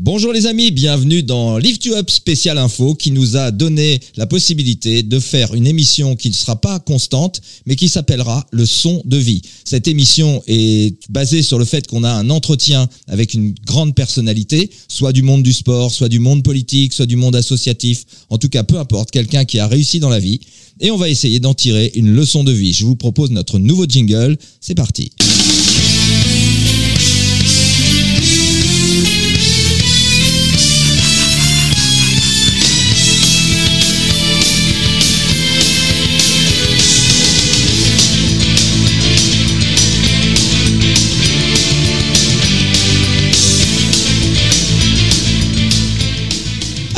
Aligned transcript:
Bonjour 0.00 0.32
les 0.32 0.46
amis, 0.46 0.70
bienvenue 0.70 1.24
dans 1.24 1.58
Lift 1.58 1.84
You 1.84 1.94
Up 1.96 2.08
Spécial 2.08 2.56
Info 2.56 2.94
qui 2.94 3.10
nous 3.10 3.36
a 3.36 3.50
donné 3.50 3.98
la 4.16 4.28
possibilité 4.28 5.02
de 5.02 5.18
faire 5.18 5.54
une 5.54 5.66
émission 5.66 6.14
qui 6.14 6.28
ne 6.28 6.34
sera 6.34 6.54
pas 6.54 6.78
constante 6.78 7.40
mais 7.66 7.74
qui 7.74 7.88
s'appellera 7.88 8.46
Le 8.52 8.64
son 8.64 9.02
de 9.04 9.16
vie. 9.16 9.42
Cette 9.64 9.88
émission 9.88 10.40
est 10.46 10.94
basée 11.10 11.42
sur 11.42 11.58
le 11.58 11.64
fait 11.64 11.88
qu'on 11.88 12.04
a 12.04 12.12
un 12.12 12.30
entretien 12.30 12.88
avec 13.08 13.34
une 13.34 13.52
grande 13.66 13.96
personnalité, 13.96 14.70
soit 14.86 15.12
du 15.12 15.22
monde 15.22 15.42
du 15.42 15.52
sport, 15.52 15.90
soit 15.90 16.08
du 16.08 16.20
monde 16.20 16.44
politique, 16.44 16.92
soit 16.92 17.06
du 17.06 17.16
monde 17.16 17.34
associatif, 17.34 18.04
en 18.30 18.38
tout 18.38 18.48
cas 18.48 18.62
peu 18.62 18.78
importe, 18.78 19.10
quelqu'un 19.10 19.44
qui 19.44 19.58
a 19.58 19.66
réussi 19.66 19.98
dans 19.98 20.10
la 20.10 20.20
vie 20.20 20.38
et 20.78 20.92
on 20.92 20.96
va 20.96 21.08
essayer 21.08 21.40
d'en 21.40 21.54
tirer 21.54 21.90
une 21.96 22.14
leçon 22.14 22.44
de 22.44 22.52
vie. 22.52 22.72
Je 22.72 22.84
vous 22.84 22.94
propose 22.94 23.32
notre 23.32 23.58
nouveau 23.58 23.84
jingle, 23.84 24.38
c'est 24.60 24.76
parti. 24.76 25.10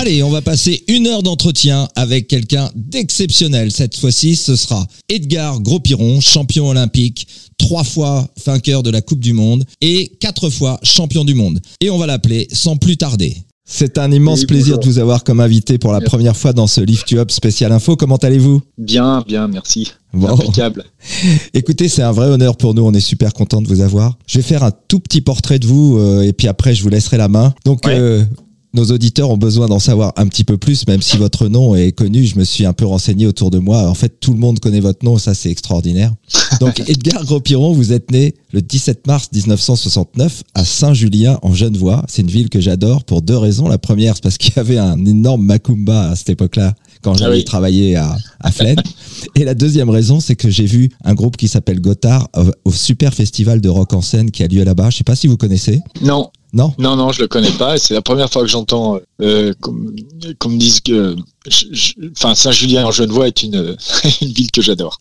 Allez, 0.01 0.23
on 0.23 0.31
va 0.31 0.41
passer 0.41 0.83
une 0.89 1.07
heure 1.07 1.23
d'entretien 1.23 1.87
avec 1.95 2.27
quelqu'un 2.27 2.71
d'exceptionnel. 2.75 3.71
Cette 3.71 3.99
fois-ci, 3.99 4.35
ce 4.35 4.57
sera 4.57 4.87
Edgar 5.11 5.61
Gros-Piron, 5.61 6.23
champion 6.23 6.69
olympique, 6.71 7.27
trois 7.59 7.85
fois 7.85 8.27
vainqueur 8.47 8.83
de 8.83 8.89
la 8.89 9.03
Coupe 9.03 9.21
du 9.21 9.35
Monde 9.35 9.67
et 9.83 10.11
quatre 10.19 10.49
fois 10.49 10.81
champion 10.83 11.23
du 11.23 11.35
monde. 11.35 11.61
Et 11.83 11.91
on 11.91 11.99
va 11.99 12.07
l'appeler 12.07 12.49
sans 12.51 12.79
plus 12.79 12.97
tarder. 12.97 13.37
C'est 13.67 13.99
un 13.99 14.11
immense 14.11 14.41
Oui, 14.41 14.47
plaisir 14.47 14.79
de 14.79 14.87
vous 14.87 14.99
avoir 14.99 15.23
comme 15.23 15.39
invité 15.39 15.77
pour 15.77 15.93
la 15.93 16.01
première 16.01 16.35
fois 16.35 16.55
dans 16.55 16.67
ce 16.67 16.81
Lift 16.81 17.11
You 17.11 17.19
Up 17.19 17.31
spécial 17.31 17.71
info. 17.71 17.95
Comment 17.95 18.17
allez-vous? 18.17 18.63
Bien, 18.79 19.23
bien, 19.29 19.49
merci. 19.49 19.93
Bon. 20.15 20.29
Impeccable. 20.29 20.87
Écoutez, 21.53 21.89
c'est 21.89 22.03
un 22.03 22.13
vrai 22.13 22.29
honneur 22.29 22.57
pour 22.57 22.73
nous. 22.73 22.83
On 22.87 22.95
est 22.95 23.01
super 23.01 23.35
content 23.35 23.61
de 23.61 23.69
vous 23.69 23.83
avoir. 23.83 24.17
Je 24.27 24.39
vais 24.39 24.43
faire 24.43 24.65
un 24.65 24.73
tout 24.89 24.99
petit 24.99 25.21
portrait 25.21 25.59
de 25.59 25.67
vous 25.67 25.99
euh, 25.99 26.23
et 26.23 26.33
puis 26.33 26.49
après, 26.49 26.75
je 26.75 26.83
vous 26.83 26.89
laisserai 26.89 27.19
la 27.19 27.29
main. 27.29 27.53
Donc, 27.67 27.87
Ouais. 27.87 27.99
euh, 27.99 28.25
nos 28.73 28.85
auditeurs 28.87 29.31
ont 29.31 29.37
besoin 29.37 29.67
d'en 29.67 29.79
savoir 29.79 30.13
un 30.17 30.27
petit 30.27 30.45
peu 30.45 30.57
plus, 30.57 30.87
même 30.87 31.03
si 31.03 31.17
votre 31.17 31.49
nom 31.49 31.75
est 31.75 31.93
connu. 31.93 32.25
Je 32.25 32.39
me 32.39 32.45
suis 32.45 32.65
un 32.67 32.73
peu 32.73 32.87
renseigné 32.87 33.27
autour 33.27 33.51
de 33.51 33.59
moi. 33.59 33.89
En 33.89 33.95
fait, 33.95 34.21
tout 34.21 34.33
le 34.33 34.39
monde 34.39 34.61
connaît 34.61 34.81
votre 34.81 35.05
nom. 35.05 35.19
Ça, 35.19 35.35
c'est 35.35 35.51
extraordinaire. 35.51 36.13
Donc, 36.61 36.81
Edgar 36.89 37.25
Gros-Piron, 37.25 37.73
vous 37.73 37.93
êtes 37.93 38.11
né 38.13 38.35
le 38.53 38.63
17 38.63 39.07
mars 39.07 39.29
1969 39.33 40.45
à 40.55 40.65
Saint-Julien 40.65 41.39
en 41.43 41.53
Genevois. 41.53 42.05
C'est 42.09 42.23
une 42.23 42.31
ville 42.31 42.49
que 42.49 42.61
j'adore 42.61 43.05
pour 43.05 43.23
deux 43.23 43.37
raisons. 43.37 43.69
La 43.69 43.79
première, 43.79 44.15
c'est 44.15 44.23
parce 44.23 44.39
qu'il 44.39 44.55
y 44.55 44.59
avait 44.59 44.79
un 44.79 45.05
énorme 45.05 45.45
macumba 45.45 46.11
à 46.11 46.17
cette 46.17 46.31
époque-là 46.31 46.75
quand 47.03 47.15
j'avais 47.15 47.39
oui. 47.39 47.45
travaillé 47.45 47.97
à, 47.97 48.17
à 48.41 48.53
Flaine. 48.53 48.81
Et 49.35 49.45
la 49.45 49.55
deuxième 49.55 49.91
raison, 49.91 50.21
c'est 50.21 50.37
que 50.37 50.51
j'ai 50.51 50.67
vu 50.67 50.91
un 51.05 51.15
groupe 51.15 51.37
qui 51.37 51.49
s'appelle 51.49 51.81
Gotthard 51.81 52.29
au, 52.37 52.69
au 52.71 52.73
super 52.73 53.15
festival 53.15 53.61
de 53.61 53.69
rock 53.69 53.95
en 53.95 54.03
scène 54.03 54.31
qui 54.31 54.43
a 54.43 54.47
lieu 54.47 54.63
là-bas. 54.63 54.91
Je 54.91 54.99
sais 54.99 55.05
pas 55.05 55.17
si 55.17 55.27
vous 55.27 55.37
connaissez. 55.37 55.81
Non, 56.03 56.31
Non? 56.53 56.75
Non, 56.79 56.97
non, 56.97 57.13
je 57.13 57.21
le 57.21 57.29
connais 57.29 57.51
pas. 57.53 57.79
C'est 57.79 57.95
la 57.95 58.03
première 58.03 58.29
fois 58.31 58.43
que 58.43 58.49
j'entends 58.49 58.99
euh, 59.23 59.53
qu'on 59.61 59.77
qu'on 60.39 60.49
me 60.49 60.59
dise 60.59 60.81
que, 60.81 61.17
enfin, 62.17 62.35
Saint-Julien 62.35 62.87
en 62.87 62.91
Genevois 62.91 63.29
est 63.29 63.43
une, 63.43 63.77
une 64.21 64.33
ville 64.33 64.51
que 64.51 64.61
j'adore. 64.61 64.99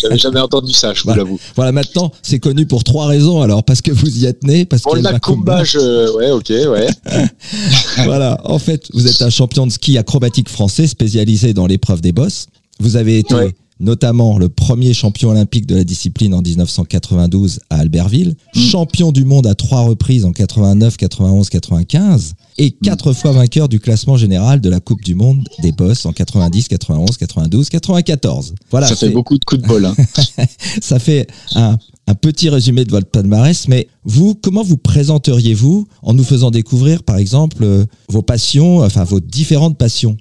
J'avais 0.00 0.18
jamais 0.18 0.40
entendu 0.40 0.72
ça, 0.72 0.92
je 0.92 1.02
vous 1.04 1.14
l'avoue. 1.14 1.38
Voilà, 1.54 1.70
maintenant, 1.70 2.10
c'est 2.22 2.40
connu 2.40 2.66
pour 2.66 2.82
trois 2.82 3.06
raisons. 3.06 3.40
Alors, 3.40 3.62
parce 3.62 3.82
que 3.82 3.92
vous 3.92 4.18
y 4.18 4.26
êtes 4.26 4.42
né, 4.42 4.64
parce 4.64 4.82
Pour 4.82 4.92
qu'il 4.92 5.02
le 5.02 5.04
y 5.04 5.08
a 5.08 5.10
le 5.10 5.16
macumba. 5.16 5.58
Macumba, 5.58 5.64
je, 5.64 6.16
ouais, 6.16 6.30
ok, 6.32 6.50
ouais. 6.50 6.88
voilà. 8.04 8.40
En 8.44 8.58
fait, 8.58 8.88
vous 8.92 9.06
êtes 9.06 9.22
un 9.22 9.30
champion 9.30 9.66
de 9.66 9.72
ski 9.72 9.96
acrobatique 9.96 10.48
français 10.48 10.88
spécialisé 10.88 11.54
dans 11.54 11.66
l'épreuve 11.66 12.00
des 12.00 12.12
bosses. 12.12 12.46
Vous 12.80 12.96
avez 12.96 13.18
été 13.18 13.34
Ouais. 13.34 13.54
Notamment 13.80 14.38
le 14.38 14.48
premier 14.48 14.92
champion 14.94 15.30
olympique 15.30 15.66
de 15.66 15.74
la 15.74 15.84
discipline 15.84 16.34
en 16.34 16.42
1992 16.42 17.60
à 17.70 17.78
Albertville, 17.78 18.36
Mm. 18.54 18.60
champion 18.60 19.12
du 19.12 19.24
monde 19.24 19.46
à 19.46 19.54
trois 19.54 19.80
reprises 19.82 20.24
en 20.24 20.32
89, 20.32 20.96
91, 20.96 21.48
95 21.48 22.34
et 22.58 22.70
quatre 22.72 23.12
fois 23.12 23.32
vainqueur 23.32 23.68
du 23.68 23.80
classement 23.80 24.16
général 24.16 24.60
de 24.60 24.68
la 24.68 24.80
Coupe 24.80 25.02
du 25.02 25.14
monde 25.14 25.48
des 25.62 25.72
bosses 25.72 26.04
en 26.06 26.12
90, 26.12 26.68
91, 26.68 27.16
92, 27.16 27.68
94. 27.70 28.54
Voilà. 28.70 28.86
ça 28.86 28.96
fait 28.96 29.10
beaucoup 29.10 29.38
de 29.38 29.44
coups 29.44 29.62
de 29.62 29.66
bol. 29.66 29.84
Hein. 29.86 29.94
ça 30.82 30.98
fait 30.98 31.26
un, 31.54 31.78
un 32.06 32.14
petit 32.14 32.48
résumé 32.50 32.84
de 32.84 32.90
votre 32.90 33.08
palmarès, 33.08 33.66
mais 33.68 33.88
vous, 34.04 34.34
comment 34.34 34.62
vous 34.62 34.76
présenteriez-vous 34.76 35.86
en 36.02 36.12
nous 36.14 36.24
faisant 36.24 36.50
découvrir, 36.50 37.02
par 37.02 37.16
exemple, 37.16 37.62
euh, 37.62 37.84
vos 38.08 38.22
passions, 38.22 38.78
enfin 38.80 39.04
vos 39.04 39.20
différentes 39.20 39.78
passions? 39.78 40.16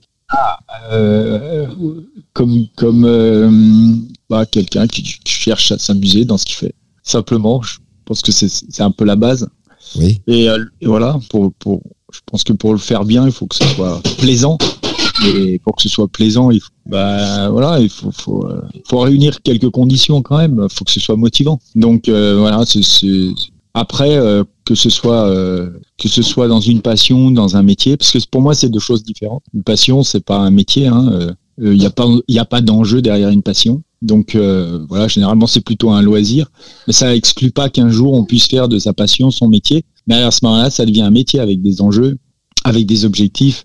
Euh, 0.91 1.67
comme 2.33 2.67
comme 2.75 3.03
euh, 3.05 3.49
bah, 4.29 4.45
quelqu'un 4.45 4.87
qui, 4.87 5.01
qui 5.03 5.19
cherche 5.25 5.71
à 5.71 5.77
s'amuser 5.79 6.25
dans 6.25 6.37
ce 6.37 6.45
qu'il 6.45 6.55
fait. 6.55 6.73
Simplement, 7.03 7.61
je 7.61 7.77
pense 8.05 8.21
que 8.21 8.31
c'est 8.31 8.81
un 8.81 8.91
peu 8.91 9.05
la 9.05 9.15
base. 9.15 9.47
Oui. 9.95 10.21
Et, 10.27 10.47
euh, 10.49 10.63
et 10.81 10.85
voilà, 10.85 11.19
pour, 11.29 11.51
pour, 11.53 11.81
je 12.13 12.19
pense 12.25 12.43
que 12.43 12.53
pour 12.53 12.73
le 12.73 12.77
faire 12.79 13.05
bien, 13.05 13.25
il 13.25 13.31
faut 13.31 13.47
que 13.47 13.55
ce 13.55 13.65
soit 13.75 14.01
plaisant. 14.19 14.57
Et 15.27 15.59
pour 15.59 15.75
que 15.75 15.81
ce 15.81 15.89
soit 15.89 16.07
plaisant, 16.07 16.49
il 16.51 16.61
faut, 16.61 16.69
bah, 16.85 17.49
voilà, 17.49 17.79
il 17.79 17.89
faut, 17.89 18.11
faut, 18.11 18.45
euh, 18.47 18.61
faut 18.87 18.99
réunir 18.99 19.41
quelques 19.41 19.69
conditions 19.69 20.21
quand 20.21 20.37
même. 20.37 20.61
Il 20.69 20.73
faut 20.73 20.85
que 20.85 20.91
ce 20.91 20.99
soit 20.99 21.17
motivant. 21.17 21.59
Donc 21.75 22.07
voilà, 22.07 22.63
c'est- 22.65 23.31
après 23.73 24.17
euh, 24.17 24.43
que 24.65 24.75
ce 24.75 24.89
soit 24.89 25.25
euh, 25.27 25.69
que 25.97 26.07
ce 26.07 26.21
soit 26.21 26.47
dans 26.47 26.59
une 26.59 26.81
passion, 26.81 27.31
dans 27.31 27.57
un 27.57 27.63
métier, 27.63 27.97
parce 27.97 28.11
que 28.11 28.19
pour 28.29 28.41
moi 28.41 28.53
c'est 28.53 28.69
deux 28.69 28.79
choses 28.79 29.03
différentes. 29.03 29.43
Une 29.53 29.63
passion, 29.63 30.03
c'est 30.03 30.23
pas 30.23 30.37
un 30.37 30.51
métier. 30.51 30.83
Il 30.83 30.87
hein, 30.87 31.09
euh, 31.11 31.33
il 31.61 31.77
n'y 31.77 31.85
a 31.85 31.89
pas 31.89 32.07
il 32.27 32.39
a 32.39 32.45
pas 32.45 32.61
d'enjeu 32.61 33.01
derrière 33.01 33.29
une 33.29 33.43
passion. 33.43 33.81
Donc 34.01 34.35
euh, 34.35 34.85
voilà, 34.87 35.07
généralement 35.07 35.47
c'est 35.47 35.61
plutôt 35.61 35.91
un 35.91 36.01
loisir. 36.01 36.49
Mais 36.87 36.93
ça 36.93 37.15
exclut 37.15 37.51
pas 37.51 37.69
qu'un 37.69 37.89
jour 37.89 38.13
on 38.13 38.23
puisse 38.23 38.47
faire 38.47 38.67
de 38.69 38.79
sa 38.79 38.93
passion 38.93 39.31
son 39.31 39.47
métier. 39.47 39.83
Mais 40.07 40.15
à 40.15 40.31
ce 40.31 40.39
moment-là, 40.43 40.69
ça 40.69 40.85
devient 40.85 41.01
un 41.01 41.11
métier 41.11 41.39
avec 41.39 41.61
des 41.61 41.81
enjeux, 41.81 42.17
avec 42.63 42.85
des 42.85 43.05
objectifs, 43.05 43.63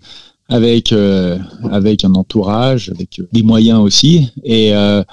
avec 0.49 0.91
euh, 0.91 1.39
avec 1.71 2.03
un 2.03 2.13
entourage, 2.13 2.89
avec 2.89 3.19
euh, 3.19 3.27
des 3.31 3.43
moyens 3.43 3.79
aussi. 3.79 4.29
Et 4.43 4.75
euh, 4.75 5.03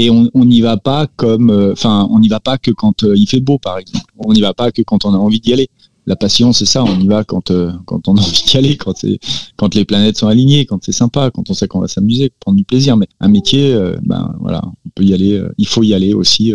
et 0.00 0.08
on 0.08 0.44
n'y 0.46 0.62
va 0.62 0.78
pas 0.78 1.06
comme, 1.06 1.50
euh, 1.50 1.72
enfin, 1.72 2.08
on 2.10 2.20
n'y 2.20 2.28
va 2.28 2.40
pas 2.40 2.56
que 2.56 2.70
quand 2.70 3.04
euh, 3.04 3.14
il 3.18 3.26
fait 3.26 3.40
beau, 3.40 3.58
par 3.58 3.76
exemple. 3.76 4.06
On 4.16 4.32
n'y 4.32 4.40
va 4.40 4.54
pas 4.54 4.72
que 4.72 4.80
quand 4.80 5.04
on 5.04 5.12
a 5.12 5.18
envie 5.18 5.40
d'y 5.40 5.52
aller. 5.52 5.68
La 6.06 6.16
passion, 6.16 6.54
c'est 6.54 6.64
ça. 6.64 6.82
On 6.82 6.98
y 6.98 7.06
va 7.06 7.22
quand 7.22 7.50
euh, 7.50 7.70
quand 7.84 8.08
on 8.08 8.16
a 8.16 8.20
envie 8.20 8.42
d'y 8.42 8.56
aller, 8.56 8.76
quand 8.78 8.96
c'est 8.96 9.18
quand 9.58 9.74
les 9.74 9.84
planètes 9.84 10.16
sont 10.16 10.28
alignées, 10.28 10.64
quand 10.64 10.82
c'est 10.82 10.92
sympa, 10.92 11.30
quand 11.30 11.50
on 11.50 11.52
sait 11.52 11.68
qu'on 11.68 11.80
va 11.80 11.88
s'amuser, 11.88 12.32
prendre 12.40 12.56
du 12.56 12.64
plaisir. 12.64 12.96
Mais 12.96 13.08
un 13.20 13.28
métier, 13.28 13.78
ben 14.02 14.34
voilà, 14.40 14.62
on 14.64 14.88
peut 14.94 15.04
y 15.04 15.12
aller. 15.12 15.38
il 15.58 15.66
faut 15.66 15.82
y 15.82 15.92
aller 15.92 16.14
aussi 16.14 16.54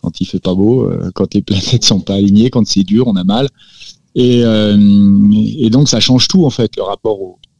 quand 0.00 0.20
il 0.20 0.26
fait 0.26 0.38
pas 0.38 0.54
beau, 0.54 0.88
quand 1.16 1.34
les 1.34 1.42
planètes 1.48 1.84
sont 1.84 1.98
pas 1.98 2.14
alignées, 2.14 2.48
quand 2.48 2.64
c'est 2.64 2.84
dur, 2.84 3.08
on 3.08 3.16
a 3.16 3.24
mal. 3.24 3.48
Et, 4.14 4.44
donc 5.70 5.88
ça 5.88 5.98
change 5.98 6.28
tout 6.28 6.46
en 6.46 6.50
fait 6.50 6.76
le 6.76 6.84
rapport 6.84 7.18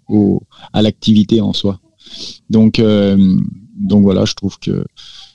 au, 0.08 0.42
à 0.72 0.80
l'activité 0.80 1.40
en 1.40 1.52
soi. 1.52 1.80
Donc 2.50 2.80
donc 3.78 4.02
voilà, 4.02 4.24
je 4.24 4.34
trouve 4.34 4.58
que 4.58 4.84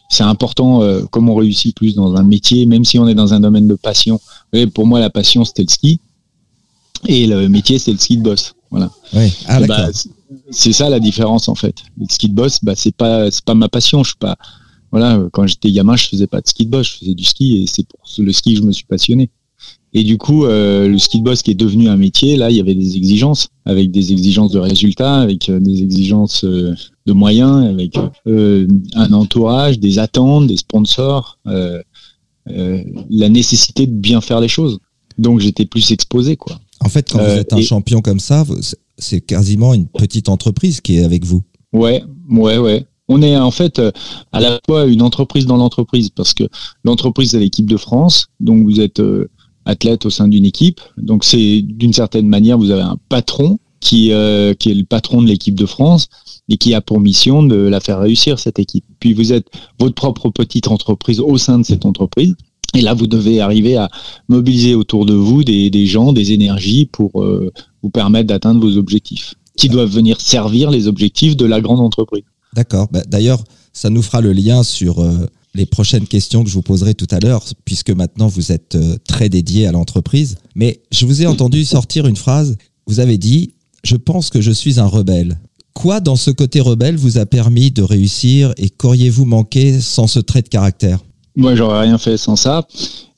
c'est 0.10 0.24
important 0.24 0.82
euh, 0.84 1.04
comme 1.12 1.30
on 1.30 1.36
réussit 1.36 1.76
plus 1.76 1.96
dans 1.96 2.16
un 2.16 2.24
métier, 2.24 2.66
même 2.66 2.86
si 2.86 3.00
on 3.00 3.08
est 3.08 3.16
dans 3.16 3.34
un 3.34 3.40
domaine 3.40 3.68
de 3.68 3.76
passion. 3.76 4.16
Vous 4.16 4.50
voyez, 4.54 4.68
pour 4.68 4.86
moi, 4.86 5.00
la 5.00 5.10
passion 5.10 5.44
c'était 5.46 5.64
le 5.64 5.70
ski 5.70 6.00
et 7.08 7.28
le 7.28 7.50
métier 7.50 7.80
c'est 7.80 7.92
le 7.92 7.98
ski 7.98 8.18
de 8.18 8.24
boss. 8.24 8.54
Voilà. 8.70 8.90
Oui. 9.14 9.32
Ah, 9.48 9.60
bah, 9.68 9.88
c'est- 10.52 10.74
ça 10.74 10.90
la 10.90 11.00
différence 11.00 11.48
en 11.48 11.56
fait. 11.56 11.76
Le 12.00 12.06
ski 12.10 12.30
de 12.30 12.34
boss, 12.34 12.60
bah, 12.64 12.74
c'est 12.76 12.96
pas 12.96 13.30
c'est 13.32 13.44
pas 13.44 13.56
ma 13.56 13.70
passion. 13.70 14.04
Je 14.04 14.10
suis 14.10 14.18
pas 14.18 14.38
voilà. 14.92 15.20
Quand 15.32 15.48
j'étais 15.48 15.72
gamin, 15.72 15.96
je 15.96 16.08
faisais 16.08 16.28
pas 16.28 16.42
de 16.42 16.48
ski 16.48 16.66
de 16.66 16.72
boss, 16.72 16.88
je 16.88 16.98
faisais 17.00 17.14
du 17.16 17.24
ski 17.24 17.64
et 17.64 17.68
c'est 17.68 17.86
pour 17.88 18.00
le 18.18 18.32
ski 18.32 18.54
que 18.54 18.60
je 18.62 18.66
me 18.66 18.72
suis 18.72 18.86
passionné. 18.86 19.30
Et 19.96 20.04
du 20.04 20.18
coup, 20.18 20.46
euh, 20.46 20.88
le 20.88 20.98
ski 20.98 21.20
de 21.20 21.24
boss 21.24 21.44
qui 21.44 21.52
est 21.52 21.56
devenu 21.56 21.88
un 21.88 21.98
métier, 21.98 22.36
là, 22.36 22.50
il 22.50 22.58
y 22.58 22.60
avait 22.60 22.74
des 22.74 22.96
exigences, 22.98 23.50
avec 23.66 23.92
des 23.92 24.12
exigences 24.12 24.52
de 24.52 24.58
résultats, 24.60 25.22
avec 25.22 25.50
euh, 25.50 25.60
des 25.60 25.84
exigences 25.84 26.44
euh, 26.46 26.74
de 27.06 27.14
moyens, 27.14 27.68
avec 27.68 27.96
un 28.26 29.14
entourage, 29.14 29.78
des 29.80 30.00
attentes, 30.00 30.48
des 30.48 30.58
sponsors, 30.58 31.38
la 31.46 33.30
nécessité 33.30 33.86
de 33.88 33.92
bien 33.94 34.22
faire 34.22 34.40
les 34.40 34.48
choses. 34.48 34.80
Donc 35.18 35.40
j'étais 35.42 35.66
plus 35.66 35.92
exposé, 35.92 36.38
quoi. 36.38 36.60
En 36.80 36.90
fait, 36.90 37.12
quand 37.12 37.20
vous 37.20 37.30
êtes 37.30 37.54
un 37.54 37.58
et- 37.58 37.64
champion 37.64 38.02
comme 38.02 38.20
ça, 38.20 38.46
c'est- 38.98 39.22
quasiment 39.22 39.74
une 39.74 39.88
petite 39.88 40.28
entreprise 40.30 40.82
qui 40.82 40.98
est 40.98 41.04
avec 41.04 41.24
vous. 41.26 41.44
Ouais, 41.72 42.04
ouais, 42.30 42.58
ouais. 42.58 42.86
On 43.10 43.22
est 43.22 43.36
en 43.38 43.52
fait 43.52 43.82
à 44.32 44.40
la 44.40 44.60
fois 44.66 44.86
une 44.86 45.02
entreprise 45.02 45.46
dans 45.46 45.58
l'entreprise 45.58 46.10
parce 46.10 46.34
que 46.34 46.46
l'entreprise 46.86 47.32
c'est 47.32 47.40
l'équipe 47.40 47.66
de 47.70 47.78
France, 47.78 48.28
donc 48.40 48.64
vous 48.64 48.80
êtes 48.80 49.02
athlète 49.66 50.06
au 50.06 50.10
sein 50.10 50.28
d'une 50.28 50.46
équipe, 50.46 50.82
donc 50.98 51.24
c'est 51.24 51.62
d'une 51.62 51.94
certaine 51.94 52.28
manière 52.28 52.58
vous 52.58 52.72
avez 52.72 52.82
un 52.82 52.98
patron 53.10 53.60
qui 53.80 54.12
euh, 54.12 54.54
qui 54.54 54.72
est 54.72 54.76
le 54.76 54.86
patron 54.86 55.22
de 55.22 55.28
l'équipe 55.28 55.56
de 55.56 55.66
France 55.66 56.08
et 56.50 56.58
qui 56.58 56.74
a 56.74 56.82
pour 56.82 57.00
mission 57.00 57.44
de 57.44 57.56
la 57.56 57.80
faire 57.80 58.00
réussir 58.00 58.40
cette 58.40 58.60
équipe. 58.60 58.86
Puis 59.00 59.14
vous 59.14 59.34
êtes 59.34 59.48
votre 59.80 59.94
propre 59.94 60.30
petite 60.30 60.68
entreprise 60.68 61.20
au 61.20 61.38
sein 61.38 61.60
de 61.60 61.64
cette 61.64 61.86
entreprise. 61.86 62.36
Et 62.76 62.82
là, 62.82 62.94
vous 62.94 63.08
devez 63.08 63.40
arriver 63.40 63.78
à 63.78 63.90
mobiliser 64.30 64.74
autour 64.74 65.06
de 65.06 65.14
vous 65.14 65.44
des, 65.44 65.70
des 65.70 65.86
gens, 65.86 66.12
des 66.12 66.32
énergies 66.32 66.88
pour 66.88 67.22
euh, 67.22 67.52
vous 67.84 67.90
permettre 67.90 68.28
d'atteindre 68.28 68.62
vos 68.62 68.78
objectifs, 68.78 69.36
qui 69.58 69.70
doivent 69.70 69.92
venir 69.92 70.20
servir 70.20 70.72
les 70.72 70.88
objectifs 70.88 71.38
de 71.38 71.46
la 71.46 71.62
grande 71.62 71.80
entreprise. 71.80 72.24
D'accord. 72.56 72.88
Bah, 72.92 73.04
D'ailleurs, 73.08 73.44
ça 73.74 73.90
nous 73.90 74.02
fera 74.02 74.22
le 74.22 74.34
lien 74.34 74.64
sur 74.64 75.00
euh, 75.00 75.28
les 75.56 75.66
prochaines 75.66 76.08
questions 76.08 76.44
que 76.44 76.50
je 76.50 76.56
vous 76.56 76.62
poserai 76.62 76.96
tout 76.96 77.08
à 77.12 77.20
l'heure, 77.20 77.44
puisque 77.66 77.92
maintenant 77.92 78.28
vous 78.28 78.52
êtes 78.52 78.76
euh, 78.76 78.98
très 79.08 79.30
dédié 79.30 79.68
à 79.68 79.72
l'entreprise. 79.72 80.38
Mais 80.56 80.82
je 80.92 81.06
vous 81.06 81.22
ai 81.22 81.28
entendu 81.28 81.64
sortir 81.66 82.08
une 82.08 82.16
phrase. 82.16 82.58
Vous 82.88 83.00
avez 83.00 83.18
dit 83.18 83.54
Je 83.84 83.96
pense 83.96 84.30
que 84.30 84.42
je 84.42 84.52
suis 84.52 84.80
un 84.80 84.88
rebelle. 84.88 85.40
Quoi 85.74 86.00
dans 86.00 86.16
ce 86.16 86.32
côté 86.32 86.60
rebelle 86.62 86.98
vous 86.98 87.18
a 87.18 87.26
permis 87.26 87.72
de 87.72 87.82
réussir 87.82 88.54
et 88.58 88.70
qu'auriez-vous 88.70 89.26
manqué 89.26 89.80
sans 89.80 90.08
ce 90.08 90.20
trait 90.20 90.42
de 90.42 90.50
caractère? 90.50 91.00
Moi, 91.36 91.56
j'aurais 91.56 91.82
rien 91.82 91.98
fait 91.98 92.18
sans 92.18 92.36
ça. 92.36 92.68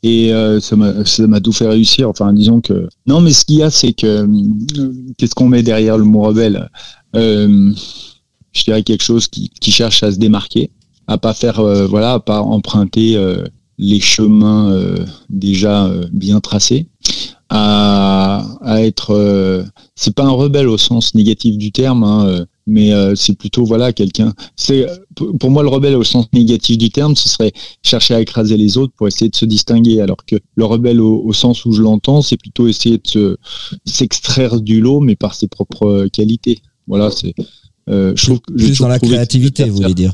Et 0.03 0.31
euh, 0.31 0.61
ça 0.61 0.75
m'a 0.75 1.41
tout 1.41 1.51
fait 1.51 1.67
réussir. 1.67 2.09
Enfin, 2.09 2.31
disons 2.31 2.61
que. 2.61 2.87
Non, 3.07 3.19
mais 3.21 3.33
ce 3.33 3.43
qu'il 3.43 3.57
y 3.57 3.63
a, 3.63 3.69
c'est 3.69 3.91
que. 3.93 4.05
euh, 4.07 4.93
Qu'est-ce 5.17 5.35
qu'on 5.35 5.49
met 5.49 5.63
derrière 5.63 5.97
le 5.97 6.03
mot 6.05 6.21
rebelle? 6.21 6.69
Je 7.13 8.63
dirais 8.63 8.83
quelque 8.83 9.03
chose 9.03 9.27
qui 9.27 9.71
cherche 9.71 10.01
à 10.03 10.11
se 10.11 10.17
démarquer, 10.17 10.69
à 11.07 11.17
pas 11.17 11.33
faire. 11.33 11.59
euh, 11.59 11.85
voilà, 11.87 12.13
à 12.13 12.19
pas 12.19 12.41
emprunter 12.41 13.15
euh, 13.15 13.43
les 13.77 13.99
chemins 13.99 14.71
euh, 14.71 15.05
déjà 15.29 15.85
euh, 15.85 16.05
bien 16.11 16.39
tracés. 16.39 16.87
À, 17.49 18.43
à 18.61 18.81
être. 18.81 19.11
euh, 19.11 19.63
c'est 19.95 20.15
pas 20.15 20.23
un 20.25 20.31
rebelle 20.31 20.67
au 20.67 20.77
sens 20.77 21.13
négatif 21.13 21.57
du 21.57 21.71
terme, 21.71 22.03
hein, 22.03 22.25
euh, 22.27 22.45
mais 22.65 22.91
euh, 22.91 23.13
c'est 23.15 23.37
plutôt 23.37 23.65
voilà 23.65 23.93
quelqu'un. 23.93 24.33
C'est 24.55 24.87
pour 25.39 25.51
moi 25.51 25.61
le 25.61 25.69
rebelle 25.69 25.95
au 25.95 26.03
sens 26.03 26.25
négatif 26.33 26.77
du 26.79 26.89
terme, 26.89 27.15
ce 27.15 27.29
serait 27.29 27.53
chercher 27.83 28.15
à 28.15 28.21
écraser 28.21 28.57
les 28.57 28.77
autres 28.79 28.93
pour 28.97 29.07
essayer 29.07 29.29
de 29.29 29.35
se 29.35 29.45
distinguer. 29.45 30.01
Alors 30.01 30.17
que 30.25 30.37
le 30.55 30.65
rebelle 30.65 30.99
au, 30.99 31.21
au 31.23 31.33
sens 31.33 31.65
où 31.65 31.71
je 31.71 31.83
l'entends, 31.83 32.23
c'est 32.23 32.37
plutôt 32.37 32.67
essayer 32.67 32.97
de 32.97 33.07
se- 33.07 33.37
s'extraire 33.85 34.59
du 34.59 34.81
lot, 34.81 34.99
mais 34.99 35.15
par 35.15 35.35
ses 35.35 35.47
propres 35.47 36.07
qualités. 36.11 36.59
Voilà, 36.87 37.11
c'est. 37.11 37.33
euh, 37.89 38.13
je 38.15 38.25
trouve 38.25 38.39
que 38.41 38.53
Plus 38.53 38.69
toujours 38.69 38.85
dans 38.87 38.89
la 38.89 38.99
créativité, 38.99 39.65
vous 39.65 39.75
voulez 39.77 39.93
dire 39.93 40.13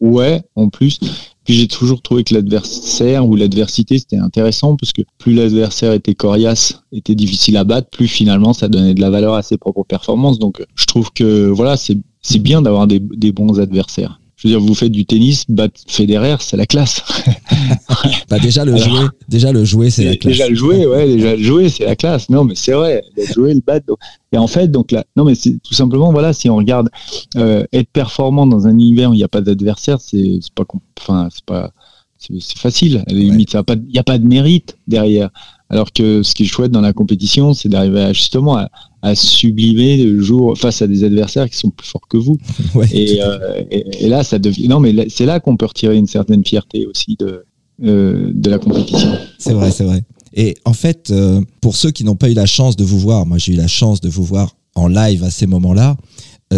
Ouais, 0.00 0.42
en 0.54 0.68
plus. 0.68 0.98
Puis 1.44 1.54
j'ai 1.54 1.68
toujours 1.68 2.02
trouvé 2.02 2.24
que 2.24 2.34
l'adversaire 2.34 3.26
ou 3.26 3.36
l'adversité 3.36 3.98
c'était 3.98 4.18
intéressant 4.18 4.76
parce 4.76 4.92
que 4.92 5.02
plus 5.16 5.32
l'adversaire 5.32 5.92
était 5.92 6.14
coriace, 6.14 6.82
était 6.92 7.14
difficile 7.14 7.56
à 7.56 7.64
battre, 7.64 7.88
plus 7.88 8.08
finalement 8.08 8.52
ça 8.52 8.68
donnait 8.68 8.94
de 8.94 9.00
la 9.00 9.10
valeur 9.10 9.34
à 9.34 9.42
ses 9.42 9.56
propres 9.56 9.84
performances. 9.84 10.38
Donc 10.38 10.64
je 10.74 10.86
trouve 10.86 11.12
que 11.12 11.46
voilà, 11.46 11.76
c'est 11.76 12.38
bien 12.38 12.62
d'avoir 12.62 12.86
des, 12.86 12.98
des 12.98 13.32
bons 13.32 13.60
adversaires. 13.60 14.20
Je 14.36 14.48
veux 14.48 14.52
dire, 14.54 14.60
vous 14.60 14.74
faites 14.74 14.92
du 14.92 15.06
tennis, 15.06 15.44
battre 15.48 15.80
Federer, 15.88 16.36
c'est 16.40 16.58
la 16.58 16.66
classe. 16.66 17.02
bah 18.28 18.38
déjà 18.38 18.64
le 18.66 18.74
Alors- 18.74 18.86
jouer, 18.88 19.06
déjà 19.28 19.50
le 19.52 19.64
jouer, 19.64 19.88
c'est 19.90 20.04
la 20.04 20.16
classe. 20.16 20.32
Déjà 20.34 20.48
le 20.48 20.54
jouer, 20.54 20.86
ouais, 20.86 21.06
déjà 21.06 21.36
le 21.36 21.42
jouer, 21.42 21.68
c'est 21.70 21.84
la 21.86 21.96
classe. 21.96 22.28
Non, 22.28 22.44
mais 22.44 22.54
c'est 22.54 22.72
vrai, 22.72 23.02
le 23.16 23.24
jouer, 23.24 23.54
le 23.54 23.60
battre. 23.66 23.86
donc- 23.86 23.98
Et 24.32 24.38
en 24.38 24.46
fait, 24.46 24.68
donc 24.68 24.92
là, 24.92 25.04
non, 25.16 25.24
mais 25.24 25.34
c'est 25.34 25.56
tout 25.62 25.72
simplement, 25.74 26.12
voilà, 26.12 26.32
si 26.34 26.50
on 26.50 26.56
regarde 26.56 26.90
euh, 27.36 27.64
être 27.72 27.88
performant 27.88 28.46
dans 28.46 28.66
un 28.66 28.72
univers 28.74 29.10
où 29.10 29.14
il 29.14 29.18
n'y 29.18 29.24
a 29.24 29.28
pas 29.28 29.40
d'adversaire, 29.40 30.00
c'est 30.02 30.38
pas, 30.54 30.64
enfin, 31.00 31.28
c'est 31.32 31.44
pas, 31.44 31.72
c'est 32.18 32.58
facile. 32.58 33.04
À 33.06 33.12
la 33.12 33.18
limite, 33.18 33.52
il 33.54 33.56
n'y 33.90 33.98
a 33.98 34.02
pas 34.04 34.18
de 34.18 34.26
mérite 34.26 34.76
derrière. 34.86 35.30
Alors 35.68 35.92
que 35.92 36.22
ce 36.22 36.34
qui 36.34 36.44
est 36.44 36.46
chouette 36.46 36.70
dans 36.70 36.80
la 36.80 36.92
compétition, 36.92 37.52
c'est 37.52 37.68
d'arriver 37.68 38.00
à, 38.00 38.12
justement 38.12 38.56
à, 38.56 38.70
à 39.02 39.14
sublimer 39.14 39.96
le 39.96 40.20
jour 40.22 40.56
face 40.56 40.80
à 40.80 40.86
des 40.86 41.02
adversaires 41.02 41.50
qui 41.50 41.56
sont 41.56 41.70
plus 41.70 41.88
forts 41.88 42.06
que 42.08 42.16
vous. 42.16 42.38
Ouais. 42.74 42.86
Et, 42.92 43.22
euh, 43.22 43.62
et, 43.70 44.04
et 44.04 44.08
là, 44.08 44.22
ça 44.22 44.38
devient. 44.38 44.68
Non, 44.68 44.80
mais 44.80 45.08
c'est 45.08 45.26
là 45.26 45.40
qu'on 45.40 45.56
peut 45.56 45.66
retirer 45.66 45.96
une 45.96 46.06
certaine 46.06 46.44
fierté 46.44 46.86
aussi 46.86 47.16
de, 47.18 47.44
euh, 47.82 48.30
de 48.34 48.50
la 48.50 48.58
compétition. 48.58 49.10
C'est 49.38 49.54
vrai, 49.54 49.70
c'est 49.70 49.84
vrai. 49.84 50.02
Et 50.34 50.54
en 50.64 50.72
fait, 50.72 51.10
euh, 51.10 51.40
pour 51.60 51.74
ceux 51.74 51.90
qui 51.90 52.04
n'ont 52.04 52.16
pas 52.16 52.30
eu 52.30 52.34
la 52.34 52.46
chance 52.46 52.76
de 52.76 52.84
vous 52.84 52.98
voir, 52.98 53.24
moi 53.24 53.38
j'ai 53.38 53.54
eu 53.54 53.56
la 53.56 53.68
chance 53.68 54.00
de 54.00 54.08
vous 54.08 54.24
voir 54.24 54.56
en 54.74 54.88
live 54.88 55.24
à 55.24 55.30
ces 55.30 55.46
moments-là, 55.46 55.96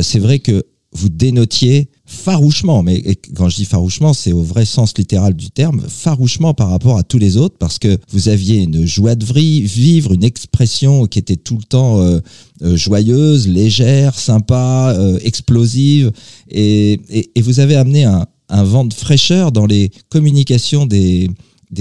c'est 0.03 0.19
vrai 0.19 0.41
que 0.41 0.65
vous 0.93 1.09
dénotiez 1.09 1.89
farouchement, 2.09 2.83
mais 2.83 3.03
quand 3.37 3.51
je 3.51 3.57
dis 3.57 3.65
farouchement, 3.67 4.15
c'est 4.15 4.33
au 4.33 4.41
vrai 4.41 4.65
sens 4.65 4.97
littéral 4.97 5.35
du 5.35 5.51
terme, 5.51 5.83
farouchement 5.87 6.55
par 6.55 6.71
rapport 6.71 6.97
à 6.97 7.03
tous 7.03 7.19
les 7.19 7.37
autres, 7.37 7.57
parce 7.59 7.79
que 7.79 7.99
vous 8.11 8.31
aviez 8.31 8.63
une 8.63 8.87
joie 8.87 9.15
de 9.15 9.27
vivre, 9.27 10.15
une 10.15 10.25
expression 10.25 11.05
qui 11.05 11.19
était 11.19 11.37
tout 11.37 11.59
le 11.59 11.65
temps 11.65 12.01
euh, 12.01 12.21
euh, 12.63 12.77
joyeuse, 12.79 13.47
légère, 13.47 14.19
sympa, 14.19 14.95
euh, 14.97 15.19
explosive, 15.23 16.11
et, 16.51 16.99
vous 17.39 17.61
avez 17.61 17.77
amené 17.77 18.05
un, 18.05 18.27
vent 18.49 18.87
de 18.87 18.95
fraîcheur 18.95 19.53
dans 19.53 19.67
les 19.67 19.91
communications 20.09 20.87
des, 20.87 21.29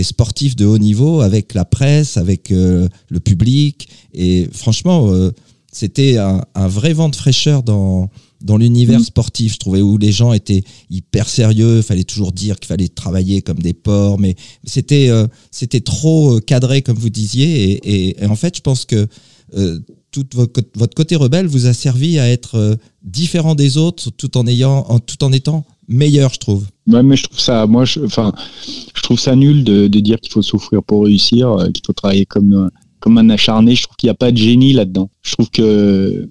sportifs 0.01 0.57
de 0.57 0.65
haut 0.65 0.77
niveau 0.77 1.21
avec 1.21 1.53
la 1.53 1.63
presse, 1.63 2.17
avec 2.17 2.49
le 2.49 3.19
public. 3.23 3.87
Et 4.13 4.49
franchement, 4.51 5.09
c'était 5.71 6.17
un 6.17 6.67
vrai 6.67 6.93
vent 6.93 7.09
de 7.09 7.15
fraîcheur 7.15 7.63
dans, 7.63 8.09
dans 8.41 8.57
l'univers 8.57 8.99
Mm. 8.99 9.03
sportif, 9.03 9.53
je 9.53 9.57
trouvais, 9.59 9.81
où 9.81 9.97
les 9.97 10.11
gens 10.11 10.33
étaient 10.33 10.63
hyper 10.89 11.27
sérieux. 11.27 11.77
Il 11.77 11.83
fallait 11.83 12.03
toujours 12.03 12.31
dire 12.31 12.59
qu'il 12.59 12.67
fallait 12.67 12.87
travailler 12.87 13.41
comme 13.41 13.59
des 13.59 13.73
porcs, 13.73 14.19
mais 14.19 14.35
c'était 14.63 15.09
euh, 15.09 15.27
c'était 15.51 15.79
trop 15.81 16.37
euh, 16.37 16.39
cadré, 16.39 16.81
comme 16.81 16.97
vous 16.97 17.09
disiez. 17.09 17.71
Et, 17.71 17.71
et- 18.09 18.23
et 18.23 18.25
en 18.27 18.35
fait, 18.35 18.55
je 18.57 18.61
pense 18.61 18.85
que 18.85 19.07
euh, 19.55 19.79
tout 20.11 20.25
votre, 20.33 20.93
côté 20.95 21.15
rebelle 21.15 21.47
vous 21.47 21.65
a 21.67 21.73
servi 21.73 22.19
à 22.19 22.29
être 22.29 22.55
euh, 22.55 22.75
différent 23.03 23.55
des 23.55 23.77
autres, 23.77 24.09
tout 24.11 24.37
en 24.37 24.45
ayant, 24.47 24.85
en, 24.89 24.99
tout 24.99 25.23
en 25.23 25.31
étant 25.31 25.65
meilleur, 25.87 26.33
je 26.33 26.39
trouve. 26.39 26.65
Ouais, 26.87 27.03
mais 27.03 27.15
je 27.15 27.23
trouve 27.23 27.39
ça, 27.39 27.65
moi, 27.65 27.85
je, 27.85 27.99
enfin, 28.01 28.33
je 28.95 29.01
trouve 29.01 29.19
ça 29.19 29.35
nul 29.35 29.63
de, 29.63 29.87
de 29.87 29.99
dire 29.99 30.19
qu'il 30.19 30.31
faut 30.31 30.41
souffrir 30.41 30.83
pour 30.83 31.05
réussir, 31.05 31.55
qu'il 31.73 31.83
faut 31.85 31.93
travailler 31.93 32.25
comme, 32.25 32.69
comme 32.99 33.17
un 33.17 33.29
acharné. 33.29 33.75
Je 33.75 33.83
trouve 33.83 33.95
qu'il 33.95 34.07
n'y 34.07 34.11
a 34.11 34.15
pas 34.15 34.31
de 34.31 34.37
génie 34.37 34.73
là-dedans. 34.73 35.09
Je 35.23 35.31
trouve 35.33 35.49
que, 35.49 36.29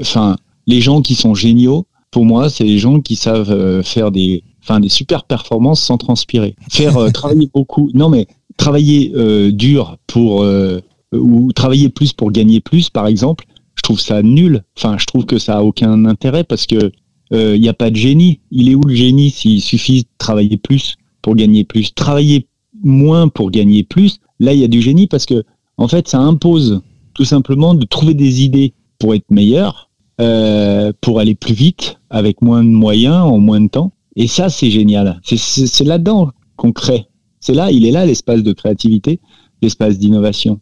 enfin, 0.00 0.36
les 0.66 0.80
gens 0.80 1.02
qui 1.02 1.14
sont 1.14 1.34
géniaux, 1.34 1.86
pour 2.10 2.24
moi, 2.24 2.48
c'est 2.48 2.64
les 2.64 2.78
gens 2.78 3.00
qui 3.00 3.16
savent 3.16 3.50
euh, 3.50 3.82
faire 3.82 4.10
des, 4.10 4.42
enfin, 4.62 4.80
des 4.80 4.88
super 4.88 5.24
performances 5.24 5.80
sans 5.80 5.98
transpirer. 5.98 6.56
Faire 6.70 6.96
euh, 6.96 7.10
travailler 7.12 7.48
beaucoup. 7.52 7.90
Non, 7.94 8.08
mais 8.08 8.26
travailler 8.56 9.12
euh, 9.14 9.52
dur 9.52 9.98
pour 10.06 10.42
euh, 10.42 10.80
ou 11.12 11.52
travailler 11.52 11.88
plus 11.88 12.12
pour 12.12 12.32
gagner 12.32 12.60
plus, 12.60 12.90
par 12.90 13.06
exemple. 13.06 13.46
Je 13.74 13.82
trouve 13.82 14.00
ça 14.00 14.22
nul. 14.22 14.62
Enfin, 14.76 14.96
je 14.98 15.04
trouve 15.06 15.26
que 15.26 15.38
ça 15.38 15.58
a 15.58 15.62
aucun 15.62 16.04
intérêt 16.04 16.44
parce 16.44 16.66
que 16.66 16.90
il 17.32 17.60
n'y 17.60 17.68
a 17.68 17.74
pas 17.74 17.90
de 17.90 17.96
génie. 17.96 18.40
Il 18.52 18.68
est 18.70 18.76
où 18.76 18.82
le 18.82 18.94
génie 18.94 19.30
s'il 19.30 19.60
suffit 19.60 20.02
de 20.02 20.08
travailler 20.16 20.56
plus 20.56 20.96
pour 21.22 21.34
gagner 21.34 21.64
plus? 21.64 21.92
Travailler 21.92 22.46
moins 22.84 23.26
pour 23.26 23.50
gagner 23.50 23.82
plus, 23.82 24.20
là, 24.38 24.52
il 24.54 24.60
y 24.60 24.64
a 24.64 24.68
du 24.68 24.80
génie 24.80 25.08
parce 25.08 25.26
que, 25.26 25.42
en 25.76 25.88
fait, 25.88 26.06
ça 26.06 26.20
impose 26.20 26.80
tout 27.14 27.24
simplement 27.24 27.74
de 27.74 27.84
trouver 27.84 28.14
des 28.14 28.42
idées 28.42 28.74
pour 29.00 29.12
être 29.12 29.28
meilleur, 29.30 29.85
euh, 30.20 30.92
pour 31.00 31.20
aller 31.20 31.34
plus 31.34 31.54
vite, 31.54 31.98
avec 32.10 32.40
moins 32.42 32.64
de 32.64 32.68
moyens, 32.70 33.16
en 33.24 33.38
moins 33.38 33.60
de 33.60 33.68
temps. 33.68 33.92
Et 34.16 34.28
ça, 34.28 34.48
c'est 34.48 34.70
génial. 34.70 35.20
C'est- 35.24 35.84
là-dedans 35.84 36.30
qu'on 36.56 36.72
crée. 36.72 37.06
C'est 37.40 37.54
là, 37.54 37.70
il 37.70 37.84
est 37.86 37.90
là 37.90 38.06
l'espace 38.06 38.42
de 38.42 38.52
créativité, 38.52 39.20
l'espace 39.62 39.98
d'innovation. 39.98 40.60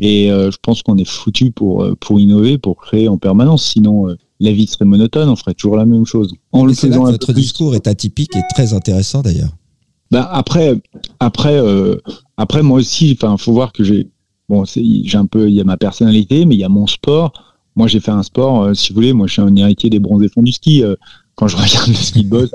Et 0.00 0.30
euh, 0.30 0.50
je 0.50 0.56
pense 0.62 0.82
qu'on 0.82 0.96
est 0.96 1.08
foutu 1.08 1.50
pour, 1.50 1.82
euh, 1.82 1.94
pour 1.98 2.20
innover, 2.20 2.58
pour 2.58 2.76
créer 2.76 3.08
en 3.08 3.18
permanence. 3.18 3.64
Sinon, 3.64 4.08
euh, 4.08 4.16
la 4.40 4.52
vie 4.52 4.66
serait 4.66 4.84
monotone, 4.84 5.28
on 5.28 5.36
ferait 5.36 5.54
toujours 5.54 5.76
la 5.76 5.86
même 5.86 6.06
chose. 6.06 6.32
En 6.52 6.64
le 6.64 6.70
là 6.72 6.76
faisant 6.76 7.06
un 7.06 7.12
votre 7.12 7.26
plus. 7.32 7.34
discours 7.34 7.74
est 7.74 7.86
atypique 7.86 8.34
et 8.36 8.42
très 8.54 8.74
intéressant 8.74 9.22
d'ailleurs. 9.22 9.50
Ben, 10.10 10.26
après, 10.30 10.80
après, 11.18 11.54
euh, 11.56 11.96
après, 12.36 12.62
moi 12.62 12.78
aussi, 12.78 13.16
enfin, 13.20 13.36
faut 13.36 13.52
voir 13.52 13.72
que 13.72 13.82
j'ai, 13.82 14.08
bon, 14.48 14.64
j'ai 14.64 15.16
un 15.18 15.26
peu, 15.26 15.48
il 15.48 15.54
y 15.54 15.60
a 15.60 15.64
ma 15.64 15.76
personnalité, 15.76 16.44
mais 16.44 16.54
il 16.54 16.60
y 16.60 16.64
a 16.64 16.68
mon 16.68 16.86
sport. 16.86 17.32
Moi, 17.76 17.88
j'ai 17.88 18.00
fait 18.00 18.12
un 18.12 18.22
sport, 18.22 18.62
euh, 18.62 18.74
si 18.74 18.90
vous 18.90 18.96
voulez, 18.96 19.12
moi, 19.12 19.26
je 19.26 19.32
suis 19.32 19.42
un 19.42 19.54
héritier 19.56 19.90
des 19.90 19.98
bronzés 19.98 20.28
fonds 20.28 20.42
du 20.42 20.52
ski. 20.52 20.82
euh, 20.82 20.94
quand 21.34 21.48
je 21.48 21.56
regarde 21.56 21.88
le 21.88 21.94
ski 21.94 22.24
de 22.24 22.28
boss, 22.28 22.50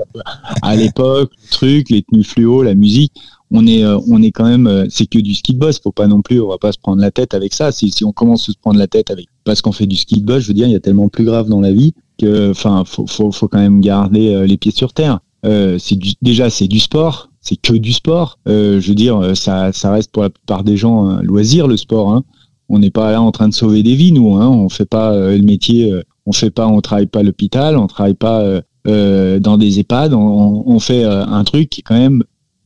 à 0.62 0.74
l'époque, 0.74 1.30
le 1.42 1.50
truc, 1.50 1.90
les 1.90 2.02
tenues 2.02 2.24
fluo, 2.24 2.62
la 2.62 2.74
musique, 2.74 3.12
on 3.50 3.66
est, 3.66 3.84
euh, 3.84 3.98
on 4.08 4.22
est 4.22 4.30
quand 4.30 4.46
même, 4.46 4.86
c'est 4.88 5.06
que 5.06 5.18
du 5.18 5.34
ski 5.34 5.52
de 5.52 5.58
boss. 5.58 5.78
Faut 5.80 5.92
pas 5.92 6.06
non 6.06 6.22
plus, 6.22 6.40
on 6.40 6.48
va 6.48 6.56
pas 6.56 6.72
se 6.72 6.78
prendre 6.78 7.02
la 7.02 7.10
tête 7.10 7.34
avec 7.34 7.52
ça. 7.52 7.72
Si, 7.72 7.92
on 8.04 8.12
commence 8.12 8.48
à 8.48 8.52
se 8.52 8.58
prendre 8.58 8.78
la 8.78 8.86
tête 8.86 9.10
avec, 9.10 9.26
parce 9.44 9.60
qu'on 9.60 9.72
fait 9.72 9.86
du 9.86 9.96
ski 9.96 10.20
de 10.20 10.24
boss, 10.24 10.42
je 10.42 10.48
veux 10.48 10.54
dire, 10.54 10.66
il 10.66 10.72
y 10.72 10.76
a 10.76 10.80
tellement 10.80 11.08
plus 11.08 11.24
grave 11.24 11.48
dans 11.48 11.60
la 11.60 11.72
vie 11.72 11.92
que, 12.18 12.50
enfin, 12.50 12.84
faut, 12.86 13.06
faut, 13.06 13.30
faut 13.32 13.48
quand 13.48 13.58
même 13.58 13.80
garder 13.80 14.46
les 14.46 14.56
pieds 14.56 14.72
sur 14.72 14.94
terre. 14.94 15.18
C'est 15.44 15.98
déjà, 16.22 16.48
c'est 16.48 16.68
du 16.68 16.80
sport. 16.80 17.28
C'est 17.42 17.56
que 17.56 17.74
du 17.74 17.92
sport. 17.92 18.38
Je 18.46 18.86
veux 18.86 18.94
dire, 18.94 19.36
ça, 19.36 19.72
ça 19.72 19.92
reste 19.92 20.12
pour 20.12 20.22
la 20.22 20.30
plupart 20.30 20.64
des 20.64 20.76
gens 20.76 21.06
un 21.06 21.22
loisir, 21.22 21.66
le 21.66 21.76
sport. 21.76 22.12
Hein. 22.12 22.24
On 22.70 22.78
n'est 22.78 22.90
pas 22.90 23.10
là 23.12 23.20
en 23.20 23.30
train 23.32 23.48
de 23.48 23.54
sauver 23.54 23.82
des 23.82 23.94
vies, 23.96 24.12
nous. 24.12 24.36
Hein. 24.36 24.48
On 24.48 24.68
fait 24.68 24.86
pas 24.86 25.12
euh, 25.12 25.36
le 25.36 25.42
métier. 25.42 25.92
euh, 25.92 26.02
on 26.24 26.32
fait 26.32 26.50
pas. 26.50 26.66
On 26.68 26.80
travaille 26.80 27.06
pas 27.06 27.20
à 27.20 27.22
l'hôpital. 27.22 27.76
On 27.76 27.86
travaille 27.86 28.14
pas 28.14 28.40
euh, 28.40 28.60
euh, 28.86 29.38
dans 29.40 29.58
des 29.58 29.78
EHPAD. 29.80 30.14
On, 30.14 30.62
on 30.66 30.78
fait 30.78 31.04
euh, 31.04 31.24
un 31.26 31.44
truc 31.44 31.68
qui 31.68 31.80
est 31.80 31.82
quand 31.84 31.98
même 31.98 32.22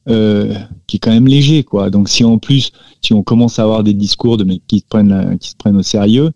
euh, 0.08 0.52
qui 0.86 0.96
est 0.96 0.98
quand 1.00 1.10
même 1.12 1.26
léger, 1.26 1.62
quoi. 1.64 1.88
Donc 1.90 2.08
si 2.10 2.24
en 2.24 2.36
plus, 2.38 2.72
si 3.00 3.14
on 3.14 3.22
commence 3.22 3.58
à 3.58 3.62
avoir 3.62 3.82
des 3.82 3.94
discours 3.94 4.36
de 4.36 4.44
mecs 4.44 4.66
qui 4.66 4.80
se 4.80 4.84
prennent 4.88 5.08
la- 5.08 5.36
qui 5.38 5.48
se 5.50 5.56
prennent 5.56 5.76
au 5.78 5.82
sérieux, 5.82 6.30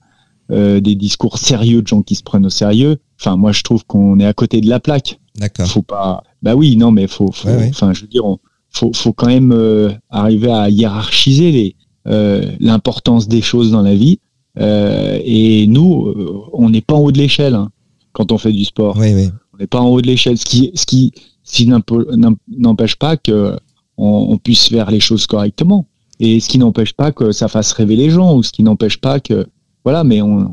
euh, 0.50 0.80
des 0.80 0.94
discours 0.94 1.37
sérieux 1.37 1.82
de 1.82 1.87
gens 1.87 2.00
qui 2.02 2.14
se 2.14 2.22
prennent 2.22 2.46
au 2.46 2.50
sérieux. 2.50 2.96
Enfin, 3.20 3.37
moi, 3.37 3.52
je 3.52 3.62
trouve 3.62 3.84
qu'on 3.84 4.18
est 4.20 4.25
à 4.25 4.32
côté 4.32 4.62
de 4.62 4.68
la 4.70 4.80
plaque 4.80 5.20
D'accord. 5.38 5.66
faut 5.66 5.82
pas 5.82 6.22
bah 6.42 6.54
oui 6.56 6.76
non 6.76 6.90
mais 6.90 7.06
faut 7.06 7.30
faut 7.30 7.48
Ouais, 7.48 7.56
ouais. 7.56 7.68
enfin 7.70 7.92
je 7.92 8.00
veux 8.02 8.06
dire 8.08 8.25
on- 8.25 8.38
faut 8.70 8.90
faut 8.94 9.12
quand 9.12 9.26
même 9.26 9.52
euh, 9.52 9.90
arriver 10.10 10.50
à 10.50 10.68
hiérarchiser 10.70 11.52
les 11.52 11.76
l'importance 12.08 13.28
des 13.28 13.42
choses 13.42 13.70
dans 13.70 13.82
la 13.82 13.94
vie 13.94 14.18
et 14.56 15.66
nous, 15.68 16.14
on 16.52 16.70
n'est 16.70 16.80
pas 16.80 16.94
en 16.94 17.00
haut 17.00 17.12
de 17.12 17.18
l'échelle 17.18 17.54
hein, 17.54 17.70
quand 18.12 18.32
on 18.32 18.38
fait 18.38 18.52
du 18.52 18.64
sport. 18.64 18.96
Oui, 18.96 19.14
oui. 19.14 19.30
On 19.54 19.58
n'est 19.58 19.66
pas 19.66 19.80
en 19.80 19.88
haut 19.88 20.00
de 20.00 20.06
l'échelle, 20.06 20.38
ce 20.38 20.44
qui, 20.44 20.72
ce 20.74 20.86
qui, 20.86 21.66
n'empêche 21.66 22.96
pas 22.96 23.16
que 23.16 23.56
on, 23.96 24.38
puisse 24.38 24.68
faire 24.68 24.90
les 24.90 25.00
choses 25.00 25.26
correctement. 25.26 25.86
Et 26.20 26.40
ce 26.40 26.48
qui 26.48 26.58
n'empêche 26.58 26.92
pas 26.92 27.12
que 27.12 27.32
ça 27.32 27.48
fasse 27.48 27.72
rêver 27.72 27.96
les 27.96 28.10
gens, 28.10 28.36
ou 28.36 28.42
ce 28.42 28.52
qui 28.52 28.62
n'empêche 28.62 28.98
pas 28.98 29.20
que 29.20 29.46
voilà, 29.84 30.04
mais 30.04 30.20
on 30.20 30.52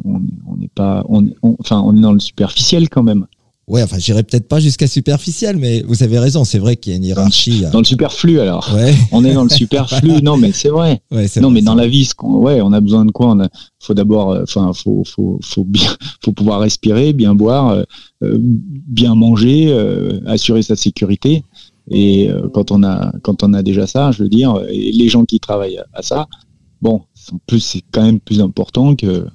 n'est 0.57 0.69
pas, 0.74 1.03
on, 1.09 1.27
enfin, 1.59 1.81
on 1.85 1.95
est 1.95 2.01
dans 2.01 2.13
le 2.13 2.19
superficiel 2.19 2.89
quand 2.89 3.03
même. 3.03 3.25
Ouais, 3.67 3.81
enfin, 3.81 3.98
j'irai 3.98 4.22
peut-être 4.22 4.48
pas 4.48 4.60
jusqu'à 4.60 4.86
superficiel, 4.86 5.57
mais 5.57 5.81
vous 5.88 6.03
avez 6.03 6.19
raison, 6.19 6.43
c'est 6.43 6.60
vrai 6.60 6.75
qu'il 6.75 6.91
y 6.91 6.95
a 6.95 6.98
une 6.98 7.03
hiérarchie. 7.03 7.63
Dans 7.72 7.79
le 7.79 7.86
superflu, 7.86 8.39
alors. 8.39 8.72
Ouais. 8.75 8.93
On 9.12 9.25
est 9.25 9.34
dans 9.34 9.43
le 9.43 9.50
superflu. 9.50 10.12
non, 10.24 10.38
mais 10.38 10.51
c'est 10.51 10.69
vrai. 10.69 11.01
Ouais, 11.10 11.25
non, 11.41 11.50
mais 11.50 11.63
dans 11.63 11.74
la 11.74 11.88
vie, 11.88 12.07
ouais, 12.22 12.62
on 12.62 12.74
a 12.74 12.79
besoin 12.79 13.05
de 13.05 13.12
quoi? 13.12 13.31
On 13.31 13.48
faut 13.79 13.95
d'abord, 13.95 14.34
euh, 14.34 14.43
enfin, 14.43 14.72
faut, 14.74 15.03
faut, 15.03 15.39
faut 15.43 15.63
bien, 15.63 15.89
faut 16.24 16.31
pouvoir 16.31 16.60
respirer, 16.60 17.13
bien 17.13 17.34
boire, 17.34 17.69
euh, 17.69 17.84
euh, 18.24 18.38
bien 18.39 19.15
manger, 19.15 19.74
assurer 20.27 20.62
sa 20.62 20.75
sécurité. 20.75 21.43
Et 21.89 22.29
quand 22.53 22.72
on 22.72 22.84
a, 22.84 23.13
quand 23.22 23.43
on 23.43 23.53
a 23.53 23.62
déjà 23.62 23.86
ça, 23.86 24.12
je 24.12 24.24
veux 24.24 24.29
dire, 24.29 24.60
les 24.69 25.07
gens 25.07 25.24
qui 25.25 25.39
travaillent 25.39 25.79
à, 25.93 26.01
ça, 26.01 26.27
bon, 26.81 27.01
en 27.31 27.38
plus, 27.45 27.60
c'est 27.60 27.84
quand 27.91 28.03
même 28.03 28.19
plus 28.19 28.41
important 28.41 28.95
que 28.95 29.27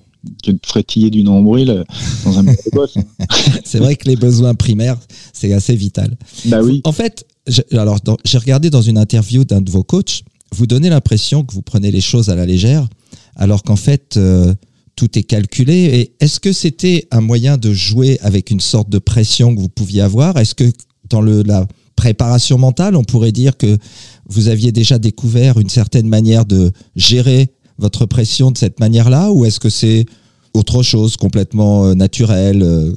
que 0.42 0.50
de 0.52 0.58
frétiller 0.64 1.10
du 1.10 1.22
nombril 1.22 1.84
dans 2.24 2.38
un 2.38 2.44
boss. 2.72 2.94
c'est 3.64 3.78
vrai 3.78 3.96
que 3.96 4.08
les 4.08 4.16
besoins 4.16 4.54
primaires, 4.54 4.98
c'est 5.32 5.52
assez 5.52 5.74
vital. 5.74 6.16
Bah 6.46 6.60
oui. 6.62 6.80
En 6.84 6.92
fait, 6.92 7.26
alors 7.72 7.98
j'ai 8.24 8.38
regardé 8.38 8.70
dans 8.70 8.82
une 8.82 8.98
interview 8.98 9.44
d'un 9.44 9.60
de 9.60 9.70
vos 9.70 9.82
coachs, 9.82 10.22
vous 10.52 10.66
donnez 10.66 10.90
l'impression 10.90 11.44
que 11.44 11.54
vous 11.54 11.62
prenez 11.62 11.90
les 11.90 12.00
choses 12.00 12.28
à 12.28 12.34
la 12.34 12.46
légère, 12.46 12.88
alors 13.36 13.62
qu'en 13.62 13.76
fait, 13.76 14.16
euh, 14.16 14.54
tout 14.96 15.18
est 15.18 15.22
calculé. 15.22 15.74
Et 15.74 16.12
est-ce 16.20 16.40
que 16.40 16.52
c'était 16.52 17.06
un 17.10 17.20
moyen 17.20 17.56
de 17.56 17.72
jouer 17.72 18.18
avec 18.22 18.50
une 18.50 18.60
sorte 18.60 18.90
de 18.90 18.98
pression 18.98 19.54
que 19.54 19.60
vous 19.60 19.68
pouviez 19.68 20.02
avoir? 20.02 20.36
Est-ce 20.36 20.54
que 20.54 20.70
dans 21.08 21.22
le, 21.22 21.42
la 21.42 21.66
préparation 21.96 22.58
mentale, 22.58 22.96
on 22.96 23.04
pourrait 23.04 23.32
dire 23.32 23.56
que 23.56 23.78
vous 24.26 24.48
aviez 24.48 24.72
déjà 24.72 24.98
découvert 24.98 25.58
une 25.58 25.68
certaine 25.68 26.08
manière 26.08 26.44
de 26.44 26.72
gérer 26.96 27.48
votre 27.80 28.06
pression 28.06 28.50
de 28.50 28.58
cette 28.58 28.78
manière-là 28.78 29.32
ou 29.32 29.44
est-ce 29.44 29.58
que 29.58 29.70
c'est 29.70 30.06
autre 30.54 30.82
chose 30.82 31.16
complètement 31.16 31.86
euh, 31.86 31.94
naturel 31.94 32.62
euh, 32.62 32.92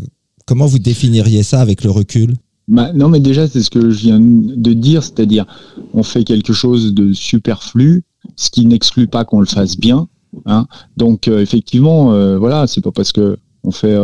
Comment 0.46 0.66
vous 0.66 0.80
définiriez 0.80 1.44
ça 1.44 1.62
avec 1.62 1.84
le 1.84 1.90
recul? 1.90 2.34
Bah, 2.68 2.92
non, 2.94 3.08
mais 3.08 3.22
déjà, 3.22 3.48
c'est 3.48 3.62
ce 3.64 3.70
que 3.70 3.92
je 3.92 4.00
viens 4.00 4.20
de 4.20 4.74
dire, 4.74 5.04
c'est-à-dire, 5.04 5.46
on 5.94 6.04
fait 6.04 6.26
quelque 6.26 6.52
chose 6.52 6.94
de 6.94 7.14
superflu, 7.14 8.04
ce 8.36 8.50
qui 8.50 8.66
n'exclut 8.66 9.08
pas 9.08 9.24
qu'on 9.24 9.40
le 9.40 9.46
fasse 9.46 9.78
bien. 9.78 10.08
Hein. 10.46 10.66
Donc, 10.98 11.28
euh, 11.28 11.40
effectivement, 11.40 12.08
voilà, 12.38 12.68
c'est 12.68 12.82
pas 12.82 12.92
parce 12.92 13.14
que 13.14 13.38
on 13.64 13.72
fait 13.72 13.98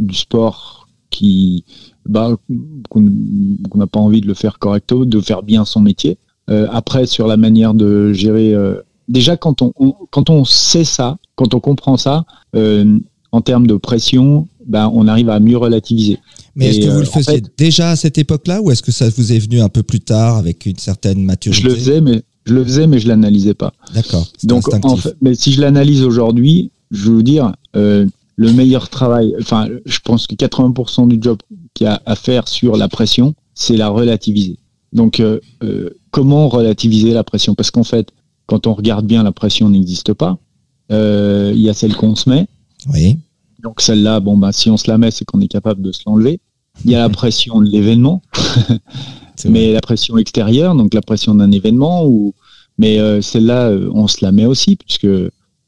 du 0.00 0.16
sport 0.16 0.88
qui, 1.10 1.64
bah, 2.06 2.36
qu'on 2.88 3.02
n'a 3.76 3.86
pas 3.86 4.00
envie 4.00 4.20
de 4.20 4.26
le 4.26 4.34
faire 4.34 4.58
correctement, 4.58 5.04
de 5.04 5.20
faire 5.20 5.44
bien 5.44 5.64
son 5.64 5.80
métier. 5.80 6.18
après, 6.48 7.06
sur 7.06 7.28
la 7.28 7.36
manière 7.36 7.74
de 7.74 8.12
gérer 8.12 8.52
déjà 9.08 9.36
quand 9.36 9.62
on, 9.62 9.72
quand 10.10 10.30
on 10.30 10.44
sait 10.44 10.84
ça, 10.84 11.18
quand 11.34 11.54
on 11.54 11.60
comprend 11.60 11.96
ça, 11.96 12.24
euh, 12.54 12.98
en 13.32 13.40
termes 13.40 13.66
de 13.66 13.76
pression, 13.76 14.46
ben, 14.66 14.90
on 14.94 15.08
arrive 15.08 15.30
à 15.30 15.40
mieux 15.40 15.56
relativiser. 15.56 16.18
Mais 16.54 16.68
est-ce 16.68 16.80
que 16.80 16.90
vous 16.90 17.00
le 17.00 17.06
euh, 17.06 17.10
faisiez 17.10 17.42
déjà 17.56 17.90
à 17.90 17.96
cette 17.96 18.18
époque-là 18.18 18.60
ou 18.60 18.70
est-ce 18.70 18.82
que 18.82 18.92
ça 18.92 19.08
vous 19.08 19.32
est 19.32 19.38
venu 19.38 19.60
un 19.60 19.68
peu 19.68 19.82
plus 19.82 20.00
tard 20.00 20.36
avec 20.36 20.66
une 20.66 20.78
certaine 20.78 21.24
maturité 21.24 21.62
Je 21.62 21.68
le 21.68 21.74
faisais, 21.74 22.00
mais 22.00 22.22
je 22.44 22.54
le 22.54 22.64
faisais, 22.64 22.86
mais 22.86 22.98
je 22.98 23.08
l'analysais 23.08 23.54
pas. 23.54 23.72
D'accord. 23.94 24.26
Donc, 24.44 24.72
en 24.84 24.96
fait, 24.96 25.16
mais 25.20 25.34
si 25.34 25.52
je 25.52 25.60
l'analyse 25.60 26.02
aujourd'hui, 26.02 26.70
je 26.90 27.04
vais 27.04 27.10
vous 27.10 27.22
dire, 27.22 27.52
euh, 27.76 28.06
le 28.36 28.52
meilleur 28.52 28.88
travail, 28.88 29.34
enfin, 29.40 29.68
je 29.84 29.98
pense 30.00 30.26
que 30.26 30.34
80% 30.34 31.08
du 31.08 31.18
job 31.20 31.38
qu'il 31.74 31.86
y 31.86 31.88
a 31.88 32.00
à 32.06 32.14
faire 32.14 32.48
sur 32.48 32.76
la 32.76 32.88
pression, 32.88 33.34
c'est 33.54 33.76
la 33.76 33.88
relativiser. 33.88 34.58
Donc, 34.92 35.22
comment 36.10 36.48
relativiser 36.48 37.12
la 37.12 37.24
pression? 37.24 37.54
Parce 37.54 37.70
qu'en 37.70 37.84
fait, 37.84 38.08
quand 38.48 38.66
on 38.66 38.74
regarde 38.74 39.06
bien, 39.06 39.22
la 39.22 39.30
pression 39.30 39.68
n'existe 39.68 40.14
pas. 40.14 40.38
Euh, 40.90 41.52
il 41.54 41.60
y 41.60 41.68
a 41.68 41.74
celle 41.74 41.94
qu'on 41.94 42.16
se 42.16 42.28
met. 42.28 42.46
Oui. 42.92 43.18
Donc 43.62 43.80
celle-là, 43.80 44.20
bon 44.20 44.36
bah 44.36 44.52
si 44.52 44.70
on 44.70 44.76
se 44.76 44.90
la 44.90 44.98
met, 44.98 45.10
c'est 45.10 45.24
qu'on 45.24 45.40
est 45.40 45.48
capable 45.48 45.82
de 45.82 45.92
se 45.92 46.00
l'enlever. 46.06 46.40
Il 46.84 46.90
y 46.90 46.94
a 46.94 47.00
la 47.00 47.08
pression 47.20 47.60
de 47.60 47.66
l'événement, 47.66 48.22
mais 49.44 49.72
la 49.72 49.80
pression 49.80 50.16
extérieure, 50.16 50.74
donc 50.74 50.94
la 50.94 51.02
pression 51.02 51.34
d'un 51.34 51.52
événement. 51.52 52.06
Ou 52.06 52.34
mais 52.78 52.98
euh, 52.98 53.20
celle-là, 53.20 53.68
euh, 53.68 53.90
on 53.92 54.08
se 54.08 54.24
la 54.24 54.32
met 54.32 54.46
aussi 54.46 54.76
puisque 54.76 55.08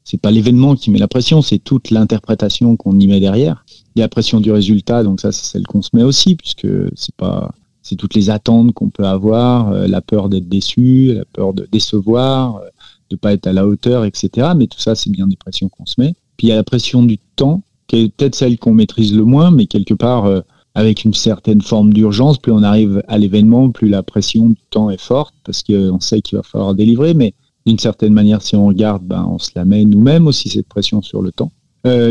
c'est 0.03 0.19
pas 0.19 0.31
l'événement 0.31 0.75
qui 0.75 0.89
met 0.89 0.97
la 0.97 1.07
pression, 1.07 1.43
c'est 1.43 1.59
toute 1.59 1.91
l'interprétation 1.91 2.75
qu'on 2.77 2.99
y 2.99 3.07
met 3.07 3.19
derrière. 3.19 3.63
Il 3.95 3.99
y 3.99 4.01
a 4.01 4.05
la 4.05 4.09
pression 4.09 4.39
du 4.39 4.51
résultat, 4.51 5.03
donc 5.03 5.21
ça 5.21 5.31
c'est 5.31 5.45
celle 5.45 5.67
qu'on 5.67 5.83
se 5.83 5.89
met 5.93 6.03
aussi 6.03 6.35
puisque 6.35 6.67
c'est 6.95 7.15
pas 7.15 7.53
c'est 7.81 7.95
toutes 7.95 8.13
les 8.13 8.29
attentes 8.29 8.73
qu'on 8.73 8.89
peut 8.89 9.05
avoir, 9.05 9.71
euh, 9.71 9.87
la 9.87 10.01
peur 10.01 10.29
d'être 10.29 10.47
déçu, 10.47 11.13
la 11.13 11.25
peur 11.25 11.53
de 11.53 11.67
décevoir, 11.71 12.57
euh, 12.57 12.69
de 13.09 13.15
pas 13.15 13.33
être 13.33 13.47
à 13.47 13.53
la 13.53 13.67
hauteur, 13.67 14.05
etc. 14.05 14.49
Mais 14.55 14.67
tout 14.67 14.79
ça, 14.79 14.95
c'est 14.95 15.09
bien 15.09 15.27
des 15.27 15.35
pressions 15.35 15.69
qu'on 15.69 15.85
se 15.85 15.99
met. 15.99 16.13
Puis 16.37 16.47
il 16.47 16.49
y 16.49 16.53
a 16.53 16.55
la 16.55 16.63
pression 16.63 17.03
du 17.03 17.17
temps, 17.35 17.63
qui 17.87 17.97
est 17.97 18.15
peut-être 18.15 18.35
celle 18.35 18.57
qu'on 18.57 18.73
maîtrise 18.73 19.15
le 19.15 19.25
moins, 19.25 19.51
mais 19.51 19.65
quelque 19.65 19.93
part, 19.93 20.25
euh, 20.25 20.41
avec 20.75 21.03
une 21.03 21.13
certaine 21.13 21.61
forme 21.61 21.91
d'urgence, 21.91 22.37
plus 22.37 22.53
on 22.53 22.63
arrive 22.63 23.03
à 23.07 23.17
l'événement, 23.17 23.69
plus 23.71 23.89
la 23.89 24.03
pression 24.03 24.49
du 24.49 24.61
temps 24.69 24.89
est 24.89 25.01
forte, 25.01 25.33
parce 25.43 25.63
qu'on 25.63 25.99
sait 25.99 26.21
qu'il 26.21 26.37
va 26.37 26.43
falloir 26.43 26.73
délivrer. 26.75 27.13
Mais 27.13 27.33
d'une 27.65 27.79
certaine 27.79 28.13
manière, 28.13 28.41
si 28.41 28.55
on 28.55 28.67
regarde, 28.67 29.03
ben, 29.03 29.27
on 29.29 29.37
se 29.37 29.51
la 29.55 29.65
met 29.65 29.83
nous-mêmes 29.83 30.27
aussi, 30.27 30.49
cette 30.49 30.67
pression 30.67 31.01
sur 31.01 31.21
le 31.21 31.31
temps. 31.31 31.51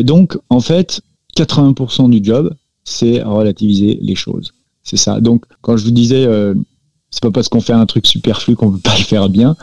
donc, 0.03 0.37
en 0.51 0.61
fait, 0.61 1.01
80% 1.37 2.11
du 2.11 2.23
job, 2.23 2.55
c'est 2.85 3.23
relativiser 3.23 3.99
les 4.03 4.15
choses. 4.15 4.53
C'est 4.91 4.97
ça. 4.97 5.21
Donc, 5.21 5.45
quand 5.61 5.77
je 5.77 5.85
vous 5.85 5.93
disais, 5.93 6.27
euh, 6.27 6.53
c'est 7.13 7.23
pas 7.23 7.31
parce 7.31 7.49
qu'on 7.49 7.61
fait 7.61 7.73
un 7.73 7.87
truc 7.87 8.09
superflu 8.09 8.57
qu'on 8.57 8.73
peut 8.73 8.79
pas 8.83 8.99
le 8.99 9.05
faire 9.05 9.29
bien. 9.29 9.55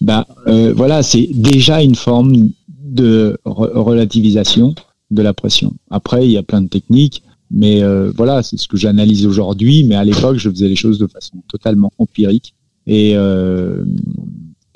Bah, 0.00 0.26
euh, 0.46 0.72
voilà, 0.74 1.02
c'est 1.02 1.28
déjà 1.34 1.82
une 1.82 1.94
forme 1.94 2.48
de 2.82 3.38
relativisation 3.44 4.74
de 5.10 5.20
la 5.20 5.34
pression. 5.34 5.74
Après, 5.90 6.24
il 6.24 6.30
y 6.30 6.38
a 6.38 6.42
plein 6.42 6.62
de 6.62 6.68
techniques, 6.68 7.22
mais 7.50 7.82
euh, 7.82 8.10
voilà, 8.16 8.42
c'est 8.42 8.56
ce 8.56 8.68
que 8.68 8.78
j'analyse 8.78 9.26
aujourd'hui. 9.26 9.84
Mais 9.84 9.96
à 9.96 10.04
l'époque, 10.04 10.38
je 10.38 10.48
faisais 10.48 10.68
les 10.68 10.76
choses 10.76 10.98
de 10.98 11.06
façon 11.06 11.42
totalement 11.46 11.92
empirique. 11.98 12.54
Et, 12.86 13.10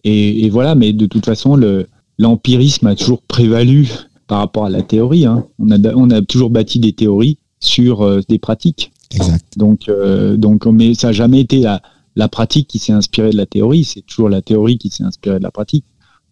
et, 0.05 0.51
voilà, 0.51 0.75
mais 0.75 0.93
de 0.93 1.07
toute 1.07 1.25
façon, 1.25 1.57
le, 1.57 1.87
l'empirisme 2.19 2.89
a 2.89 2.95
toujours 2.95 3.23
prévalu 3.23 3.89
par 4.27 4.39
rapport 4.39 4.67
à 4.67 4.71
la 4.71 4.83
théorie. 4.83 5.25
Hein. 5.25 5.47
On, 5.59 5.71
a, 5.71 5.95
on 5.95 6.11
a 6.11 6.21
toujours 6.21 6.51
bâti 6.51 6.79
des 6.79 6.93
théories 6.93 7.39
sur 7.59 8.23
des 8.29 8.39
pratiques. 8.39 8.93
Donc, 9.57 9.89
euh, 9.89 10.37
donc, 10.37 10.67
mais 10.67 10.95
ça 10.95 11.09
n'a 11.09 11.13
jamais 11.13 11.41
été 11.41 11.61
la, 11.61 11.83
la 12.17 12.29
pratique 12.29 12.69
qui 12.69 12.79
s'est 12.79 12.93
inspirée 12.93 13.31
de 13.31 13.37
la 13.37 13.47
théorie, 13.47 13.85
c'est 13.85 14.03
toujours 14.03 14.29
la 14.29 14.43
théorie 14.43 14.79
qui 14.79 14.91
s'est 14.91 15.05
inspirée 15.05 15.39
de 15.39 15.43
la 15.43 15.51
pratique. 15.51 15.85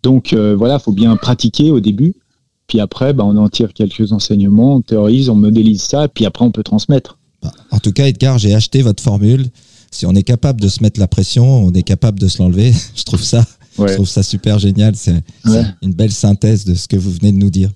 Donc 0.03 0.33
euh, 0.33 0.55
voilà, 0.57 0.79
faut 0.79 0.93
bien 0.93 1.17
pratiquer 1.17 1.71
au 1.71 1.81
début, 1.81 2.15
puis 2.67 2.81
après, 2.81 3.13
bah, 3.13 3.25
on 3.25 3.37
en 3.37 3.49
tire 3.49 3.73
quelques 3.73 4.13
enseignements, 4.13 4.77
on 4.77 4.81
théorise, 4.81 5.29
on 5.29 5.35
modélise 5.35 5.83
ça, 5.83 6.09
puis 6.09 6.27
après 6.27 6.45
on 6.45 6.51
peut 6.51 6.63
transmettre. 6.63 7.19
Bah, 7.43 7.53
en 7.71 7.79
tout 7.79 7.93
cas, 7.93 8.07
Edgar, 8.07 8.39
j'ai 8.39 8.55
acheté 8.55 8.83
votre 8.83 9.03
formule. 9.03 9.47
Si 9.91 10.07
on 10.07 10.13
est 10.15 10.23
capable 10.23 10.61
de 10.61 10.69
se 10.69 10.83
mettre 10.83 10.99
la 10.99 11.09
pression, 11.09 11.45
on 11.67 11.73
est 11.73 11.83
capable 11.83 12.19
de 12.19 12.29
se 12.29 12.41
l'enlever. 12.41 12.73
Je 12.95 13.03
trouve 13.05 13.23
ça, 13.23 13.45
je 13.79 13.95
trouve 13.95 14.09
ça 14.09 14.23
super 14.23 14.59
génial. 14.59 14.95
C'est 14.97 15.23
une 15.83 15.93
belle 15.93 16.13
synthèse 16.13 16.65
de 16.65 16.75
ce 16.75 16.89
que 16.89 16.97
vous 16.97 17.11
venez 17.11 17.33
de 17.33 17.37
nous 17.37 17.51
dire. 17.51 17.71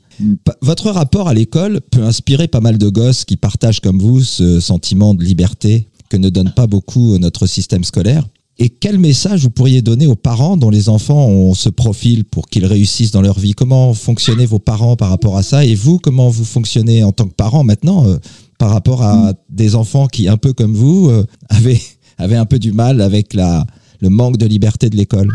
Votre 0.62 0.90
rapport 0.90 1.28
à 1.28 1.34
l'école 1.34 1.80
peut 1.90 2.02
inspirer 2.02 2.48
pas 2.48 2.60
mal 2.60 2.78
de 2.78 2.88
gosses 2.88 3.24
qui 3.24 3.36
partagent 3.36 3.80
comme 3.80 3.98
vous 3.98 4.22
ce 4.22 4.60
sentiment 4.60 5.14
de 5.14 5.22
liberté 5.22 5.88
que 6.08 6.16
ne 6.16 6.28
donne 6.28 6.52
pas 6.54 6.66
beaucoup 6.66 7.18
notre 7.18 7.46
système 7.46 7.84
scolaire. 7.84 8.24
Et 8.58 8.70
quel 8.70 8.98
message 8.98 9.42
vous 9.42 9.50
pourriez 9.50 9.82
donner 9.82 10.06
aux 10.06 10.14
parents 10.14 10.56
dont 10.56 10.70
les 10.70 10.88
enfants 10.88 11.26
ont 11.26 11.52
ce 11.52 11.68
profil 11.68 12.24
pour 12.24 12.48
qu'ils 12.48 12.64
réussissent 12.64 13.10
dans 13.10 13.20
leur 13.20 13.38
vie? 13.38 13.52
Comment 13.52 13.92
fonctionnez 13.92 14.46
vos 14.46 14.58
parents 14.58 14.96
par 14.96 15.10
rapport 15.10 15.36
à 15.36 15.42
ça? 15.42 15.66
Et 15.66 15.74
vous, 15.74 15.98
comment 15.98 16.30
vous 16.30 16.44
fonctionnez 16.44 17.04
en 17.04 17.12
tant 17.12 17.26
que 17.26 17.34
parent 17.34 17.64
maintenant 17.64 18.06
euh, 18.06 18.16
par 18.58 18.70
rapport 18.70 19.02
à 19.02 19.34
des 19.50 19.74
enfants 19.74 20.06
qui, 20.06 20.26
un 20.26 20.38
peu 20.38 20.54
comme 20.54 20.72
vous, 20.72 21.10
euh, 21.10 21.26
avaient, 22.18 22.36
un 22.36 22.46
peu 22.46 22.58
du 22.58 22.72
mal 22.72 23.02
avec 23.02 23.34
le 23.34 24.08
manque 24.08 24.38
de 24.38 24.46
liberté 24.46 24.88
de 24.88 24.96
l'école? 24.96 25.28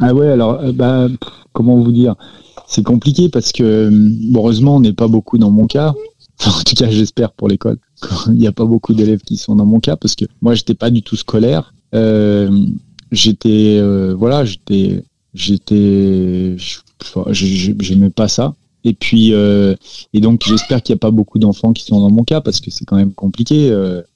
Ah 0.00 0.14
ouais, 0.14 0.28
alors, 0.28 0.60
euh, 0.60 0.72
bah, 0.72 1.08
comment 1.52 1.78
vous 1.78 1.92
dire? 1.92 2.14
C'est 2.72 2.82
compliqué 2.82 3.28
parce 3.28 3.52
que 3.52 3.90
heureusement 4.34 4.76
on 4.76 4.80
n'est 4.80 4.94
pas 4.94 5.08
beaucoup 5.08 5.36
dans 5.36 5.50
mon 5.50 5.66
cas. 5.66 5.94
en 6.46 6.62
tout 6.64 6.74
cas, 6.74 6.90
j'espère 6.90 7.32
pour 7.32 7.48
l'école. 7.48 7.78
Il 8.28 8.34
n'y 8.34 8.46
a 8.46 8.52
pas 8.52 8.64
beaucoup 8.64 8.94
d'élèves 8.94 9.20
qui 9.20 9.36
sont 9.36 9.56
dans 9.56 9.66
mon 9.66 9.80
cas 9.80 9.96
parce 9.96 10.14
que 10.14 10.24
moi, 10.40 10.54
j'étais 10.54 10.74
pas 10.74 10.90
du 10.90 11.02
tout 11.02 11.16
scolaire. 11.16 11.74
Euh, 11.94 12.66
j'étais, 13.10 13.78
euh, 13.78 14.14
voilà, 14.16 14.44
j'étais, 14.44 15.04
j'étais, 15.34 16.56
j'aimais 17.30 18.10
pas 18.10 18.28
ça. 18.28 18.54
Et 18.84 18.94
puis, 18.94 19.32
euh, 19.32 19.76
et 20.12 20.20
donc, 20.20 20.42
j'espère 20.44 20.82
qu'il 20.82 20.94
n'y 20.94 20.98
a 20.98 21.00
pas 21.00 21.12
beaucoup 21.12 21.38
d'enfants 21.38 21.72
qui 21.72 21.84
sont 21.84 22.00
dans 22.00 22.10
mon 22.10 22.24
cas 22.24 22.40
parce 22.40 22.58
que 22.60 22.70
c'est 22.70 22.84
quand 22.84 22.96
même 22.96 23.12
compliqué 23.12 23.70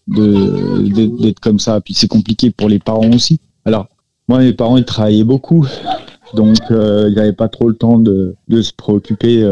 d'être 0.09 1.41
comme 1.41 1.61
ça. 1.61 1.81
Puis 1.81 1.95
c'est 1.95 2.09
compliqué 2.09 2.51
pour 2.51 2.69
les 2.69 2.79
parents 2.79 3.13
aussi. 3.13 3.39
Alors, 3.65 3.87
moi, 4.29 4.39
mes 4.39 4.55
parents, 4.55 4.77
ils 4.77 4.85
travaillaient 4.85 5.25
beaucoup. 5.25 5.67
Donc, 6.35 6.57
il 6.71 7.15
n'avait 7.17 7.33
pas 7.33 7.49
trop 7.49 7.69
le 7.69 7.77
temps 7.77 7.99
de, 7.99 8.35
de 8.49 8.63
se 8.63 8.73
préoccuper 8.73 9.43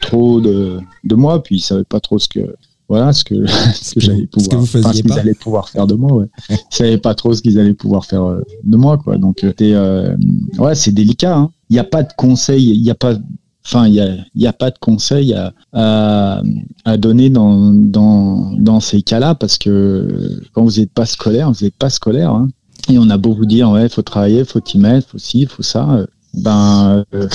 trop 0.00 0.40
de, 0.40 0.78
de 1.04 1.14
moi. 1.14 1.42
Puis, 1.42 1.56
il 1.56 1.60
savait 1.60 1.84
pas 1.84 2.00
trop 2.00 2.18
ce 2.18 2.28
que 2.28 2.40
voilà 2.88 3.12
ce 3.12 3.22
que 3.22 3.46
ce 3.74 3.94
que 3.94 4.00
j'allais 4.00 4.26
pouvoir 4.26 4.66
ce 4.66 4.78
que 4.78 5.02
qu'ils 5.02 5.18
allaient 5.18 5.34
pouvoir 5.34 5.68
faire 5.68 5.86
de 5.86 5.94
moi 5.94 6.12
ouais 6.12 6.26
ne 6.48 6.56
savaient 6.70 6.96
pas 6.96 7.14
trop 7.14 7.34
ce 7.34 7.42
qu'ils 7.42 7.58
allaient 7.58 7.74
pouvoir 7.74 8.06
faire 8.06 8.38
de 8.64 8.76
moi 8.78 8.96
quoi 8.96 9.18
donc 9.18 9.40
c'était 9.42 9.74
ouais 10.58 10.74
c'est 10.74 10.92
délicat 10.92 11.36
hein. 11.36 11.50
il 11.68 11.74
n'y 11.74 11.78
a 11.78 11.84
pas 11.84 12.02
de 12.02 12.12
conseil 12.16 12.70
il 12.70 12.82
n'y 12.82 12.90
a 12.90 12.94
pas 12.94 13.14
Enfin, 13.70 13.86
il 13.86 13.92
n'y 13.92 14.00
a, 14.00 14.16
y 14.34 14.46
a, 14.46 14.54
pas 14.54 14.70
de 14.70 14.78
conseil 14.78 15.34
à, 15.34 15.52
à, 16.86 16.96
donner 16.96 17.28
dans, 17.28 17.70
dans, 17.70 18.54
dans 18.56 18.80
ces 18.80 19.02
cas-là 19.02 19.34
parce 19.34 19.58
que 19.58 20.40
quand 20.54 20.64
vous 20.64 20.80
n'êtes 20.80 20.92
pas 20.92 21.04
scolaire, 21.04 21.52
vous 21.52 21.64
n'êtes 21.66 21.76
pas 21.76 21.90
scolaire. 21.90 22.30
Hein. 22.30 22.48
Et 22.88 22.98
on 22.98 23.10
a 23.10 23.18
beau 23.18 23.34
vous 23.34 23.46
dire, 23.46 23.70
ouais, 23.70 23.88
faut 23.88 24.02
travailler, 24.02 24.44
faut 24.44 24.60
t'y 24.60 24.78
mettre, 24.78 25.08
faut 25.08 25.18
ci, 25.18 25.46
faut 25.46 25.62
ça. 25.62 25.88
Euh, 25.90 26.06
ben, 26.34 27.04
euh, 27.14 27.28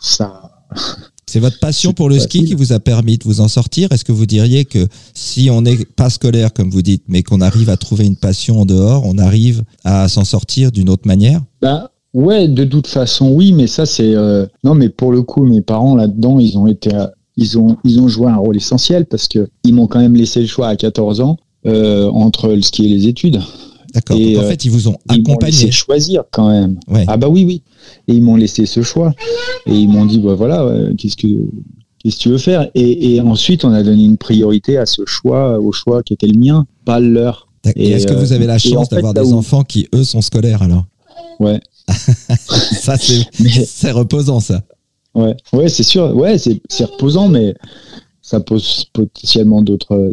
ça. 0.00 0.50
C'est 1.26 1.38
votre 1.38 1.60
passion 1.60 1.92
pour 1.92 2.08
le 2.08 2.18
ski 2.18 2.44
qui 2.44 2.54
vous 2.54 2.72
a 2.72 2.80
permis 2.80 3.16
de 3.16 3.22
vous 3.22 3.40
en 3.40 3.46
sortir. 3.46 3.92
Est-ce 3.92 4.04
que 4.04 4.10
vous 4.10 4.26
diriez 4.26 4.64
que 4.64 4.88
si 5.14 5.48
on 5.48 5.62
n'est 5.62 5.84
pas 5.84 6.10
scolaire, 6.10 6.52
comme 6.52 6.70
vous 6.70 6.82
dites, 6.82 7.04
mais 7.06 7.22
qu'on 7.22 7.40
arrive 7.40 7.70
à 7.70 7.76
trouver 7.76 8.04
une 8.04 8.16
passion 8.16 8.60
en 8.60 8.66
dehors, 8.66 9.04
on 9.06 9.16
arrive 9.16 9.62
à 9.84 10.08
s'en 10.08 10.24
sortir 10.24 10.72
d'une 10.72 10.88
autre 10.88 11.06
manière? 11.06 11.40
Ben, 11.62 11.88
Ouais, 12.12 12.48
de 12.48 12.64
toute 12.64 12.88
façon, 12.88 13.30
oui, 13.30 13.52
mais 13.52 13.66
ça, 13.66 13.86
c'est. 13.86 14.14
Euh, 14.14 14.46
non, 14.64 14.74
mais 14.74 14.88
pour 14.88 15.12
le 15.12 15.22
coup, 15.22 15.44
mes 15.44 15.62
parents 15.62 15.94
là-dedans, 15.94 16.38
ils 16.40 16.58
ont 16.58 16.66
été. 16.66 16.90
Ils 17.36 17.58
ont, 17.58 17.76
ils 17.84 18.00
ont 18.00 18.08
joué 18.08 18.28
un 18.28 18.36
rôle 18.36 18.56
essentiel 18.56 19.06
parce 19.06 19.28
que 19.28 19.48
ils 19.64 19.72
m'ont 19.72 19.86
quand 19.86 20.00
même 20.00 20.16
laissé 20.16 20.40
le 20.40 20.46
choix 20.46 20.68
à 20.68 20.76
14 20.76 21.20
ans 21.20 21.38
euh, 21.66 22.10
entre 22.10 22.48
le 22.48 22.62
ski 22.62 22.86
et 22.86 22.88
les 22.88 23.06
études. 23.06 23.40
D'accord. 23.94 24.16
en 24.16 24.20
euh, 24.20 24.48
fait, 24.48 24.64
ils 24.64 24.70
vous 24.70 24.88
ont 24.88 24.96
accompagné. 25.08 25.56
Ils 25.56 25.66
m'ont 25.66 25.72
choisir 25.72 26.24
quand 26.30 26.50
même. 26.50 26.78
Ah 27.06 27.16
bah 27.16 27.28
oui, 27.28 27.44
oui. 27.44 27.62
Et 28.08 28.14
ils 28.14 28.22
m'ont 28.22 28.36
laissé 28.36 28.66
ce 28.66 28.82
choix. 28.82 29.14
Et 29.66 29.74
ils 29.74 29.88
m'ont 29.88 30.06
dit, 30.06 30.18
bah 30.18 30.34
voilà, 30.34 30.68
qu'est-ce 30.96 31.16
que 31.16 31.28
qu'est-ce 31.98 32.16
que 32.16 32.22
tu 32.22 32.28
veux 32.30 32.38
faire? 32.38 32.68
Et, 32.74 33.14
et, 33.14 33.20
ensuite, 33.20 33.64
on 33.64 33.72
a 33.72 33.82
donné 33.82 34.04
une 34.04 34.16
priorité 34.16 34.76
à 34.78 34.86
ce 34.86 35.04
choix, 35.06 35.58
au 35.58 35.72
choix 35.72 36.02
qui 36.02 36.14
était 36.14 36.26
le 36.26 36.38
mien, 36.38 36.66
pas 36.84 37.00
le 37.00 37.12
leur. 37.12 37.48
Et 37.76 37.90
est-ce 37.90 38.06
que 38.06 38.14
vous 38.14 38.32
avez 38.32 38.46
la 38.46 38.58
chance 38.58 38.88
d'avoir 38.88 39.14
des 39.14 39.32
enfants 39.32 39.64
qui, 39.64 39.88
eux, 39.94 40.04
sont 40.04 40.22
scolaires 40.22 40.62
alors? 40.62 40.84
Ouais. 41.38 41.60
ça, 41.88 42.96
c'est 42.98 43.90
reposant, 43.90 44.40
ça. 44.40 44.62
Ouais, 45.14 45.36
ouais 45.52 45.68
c'est 45.68 45.82
sûr. 45.82 46.14
Ouais, 46.14 46.38
c'est 46.38 46.84
reposant, 46.84 47.28
mais 47.28 47.54
ça 48.22 48.40
pose 48.40 48.86
potentiellement 48.92 49.62
d'autres. 49.62 50.12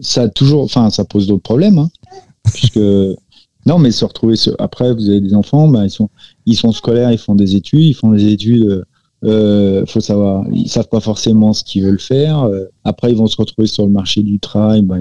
Ça 0.00 0.28
toujours. 0.28 0.62
Enfin, 0.62 0.90
ça 0.90 1.04
pose 1.04 1.26
d'autres 1.26 1.42
problèmes. 1.42 1.78
Hein, 1.78 1.90
puisque. 2.52 2.80
Non, 3.66 3.78
mais 3.78 3.90
se 3.90 4.04
retrouver. 4.04 4.36
Après, 4.60 4.94
vous 4.94 5.08
avez 5.08 5.20
des 5.20 5.34
enfants, 5.34 5.66
bah, 5.66 5.84
ils, 5.84 5.90
sont, 5.90 6.08
ils 6.46 6.54
sont 6.54 6.70
scolaires, 6.70 7.10
ils 7.10 7.18
font 7.18 7.34
des 7.34 7.56
études, 7.56 7.82
ils 7.82 7.94
font 7.94 8.12
des 8.12 8.28
études. 8.28 8.84
Euh, 9.24 9.84
faut 9.86 10.00
savoir, 10.00 10.44
ils 10.52 10.68
savent 10.68 10.88
pas 10.88 11.00
forcément 11.00 11.52
ce 11.52 11.64
qu'ils 11.64 11.82
veulent 11.82 11.98
faire. 11.98 12.44
Euh, 12.44 12.66
après, 12.84 13.10
ils 13.10 13.16
vont 13.16 13.26
se 13.26 13.36
retrouver 13.36 13.66
sur 13.66 13.84
le 13.84 13.90
marché 13.90 14.22
du 14.22 14.38
travail. 14.38 14.82
Bah, 14.82 14.96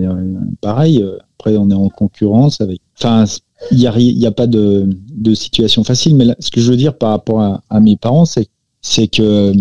pareil. 0.62 1.04
Euh, 1.04 1.18
après, 1.38 1.58
on 1.58 1.70
est 1.70 1.76
en 1.76 1.90
concurrence 1.90 2.60
avec. 2.60 2.80
Enfin, 2.98 3.26
il 3.72 3.78
n'y 3.78 3.88
a, 3.88 3.94
y 3.98 4.26
a 4.26 4.32
pas 4.32 4.48
de, 4.48 4.90
de, 5.14 5.34
situation 5.34 5.84
facile. 5.84 6.16
Mais 6.16 6.36
ce 6.40 6.50
que 6.50 6.62
je 6.62 6.70
veux 6.70 6.78
dire 6.78 6.98
par 6.98 7.10
rapport 7.12 7.62
à, 7.70 7.80
mes 7.80 7.98
parents, 7.98 8.26
c'est 8.26 8.48
c'est 8.82 9.08
que 9.08 9.54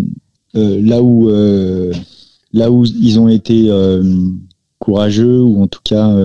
euh, 0.55 0.81
là 0.81 1.01
où 1.01 1.29
euh, 1.29 1.91
là 2.53 2.71
où 2.71 2.85
ils 2.85 3.19
ont 3.19 3.27
été 3.27 3.69
euh, 3.69 4.03
courageux 4.79 5.41
ou 5.41 5.61
en 5.61 5.67
tout 5.67 5.81
cas 5.83 6.15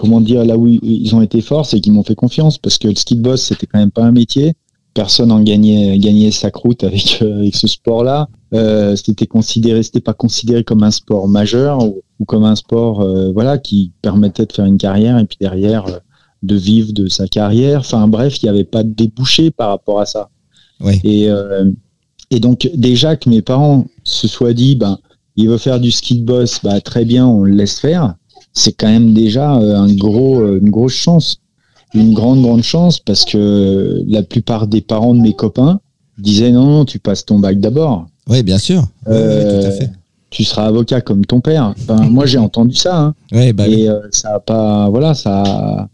comment 0.00 0.20
dire 0.20 0.44
là 0.44 0.56
où 0.56 0.66
ils 0.66 1.14
ont 1.14 1.22
été 1.22 1.40
forts, 1.40 1.66
c'est 1.66 1.80
qu'ils 1.80 1.92
m'ont 1.92 2.02
fait 2.02 2.14
confiance 2.14 2.58
parce 2.58 2.78
que 2.78 2.88
le 2.88 2.94
ski 2.94 3.16
de 3.16 3.22
boss 3.22 3.42
c'était 3.42 3.66
quand 3.66 3.78
même 3.78 3.90
pas 3.90 4.04
un 4.04 4.12
métier. 4.12 4.54
Personne 4.94 5.28
n'en 5.28 5.40
gagnait, 5.40 5.98
gagnait 5.98 6.32
sa 6.32 6.50
croûte 6.50 6.82
avec, 6.82 7.22
avec 7.22 7.54
ce 7.54 7.68
sport-là. 7.68 8.28
c'était 8.96 9.26
considéré, 9.26 9.82
c'était 9.82 10.00
pas 10.00 10.14
considéré 10.14 10.64
comme 10.64 10.82
un 10.82 10.90
sport 10.90 11.28
majeur 11.28 11.78
ou 11.84 12.24
comme 12.26 12.44
un 12.44 12.54
sport 12.54 13.00
euh, 13.00 13.32
voilà 13.32 13.58
qui 13.58 13.92
permettait 14.02 14.46
de 14.46 14.52
faire 14.52 14.66
une 14.66 14.78
carrière 14.78 15.18
et 15.18 15.24
puis 15.24 15.38
derrière 15.40 15.86
euh, 15.86 15.98
de 16.42 16.56
vivre 16.56 16.92
de 16.92 17.08
sa 17.08 17.26
carrière. 17.26 17.80
Enfin 17.80 18.08
bref, 18.08 18.42
il 18.42 18.46
n'y 18.46 18.50
avait 18.50 18.64
pas 18.64 18.82
de 18.82 18.90
débouché 18.90 19.50
par 19.50 19.70
rapport 19.70 20.00
à 20.00 20.06
ça. 20.06 20.30
Et, 21.04 21.28
euh, 21.28 21.70
et 22.30 22.40
donc 22.40 22.70
déjà 22.74 23.16
que 23.16 23.28
mes 23.28 23.42
parents 23.42 23.86
se 24.04 24.26
soient 24.28 24.54
dit, 24.54 24.76
ben, 24.76 24.98
il 25.36 25.48
veut 25.48 25.58
faire 25.58 25.80
du 25.80 25.90
ski 25.90 26.20
de 26.20 26.24
boss, 26.24 26.60
bah, 26.62 26.80
très 26.80 27.04
bien, 27.04 27.26
on 27.26 27.42
le 27.42 27.52
laisse 27.52 27.78
faire. 27.78 28.14
C'est 28.52 28.72
quand 28.72 28.88
même 28.88 29.14
déjà 29.14 29.50
un 29.50 29.92
gros, 29.94 30.44
une 30.56 30.70
grosse 30.70 30.94
chance, 30.94 31.40
une 31.94 32.14
grande 32.14 32.42
grande 32.42 32.62
chance 32.62 32.98
parce 32.98 33.24
que 33.24 34.02
la 34.08 34.22
plupart 34.22 34.66
des 34.66 34.80
parents 34.80 35.14
de 35.14 35.20
mes 35.20 35.34
copains 35.34 35.80
disaient 36.18 36.50
non, 36.50 36.66
non 36.66 36.84
tu 36.84 36.98
passes 36.98 37.24
ton 37.24 37.38
bac 37.38 37.60
d'abord. 37.60 38.06
Oui, 38.28 38.42
bien 38.42 38.58
sûr. 38.58 38.82
tout 39.04 39.10
à 39.12 39.70
fait 39.70 39.90
tu 40.30 40.44
seras 40.44 40.66
avocat 40.66 41.00
comme 41.00 41.26
ton 41.26 41.40
père. 41.40 41.74
moi, 41.88 42.24
j'ai 42.24 42.38
entendu 42.38 42.76
ça. 42.76 42.98
Hein. 42.98 43.14
Bah 43.52 43.68
et 43.68 43.88
euh, 43.88 44.00
ça 44.12 44.36
a 44.36 44.40
pas, 44.40 44.88
voilà, 44.88 45.14
ça. 45.14 45.88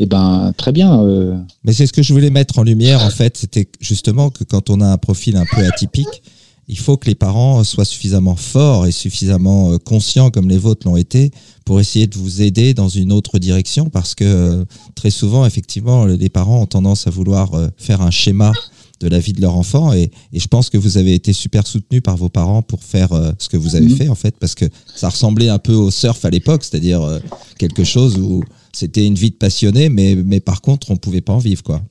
Et 0.00 0.04
eh 0.04 0.06
ben, 0.06 0.52
très 0.56 0.70
bien. 0.70 1.00
Euh. 1.02 1.36
Mais 1.64 1.72
c'est 1.72 1.86
ce 1.86 1.92
que 1.92 2.02
je 2.02 2.12
voulais 2.12 2.30
mettre 2.30 2.58
en 2.58 2.62
lumière, 2.62 3.02
en 3.02 3.10
fait. 3.10 3.36
C'était 3.36 3.68
justement 3.80 4.30
que 4.30 4.44
quand 4.44 4.70
on 4.70 4.80
a 4.80 4.86
un 4.86 4.96
profil 4.96 5.36
un 5.36 5.44
peu 5.44 5.64
atypique, 5.64 6.22
il 6.68 6.78
faut 6.78 6.96
que 6.96 7.06
les 7.06 7.14
parents 7.14 7.64
soient 7.64 7.84
suffisamment 7.84 8.36
forts 8.36 8.86
et 8.86 8.92
suffisamment 8.92 9.72
euh, 9.72 9.78
conscients, 9.78 10.30
comme 10.30 10.48
les 10.48 10.58
vôtres 10.58 10.86
l'ont 10.86 10.96
été, 10.96 11.30
pour 11.64 11.80
essayer 11.80 12.06
de 12.06 12.16
vous 12.16 12.42
aider 12.42 12.74
dans 12.74 12.88
une 12.88 13.12
autre 13.12 13.38
direction. 13.38 13.90
Parce 13.90 14.14
que 14.14 14.64
très 14.94 15.10
souvent, 15.10 15.46
effectivement, 15.46 16.06
les 16.06 16.28
parents 16.28 16.62
ont 16.62 16.66
tendance 16.66 17.06
à 17.06 17.10
vouloir 17.10 17.50
faire 17.76 18.00
un 18.02 18.10
schéma 18.10 18.52
de 19.00 19.08
la 19.08 19.18
vie 19.18 19.32
de 19.32 19.40
leur 19.40 19.56
enfant. 19.56 19.92
Et, 19.92 20.10
je 20.32 20.46
pense 20.46 20.70
que 20.70 20.78
vous 20.78 20.98
avez 20.98 21.14
été 21.14 21.32
super 21.32 21.66
soutenu 21.66 22.00
par 22.00 22.16
vos 22.16 22.28
parents 22.28 22.62
pour 22.62 22.82
faire 22.82 23.12
euh, 23.12 23.32
ce 23.38 23.48
que 23.48 23.56
vous 23.56 23.76
avez 23.76 23.88
mhm. 23.88 23.96
fait, 23.96 24.08
en 24.08 24.14
fait, 24.14 24.34
parce 24.38 24.54
que 24.54 24.64
ça 24.94 25.08
ressemblait 25.08 25.48
un 25.48 25.58
peu 25.58 25.74
au 25.74 25.90
surf 25.90 26.24
à 26.24 26.30
l'époque, 26.30 26.64
c'est-à-dire 26.64 27.02
euh, 27.02 27.18
quelque 27.58 27.84
chose 27.84 28.18
où 28.18 28.42
c'était 28.72 29.06
une 29.06 29.14
vie 29.14 29.30
de 29.30 29.36
passionné, 29.36 29.88
mais, 29.88 30.14
mais 30.14 30.40
par 30.40 30.60
contre, 30.60 30.90
on 30.90 30.94
ne 30.94 30.98
pouvait 30.98 31.20
pas 31.20 31.32
en 31.32 31.38
vivre, 31.38 31.62
quoi. 31.62 31.82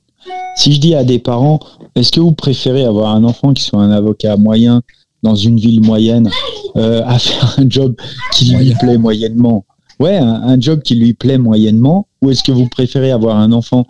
Si 0.56 0.72
je 0.72 0.80
dis 0.80 0.94
à 0.94 1.04
des 1.04 1.18
parents, 1.18 1.60
est-ce 1.94 2.12
que 2.12 2.20
vous 2.20 2.32
préférez 2.32 2.84
avoir 2.84 3.14
un 3.14 3.24
enfant 3.24 3.52
qui 3.52 3.62
soit 3.62 3.80
un 3.80 3.90
avocat 3.90 4.36
moyen 4.36 4.82
dans 5.22 5.34
une 5.34 5.58
ville 5.58 5.80
moyenne 5.80 6.30
euh, 6.76 7.02
à 7.06 7.18
faire 7.18 7.54
un 7.58 7.68
job 7.68 7.94
qui 8.34 8.54
lui 8.54 8.74
plaît 8.80 8.98
moyennement? 8.98 9.64
Ouais, 10.00 10.16
un, 10.16 10.60
job 10.60 10.82
qui 10.82 10.94
lui 10.94 11.12
plaît 11.12 11.38
moyennement, 11.38 12.06
ou 12.22 12.30
est-ce 12.30 12.44
que 12.44 12.52
vous 12.52 12.68
préférez 12.68 13.10
avoir 13.10 13.36
un 13.36 13.50
enfant 13.50 13.84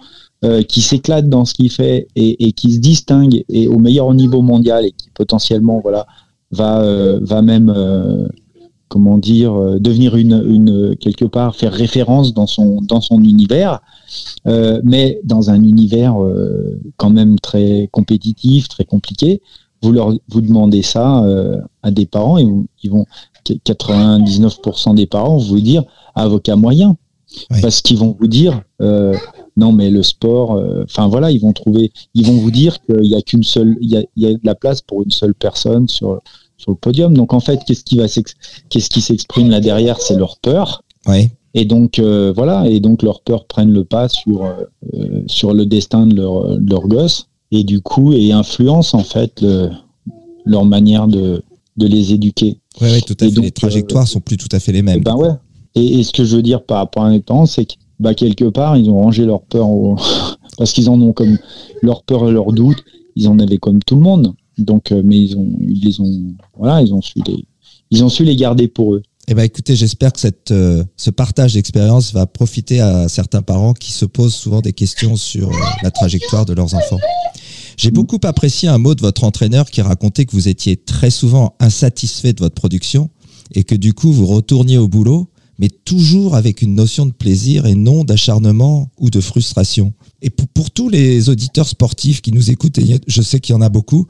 euh, 0.44 0.62
qui 0.62 0.80
s'éclate 0.80 1.28
dans 1.28 1.44
ce 1.44 1.52
qu'il 1.52 1.70
fait 1.70 2.06
et, 2.16 2.52
qui 2.52 2.72
se 2.72 2.78
distingue 2.78 3.44
et 3.48 3.66
au 3.66 3.78
meilleur 3.78 4.14
niveau 4.14 4.40
mondial 4.40 4.86
et 4.86 4.92
qui 4.92 5.10
potentiellement 5.12 5.80
voilà 5.82 6.06
va 6.52 6.80
euh, 6.80 7.18
va 7.22 7.42
même 7.42 7.72
euh, 7.76 8.28
comment 8.88 9.18
dire 9.18 9.80
devenir 9.80 10.16
une, 10.16 10.42
une 10.48 10.96
quelque 10.96 11.24
part 11.24 11.56
faire 11.56 11.72
référence 11.72 12.34
dans 12.34 12.46
son 12.46 12.80
dans 12.80 13.00
son 13.00 13.22
univers. 13.22 13.80
Mais 14.46 15.20
dans 15.24 15.50
un 15.50 15.62
univers 15.62 16.16
quand 16.96 17.10
même 17.10 17.38
très 17.38 17.88
compétitif 17.92 18.68
très 18.68 18.84
compliqué 18.84 19.42
vous 19.82 19.92
leur 19.92 20.12
vous 20.28 20.40
demandez 20.40 20.82
ça 20.82 21.24
à 21.82 21.90
des 21.90 22.06
parents 22.06 22.38
et 22.38 22.46
ils 22.82 22.90
vont 22.90 23.04
99% 23.54 24.94
des 24.94 25.06
parents 25.06 25.36
vont 25.36 25.44
vous 25.44 25.60
dire 25.60 25.84
avocat 26.14 26.56
moyen. 26.56 26.96
Parce 27.60 27.82
qu'ils 27.82 27.98
vont 27.98 28.16
vous 28.18 28.26
dire 28.26 28.62
euh, 28.80 29.14
non 29.58 29.70
mais 29.70 29.90
le 29.90 30.02
sport, 30.02 30.52
euh, 30.52 30.84
enfin 30.84 31.08
voilà, 31.08 31.30
ils 31.30 31.40
vont 31.40 31.52
trouver, 31.52 31.92
ils 32.14 32.24
vont 32.24 32.38
vous 32.38 32.50
dire 32.50 32.82
qu'il 32.84 33.04
y 33.04 33.14
a 33.14 33.20
qu'une 33.20 33.42
seule, 33.42 33.76
il 33.82 33.90
y 33.90 33.98
a, 33.98 34.02
il 34.16 34.22
y 34.22 34.26
a 34.26 34.32
de 34.32 34.40
la 34.44 34.54
place 34.54 34.80
pour 34.80 35.02
une 35.02 35.10
seule 35.10 35.34
personne 35.34 35.88
sur 35.88 36.20
sur 36.58 36.72
le 36.72 36.76
podium. 36.76 37.14
Donc 37.14 37.32
en 37.32 37.40
fait, 37.40 37.60
qu'est-ce 37.66 37.84
qui 37.84 37.96
va 37.96 38.06
qu'est-ce 38.68 38.90
qui 38.90 39.00
s'exprime 39.00 39.50
là 39.50 39.60
derrière, 39.60 40.00
c'est 40.00 40.16
leur 40.16 40.38
peur. 40.38 40.84
Oui. 41.06 41.30
Et 41.54 41.64
donc 41.64 41.98
euh, 41.98 42.32
voilà, 42.36 42.68
et 42.68 42.80
donc 42.80 43.02
leur 43.02 43.22
peur 43.22 43.46
prennent 43.46 43.72
le 43.72 43.84
pas 43.84 44.08
sur 44.08 44.44
sur 45.26 45.54
le 45.54 45.64
destin 45.64 46.06
de 46.06 46.14
leur 46.14 46.58
de 46.58 46.70
leur 46.70 46.86
gosse 46.86 47.28
et 47.50 47.64
du 47.64 47.80
coup 47.80 48.12
et 48.12 48.32
influence 48.32 48.92
en 48.92 49.02
fait 49.02 49.40
le, 49.40 49.70
leur 50.44 50.66
manière 50.66 51.08
de 51.08 51.42
de 51.78 51.86
les 51.86 52.12
éduquer. 52.12 52.58
Oui, 52.80 52.88
oui, 52.92 53.02
tout 53.02 53.16
à 53.20 53.28
fait. 53.28 53.40
les 53.40 53.50
trajectoires 53.50 54.06
sont 54.06 54.20
plus 54.20 54.36
tout 54.36 54.48
à 54.52 54.60
fait 54.60 54.72
les 54.72 54.82
mêmes. 54.82 55.02
Ben 55.02 55.16
ouais, 55.16 55.30
et, 55.74 56.02
ce 56.02 56.12
que 56.12 56.24
je 56.24 56.36
veux 56.36 56.42
dire 56.42 56.62
par 56.62 56.78
rapport 56.78 57.04
à 57.04 57.10
mes 57.10 57.20
parents, 57.20 57.46
c'est 57.46 57.64
que 57.64 57.74
bah, 58.00 58.14
quelque 58.14 58.44
part, 58.44 58.76
ils 58.76 58.90
ont 58.90 59.00
rangé 59.00 59.24
leur 59.24 59.42
peur 59.42 59.68
parce 60.58 60.72
qu'ils 60.72 60.90
en 60.90 61.00
ont 61.00 61.12
comme 61.12 61.38
leur 61.82 62.02
peur 62.02 62.28
et 62.28 62.32
leur 62.32 62.52
doute, 62.52 62.84
ils 63.16 63.28
en 63.28 63.38
avaient 63.38 63.58
comme 63.58 63.80
tout 63.82 63.96
le 63.96 64.02
monde. 64.02 64.34
Donc, 64.58 64.92
euh, 64.92 65.02
mais 65.04 65.16
ils 65.16 65.36
ont, 65.36 65.48
ils 65.60 65.84
les 65.84 66.00
ont, 66.00 66.34
voilà, 66.56 66.82
ils 66.82 66.92
ont 66.92 67.00
su 67.00 67.20
les, 67.26 67.44
ils 67.90 68.04
ont 68.04 68.08
su 68.08 68.24
les 68.24 68.36
garder 68.36 68.68
pour 68.68 68.94
eux. 68.94 69.02
Eh 69.28 69.34
ben, 69.34 69.42
écoutez, 69.42 69.76
j'espère 69.76 70.12
que 70.12 70.20
cette, 70.20 70.50
euh, 70.52 70.84
ce 70.96 71.10
partage 71.10 71.54
d'expérience 71.54 72.12
va 72.12 72.26
profiter 72.26 72.80
à 72.80 73.08
certains 73.08 73.42
parents 73.42 73.74
qui 73.74 73.92
se 73.92 74.06
posent 74.06 74.34
souvent 74.34 74.62
des 74.62 74.72
questions 74.72 75.16
sur 75.16 75.50
euh, 75.50 75.56
la 75.82 75.90
trajectoire 75.90 76.46
de 76.46 76.54
leurs 76.54 76.74
enfants. 76.74 76.98
J'ai 77.76 77.90
beaucoup 77.90 78.18
apprécié 78.24 78.68
un 78.68 78.78
mot 78.78 78.94
de 78.94 79.02
votre 79.02 79.24
entraîneur 79.24 79.70
qui 79.70 79.82
racontait 79.82 80.24
que 80.24 80.32
vous 80.32 80.48
étiez 80.48 80.76
très 80.76 81.10
souvent 81.10 81.54
insatisfait 81.60 82.32
de 82.32 82.40
votre 82.40 82.54
production 82.54 83.10
et 83.54 83.64
que 83.64 83.74
du 83.74 83.92
coup 83.92 84.10
vous 84.10 84.26
retourniez 84.26 84.78
au 84.78 84.88
boulot 84.88 85.30
mais 85.58 85.68
toujours 85.68 86.36
avec 86.36 86.62
une 86.62 86.74
notion 86.74 87.04
de 87.04 87.12
plaisir 87.12 87.66
et 87.66 87.74
non 87.74 88.04
d'acharnement 88.04 88.90
ou 88.96 89.10
de 89.10 89.20
frustration. 89.20 89.92
Et 90.22 90.30
pour, 90.30 90.46
pour, 90.48 90.70
tous 90.70 90.88
les 90.88 91.28
auditeurs 91.28 91.66
sportifs 91.66 92.22
qui 92.22 92.32
nous 92.32 92.50
écoutent, 92.50 92.78
et 92.78 93.00
je 93.06 93.22
sais 93.22 93.40
qu'il 93.40 93.54
y 93.54 93.56
en 93.56 93.60
a 93.60 93.68
beaucoup, 93.68 94.06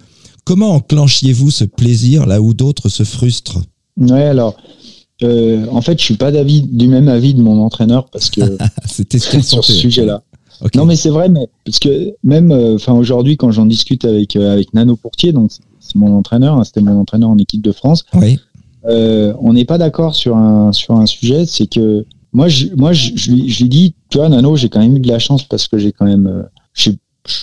comment 0.49 0.71
enclenchiez-vous 0.71 1.51
ce 1.51 1.65
plaisir 1.65 2.25
là 2.25 2.41
où 2.41 2.55
d'autres 2.55 2.89
se 2.89 3.05
frustrent 3.05 3.61
Ouais, 3.99 4.23
alors, 4.23 4.57
euh, 5.23 5.67
en 5.71 5.83
fait, 5.83 5.99
je 5.99 6.05
suis 6.05 6.17
pas 6.17 6.33
d'avis 6.33 6.63
du 6.63 6.89
même 6.89 7.09
avis 7.09 7.35
de 7.35 7.43
mon 7.43 7.61
entraîneur 7.61 8.09
parce 8.09 8.31
que 8.31 8.41
c'était 8.87 9.19
sur 9.19 9.63
ce 9.63 9.73
sujet-là. 9.75 10.23
Non, 10.75 10.87
mais 10.87 10.97
c'est 10.97 11.11
vrai, 11.11 11.29
mais 11.29 11.49
parce 11.67 11.79
que 11.79 12.15
même, 12.25 12.51
euh, 12.51 12.79
aujourd'hui, 12.89 13.37
quand 13.37 13.51
j'en 13.51 13.67
discute 13.67 14.07
avec 14.07 14.37
euh, 14.37 14.55
avec 14.55 14.73
Nano 14.73 14.97
Pourtier, 14.97 15.33
donc 15.33 15.51
c'est 15.81 15.97
mon 15.97 16.17
entraîneur, 16.17 16.57
hein, 16.57 16.65
c'était 16.65 16.81
mon 16.81 16.99
entraîneur 16.99 17.29
en 17.29 17.37
équipe 17.37 17.61
de 17.61 17.73
France. 17.73 18.07
Oui. 18.15 18.39
On 18.85 19.53
n'est 19.53 19.67
pas 19.67 19.77
d'accord 19.77 20.15
sur 20.15 20.35
un 20.35 20.73
sur 20.73 20.95
un 20.95 21.05
sujet, 21.05 21.45
c'est 21.45 21.67
que 21.67 22.07
moi, 22.33 22.49
je, 22.49 22.69
moi, 22.75 22.95
je, 22.95 23.11
je, 23.15 23.33
lui, 23.33 23.51
je 23.51 23.63
lui 23.63 23.69
dis, 23.69 23.95
tu 24.09 24.17
vois, 24.17 24.31
Nano, 24.31 24.57
j'ai 24.57 24.71
quand 24.71 24.81
même 24.81 24.97
eu 24.97 25.01
de 25.01 25.09
la 25.09 25.19
chance 25.19 25.45
parce 25.45 25.69
que 25.69 25.77
j'ai 25.77 25.93
quand 25.93 26.07
même, 26.07 26.47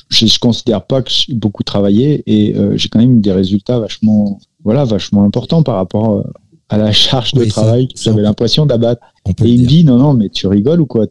je, 0.09 0.25
je 0.25 0.39
considère 0.39 0.85
pas 0.85 1.01
que 1.01 1.11
j'ai 1.11 1.33
beaucoup 1.33 1.63
travaillé 1.63 2.23
et 2.27 2.55
j'ai 2.75 2.89
quand 2.89 2.99
même 2.99 3.21
des 3.21 3.31
résultats 3.31 3.79
vachement, 3.79 4.39
voilà, 4.63 4.85
vachement 4.85 5.23
importants 5.23 5.63
par 5.63 5.75
rapport 5.75 6.23
à 6.69 6.77
la 6.77 6.91
charge 6.91 7.33
de 7.33 7.45
travail 7.45 7.87
que 7.87 7.99
j'avais 7.99 8.21
l'impression 8.21 8.65
d'abattre. 8.65 9.01
Et 9.27 9.47
il 9.47 9.61
me 9.61 9.67
dit 9.67 9.83
non 9.83 9.97
non 9.97 10.13
mais 10.13 10.29
tu 10.29 10.47
rigoles 10.47 10.81
ou 10.81 10.85
quoi? 10.85 11.05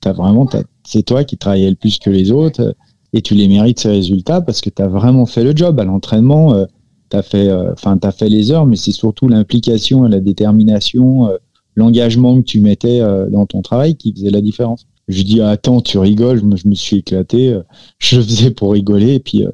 T'as 0.00 0.12
vraiment 0.12 0.48
c'est 0.84 1.02
toi 1.02 1.24
qui 1.24 1.36
travaillais 1.36 1.70
le 1.70 1.76
plus 1.76 1.98
que 1.98 2.10
les 2.10 2.32
autres 2.32 2.74
et 3.12 3.22
tu 3.22 3.34
les 3.34 3.48
mérites 3.48 3.80
ces 3.80 3.90
résultats 3.90 4.40
parce 4.40 4.60
que 4.60 4.70
tu 4.70 4.82
as 4.82 4.88
vraiment 4.88 5.26
fait 5.26 5.44
le 5.44 5.56
job 5.56 5.78
à 5.80 5.84
l'entraînement. 5.84 6.54
Euh, 6.54 6.66
tu 7.10 7.16
as 7.16 7.22
fait 7.22 7.48
euh, 7.48 7.72
enfin 7.72 7.98
as 8.02 8.12
fait 8.12 8.28
les 8.28 8.50
heures 8.50 8.66
mais 8.66 8.76
c'est 8.76 8.92
surtout 8.92 9.28
l'implication 9.28 10.06
et 10.06 10.10
la 10.10 10.20
détermination, 10.20 11.28
euh, 11.28 11.36
l'engagement 11.74 12.40
que 12.40 12.44
tu 12.44 12.60
mettais 12.60 13.00
dans 13.30 13.46
ton 13.46 13.62
travail 13.62 13.94
qui 13.94 14.12
faisait 14.12 14.30
la 14.30 14.40
différence. 14.40 14.86
Je 15.10 15.22
dis 15.22 15.40
attends 15.40 15.80
tu 15.80 15.98
rigoles, 15.98 16.40
je 16.56 16.68
me, 16.68 16.74
suis 16.74 16.98
éclaté, 16.98 17.58
je 17.98 18.20
faisais 18.20 18.50
pour 18.50 18.72
rigoler 18.72 19.14
et 19.14 19.20
puis 19.20 19.44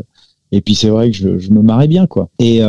et 0.53 0.61
puis 0.61 0.75
c'est 0.75 0.89
vrai 0.89 1.11
que 1.11 1.17
je, 1.17 1.39
je, 1.39 1.51
me 1.51 1.61
marrais 1.63 1.89
bien 1.89 2.07
quoi. 2.07 2.29
Et, 2.39 2.61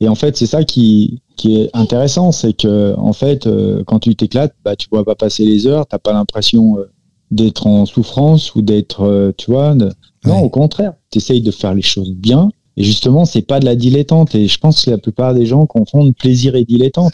et 0.00 0.08
en 0.08 0.14
fait 0.14 0.36
c'est 0.36 0.46
ça 0.46 0.64
qui 0.64 1.22
qui 1.36 1.56
est 1.56 1.70
intéressant, 1.74 2.32
c'est 2.32 2.52
que 2.52 2.94
en 2.96 3.12
fait, 3.12 3.46
euh, 3.46 3.82
quand 3.86 3.98
tu 3.98 4.14
t'éclates, 4.14 4.54
bah, 4.64 4.76
tu 4.76 4.88
vois 4.90 5.04
pas 5.04 5.14
passer 5.14 5.44
les 5.44 5.66
heures, 5.66 5.86
t'as 5.86 5.98
pas 5.98 6.12
l'impression 6.12 6.78
euh, 6.78 6.90
d'être 7.30 7.66
en 7.66 7.86
souffrance 7.86 8.54
ou 8.54 8.62
d'être, 8.62 9.02
euh, 9.02 9.32
tu 9.36 9.50
vois, 9.50 9.74
non, 9.74 10.38
au 10.40 10.48
contraire, 10.48 10.94
tu 11.10 11.18
essayes 11.18 11.42
de 11.42 11.50
faire 11.50 11.74
les 11.74 11.82
choses 11.82 12.12
bien. 12.12 12.50
Et 12.76 12.84
justement, 12.84 13.24
c'est 13.24 13.42
pas 13.42 13.60
de 13.60 13.66
la 13.66 13.76
dilettante. 13.76 14.34
Et 14.34 14.48
je 14.48 14.58
pense 14.58 14.84
que 14.84 14.90
la 14.90 14.98
plupart 14.98 15.34
des 15.34 15.46
gens 15.46 15.66
confondent 15.66 16.14
plaisir 16.14 16.56
et 16.56 16.64
dilettante. 16.64 17.12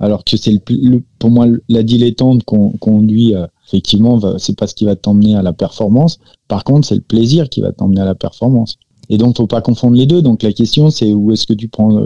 Alors 0.00 0.24
que 0.24 0.36
c'est 0.36 0.52
le, 0.52 1.02
pour 1.18 1.30
moi 1.30 1.46
la 1.68 1.82
dilettante 1.82 2.42
qu'on 2.44 2.70
conduit 2.72 3.34
effectivement, 3.66 4.18
c'est 4.38 4.56
pas 4.58 4.66
ce 4.66 4.74
qui 4.74 4.84
va 4.84 4.96
t'emmener 4.96 5.34
à 5.36 5.42
la 5.42 5.52
performance. 5.52 6.18
Par 6.48 6.64
contre, 6.64 6.88
c'est 6.88 6.96
le 6.96 7.00
plaisir 7.02 7.48
qui 7.48 7.60
va 7.60 7.72
t'emmener 7.72 8.00
à 8.00 8.06
la 8.06 8.14
performance. 8.14 8.76
Et 9.10 9.18
donc, 9.18 9.36
faut 9.36 9.46
pas 9.46 9.60
confondre 9.60 9.96
les 9.96 10.06
deux. 10.06 10.22
Donc, 10.22 10.42
la 10.42 10.52
question, 10.52 10.90
c'est 10.90 11.12
où 11.12 11.32
est-ce 11.32 11.46
que 11.46 11.52
tu 11.52 11.68
prends 11.68 12.00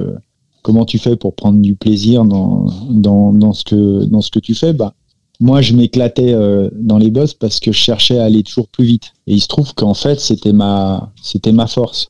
comment 0.64 0.86
tu 0.86 0.98
fais 0.98 1.14
pour 1.14 1.34
prendre 1.34 1.60
du 1.60 1.76
plaisir 1.76 2.24
dans, 2.24 2.66
dans, 2.90 3.52
ce, 3.52 3.62
que, 3.64 4.04
dans 4.06 4.22
ce 4.22 4.30
que 4.30 4.40
tu 4.40 4.54
fais? 4.54 4.72
Bah, 4.72 4.94
Moi, 5.38 5.60
je 5.60 5.74
m'éclatais 5.74 6.32
euh, 6.32 6.70
dans 6.74 6.98
les 6.98 7.10
boss 7.10 7.34
parce 7.34 7.60
que 7.60 7.70
je 7.70 7.78
cherchais 7.78 8.18
à 8.18 8.24
aller 8.24 8.42
toujours 8.42 8.66
plus 8.68 8.86
vite. 8.86 9.12
Et 9.26 9.34
il 9.34 9.40
se 9.40 9.46
trouve 9.46 9.74
qu'en 9.74 9.94
fait, 9.94 10.18
c'était 10.18 10.54
ma, 10.54 11.12
c'était 11.22 11.52
ma 11.52 11.66
force. 11.66 12.08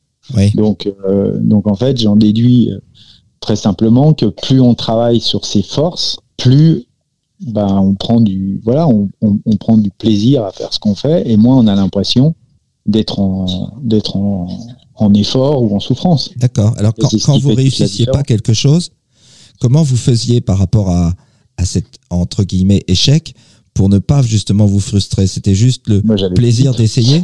Donc, 0.55 0.91
euh, 1.07 1.37
donc, 1.39 1.67
en 1.67 1.75
fait, 1.75 1.99
j'en 1.99 2.15
déduis 2.15 2.71
euh, 2.71 2.79
très 3.45 3.55
simplement 3.55 4.13
que 4.13 4.25
plus 4.25 4.59
on 4.59 4.73
travaille 4.73 5.21
sur 5.21 5.45
ses 5.45 5.61
forces, 5.61 6.17
plus 6.35 6.85
bah, 7.45 7.67
on, 7.79 7.93
prend 7.93 8.19
du, 8.19 8.59
voilà, 8.65 8.87
on, 8.87 9.09
on 9.21 9.55
prend 9.57 9.77
du 9.77 9.91
plaisir 9.91 10.43
à 10.43 10.51
faire 10.51 10.73
ce 10.73 10.79
qu'on 10.79 10.95
fait 10.95 11.29
et 11.29 11.37
moins 11.37 11.57
on 11.57 11.67
a 11.67 11.75
l'impression 11.75 12.33
d'être 12.87 13.19
en, 13.19 13.45
d'être 13.83 14.15
en, 14.15 14.47
en 14.95 15.13
effort 15.13 15.61
ou 15.61 15.75
en 15.75 15.79
souffrance. 15.79 16.31
D'accord. 16.37 16.73
Alors 16.77 16.93
quand, 16.99 17.09
quand 17.23 17.37
vous 17.37 17.53
réussissiez 17.53 18.07
pas 18.07 18.23
quelque 18.23 18.53
chose, 18.53 18.89
comment 19.61 19.83
vous 19.83 19.97
faisiez 19.97 20.41
par 20.41 20.57
rapport 20.57 20.89
à, 20.89 21.13
à 21.57 21.65
cet 21.65 21.85
entre 22.09 22.43
guillemets 22.43 22.83
échec 22.87 23.35
pour 23.75 23.89
ne 23.89 23.99
pas 23.99 24.23
justement 24.23 24.65
vous 24.65 24.79
frustrer? 24.79 25.27
C'était 25.27 25.55
juste 25.55 25.87
le 25.87 26.01
plaisir 26.33 26.73
d'essayer? 26.73 27.21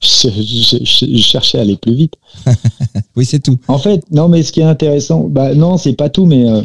Je, 0.00 0.78
je, 0.82 1.22
cherchais 1.22 1.58
à 1.58 1.62
aller 1.62 1.76
plus 1.76 1.94
vite. 1.94 2.14
oui, 3.16 3.24
c'est 3.24 3.40
tout. 3.40 3.58
En 3.68 3.78
fait, 3.78 4.04
non, 4.10 4.28
mais 4.28 4.42
ce 4.42 4.52
qui 4.52 4.60
est 4.60 4.64
intéressant, 4.64 5.28
bah 5.28 5.54
non, 5.54 5.76
c'est 5.76 5.94
pas 5.94 6.08
tout, 6.08 6.26
mais 6.26 6.48
euh, 6.48 6.62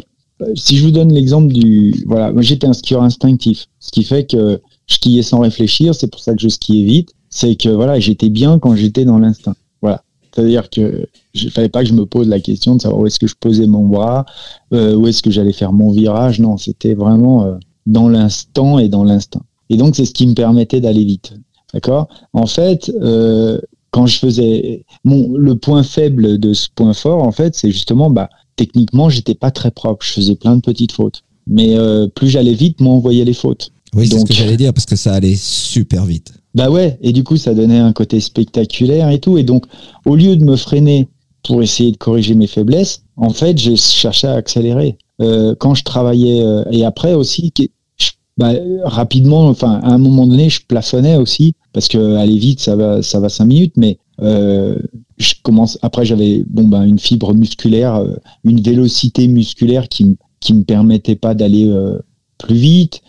si 0.54 0.76
je 0.76 0.84
vous 0.84 0.90
donne 0.90 1.12
l'exemple 1.12 1.52
du, 1.52 2.04
voilà, 2.06 2.32
moi 2.32 2.42
j'étais 2.42 2.66
un 2.66 2.72
skieur 2.72 3.02
instinctif, 3.02 3.66
ce 3.78 3.90
qui 3.90 4.04
fait 4.04 4.24
que 4.24 4.60
je 4.86 4.94
skiais 4.94 5.22
sans 5.22 5.40
réfléchir, 5.40 5.94
c'est 5.94 6.08
pour 6.08 6.20
ça 6.20 6.34
que 6.34 6.40
je 6.40 6.48
skiais 6.48 6.84
vite, 6.84 7.10
c'est 7.28 7.56
que 7.56 7.68
voilà, 7.68 8.00
j'étais 8.00 8.30
bien 8.30 8.58
quand 8.58 8.74
j'étais 8.74 9.04
dans 9.04 9.18
l'instinct. 9.18 9.54
C'est-à-dire 10.32 10.70
que 10.70 11.08
je 11.34 11.48
fallait 11.48 11.68
pas 11.68 11.82
que 11.82 11.88
je 11.88 11.94
me 11.94 12.06
pose 12.06 12.28
la 12.28 12.40
question 12.40 12.76
de 12.76 12.80
savoir 12.80 13.00
où 13.00 13.06
est-ce 13.06 13.18
que 13.18 13.26
je 13.26 13.34
posais 13.38 13.66
mon 13.66 13.86
bras, 13.86 14.26
euh, 14.72 14.94
où 14.94 15.06
est-ce 15.06 15.22
que 15.22 15.30
j'allais 15.30 15.52
faire 15.52 15.72
mon 15.72 15.90
virage. 15.90 16.40
Non, 16.40 16.56
c'était 16.56 16.94
vraiment 16.94 17.44
euh, 17.44 17.56
dans 17.86 18.08
l'instant 18.08 18.78
et 18.78 18.88
dans 18.88 19.04
l'instinct. 19.04 19.42
Et 19.70 19.76
donc, 19.76 19.96
c'est 19.96 20.04
ce 20.04 20.12
qui 20.12 20.26
me 20.26 20.34
permettait 20.34 20.80
d'aller 20.80 21.04
vite. 21.04 21.32
D'accord? 21.74 22.08
En 22.32 22.46
fait, 22.46 22.90
euh, 23.00 23.60
quand 23.90 24.06
je 24.06 24.18
faisais 24.18 24.84
mon 25.04 25.32
le 25.34 25.56
point 25.56 25.82
faible 25.82 26.38
de 26.38 26.52
ce 26.52 26.68
point 26.74 26.92
fort, 26.92 27.22
en 27.22 27.32
fait, 27.32 27.54
c'est 27.54 27.70
justement, 27.70 28.10
bah, 28.10 28.28
techniquement, 28.56 29.08
j'étais 29.08 29.34
pas 29.34 29.50
très 29.50 29.70
propre. 29.70 30.04
Je 30.04 30.12
faisais 30.12 30.36
plein 30.36 30.56
de 30.56 30.60
petites 30.60 30.92
fautes. 30.92 31.22
Mais 31.46 31.74
plus 32.14 32.28
j'allais 32.28 32.54
vite, 32.54 32.80
moins 32.80 32.94
on 32.94 33.00
voyait 33.00 33.24
les 33.24 33.34
fautes. 33.34 33.72
Oui, 33.94 34.06
c'est 34.06 34.20
ce 34.20 34.24
que 34.24 34.34
j'allais 34.34 34.56
dire 34.56 34.72
parce 34.72 34.86
que 34.86 34.94
ça 34.94 35.12
allait 35.14 35.34
super 35.34 36.04
vite. 36.04 36.32
Bah 36.54 36.70
ouais, 36.70 36.98
et 37.00 37.12
du 37.12 37.22
coup, 37.22 37.36
ça 37.36 37.54
donnait 37.54 37.78
un 37.78 37.92
côté 37.92 38.20
spectaculaire 38.20 39.08
et 39.10 39.20
tout. 39.20 39.38
Et 39.38 39.44
donc, 39.44 39.66
au 40.04 40.16
lieu 40.16 40.36
de 40.36 40.44
me 40.44 40.56
freiner 40.56 41.08
pour 41.44 41.62
essayer 41.62 41.92
de 41.92 41.96
corriger 41.96 42.34
mes 42.34 42.46
faiblesses, 42.46 43.02
en 43.16 43.30
fait, 43.30 43.56
j'ai 43.58 43.76
cherché 43.76 44.26
à 44.26 44.34
accélérer. 44.34 44.98
Euh, 45.20 45.54
quand 45.58 45.74
je 45.74 45.84
travaillais, 45.84 46.42
euh, 46.42 46.64
et 46.70 46.84
après 46.84 47.14
aussi, 47.14 47.52
bah, 48.36 48.52
rapidement, 48.84 49.46
enfin, 49.48 49.80
à 49.82 49.92
un 49.92 49.98
moment 49.98 50.26
donné, 50.26 50.50
je 50.50 50.60
plafonnais 50.66 51.16
aussi, 51.16 51.54
parce 51.72 51.88
que 51.88 52.16
aller 52.16 52.38
vite, 52.38 52.60
ça 52.60 52.76
va, 52.76 53.02
ça 53.02 53.20
va 53.20 53.28
cinq 53.28 53.46
minutes, 53.46 53.74
mais 53.76 53.98
euh, 54.20 54.78
je 55.18 55.34
commence. 55.42 55.78
Après, 55.82 56.04
j'avais 56.04 56.44
bon 56.48 56.68
ben 56.68 56.84
une 56.84 56.98
fibre 56.98 57.34
musculaire, 57.34 57.96
euh, 57.96 58.16
une 58.44 58.60
vélocité 58.60 59.28
musculaire 59.28 59.88
qui 59.88 60.16
qui 60.40 60.54
me 60.54 60.64
permettait 60.64 61.16
pas 61.16 61.34
d'aller 61.34 61.68
euh, 61.68 61.98
plus 62.38 62.56
vite 62.56 63.02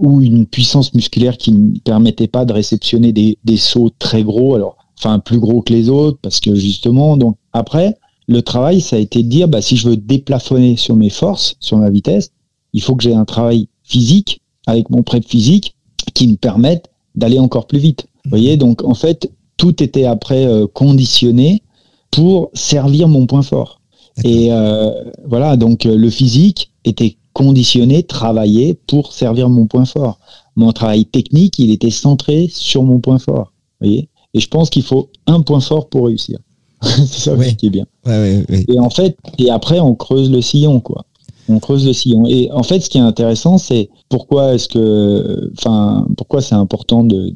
ou 0.00 0.20
une 0.20 0.46
puissance 0.46 0.94
musculaire 0.94 1.36
qui 1.36 1.52
ne 1.52 1.78
permettait 1.78 2.26
pas 2.26 2.44
de 2.44 2.52
réceptionner 2.52 3.12
des, 3.12 3.38
des 3.44 3.56
sauts 3.56 3.90
très 4.00 4.24
gros, 4.24 4.56
alors 4.56 4.76
enfin 4.98 5.20
plus 5.20 5.38
gros 5.38 5.62
que 5.62 5.72
les 5.72 5.88
autres, 5.88 6.18
parce 6.20 6.40
que 6.40 6.56
justement, 6.56 7.16
donc 7.16 7.36
après, 7.52 7.96
le 8.26 8.42
travail, 8.42 8.80
ça 8.80 8.96
a 8.96 8.98
été 8.98 9.22
de 9.22 9.28
dire, 9.28 9.48
bah, 9.48 9.62
si 9.62 9.76
je 9.76 9.88
veux 9.88 9.96
déplafonner 9.96 10.76
sur 10.76 10.96
mes 10.96 11.10
forces, 11.10 11.56
sur 11.60 11.78
ma 11.78 11.88
vitesse, 11.88 12.30
il 12.72 12.82
faut 12.82 12.94
que 12.94 13.02
j'ai 13.02 13.14
un 13.14 13.24
travail 13.24 13.68
physique 13.82 14.40
avec 14.66 14.90
mon 14.90 15.02
prep 15.02 15.24
physique 15.24 15.74
qui 16.14 16.28
me 16.28 16.36
permette 16.36 16.90
d'aller 17.20 17.38
encore 17.38 17.66
plus 17.66 17.78
vite. 17.78 18.06
Vous 18.24 18.30
voyez, 18.30 18.56
donc 18.56 18.82
en 18.84 18.94
fait, 18.94 19.30
tout 19.56 19.82
était 19.82 20.04
après 20.04 20.44
euh, 20.44 20.66
conditionné 20.66 21.62
pour 22.10 22.50
servir 22.54 23.06
mon 23.06 23.26
point 23.26 23.42
fort. 23.42 23.80
Et 24.24 24.52
euh, 24.52 24.90
voilà, 25.24 25.56
donc 25.56 25.84
le 25.84 26.10
physique 26.10 26.72
était 26.84 27.16
conditionné, 27.32 28.02
travaillé 28.02 28.74
pour 28.74 29.12
servir 29.12 29.48
mon 29.48 29.66
point 29.66 29.84
fort. 29.84 30.18
Mon 30.56 30.72
travail 30.72 31.04
technique, 31.06 31.58
il 31.58 31.70
était 31.70 31.90
centré 31.90 32.50
sur 32.52 32.82
mon 32.82 32.98
point 32.98 33.18
fort. 33.18 33.52
Voyez 33.80 34.08
et 34.34 34.40
je 34.40 34.48
pense 34.48 34.70
qu'il 34.70 34.82
faut 34.82 35.10
un 35.26 35.40
point 35.40 35.60
fort 35.60 35.88
pour 35.88 36.06
réussir. 36.06 36.38
c'est 36.82 37.06
ça 37.06 37.36
qui 37.36 37.66
est 37.66 37.70
bien. 37.70 37.86
et 38.06 38.78
en 38.78 38.90
fait, 38.90 39.16
et 39.38 39.50
après, 39.50 39.80
on 39.80 39.94
creuse 39.94 40.30
le 40.30 40.40
sillon, 40.40 40.80
quoi. 40.80 41.04
On 41.52 41.58
creuse 41.58 41.84
le 41.84 41.92
sillon. 41.92 42.26
Et 42.26 42.50
en 42.52 42.62
fait, 42.62 42.80
ce 42.80 42.88
qui 42.88 42.98
est 42.98 43.02
intéressant, 43.02 43.58
c'est 43.58 43.90
pourquoi 44.08 44.54
est-ce 44.54 44.68
que, 44.68 45.50
enfin, 45.58 46.06
pourquoi 46.16 46.40
c'est 46.40 46.54
important 46.54 47.02
de, 47.02 47.32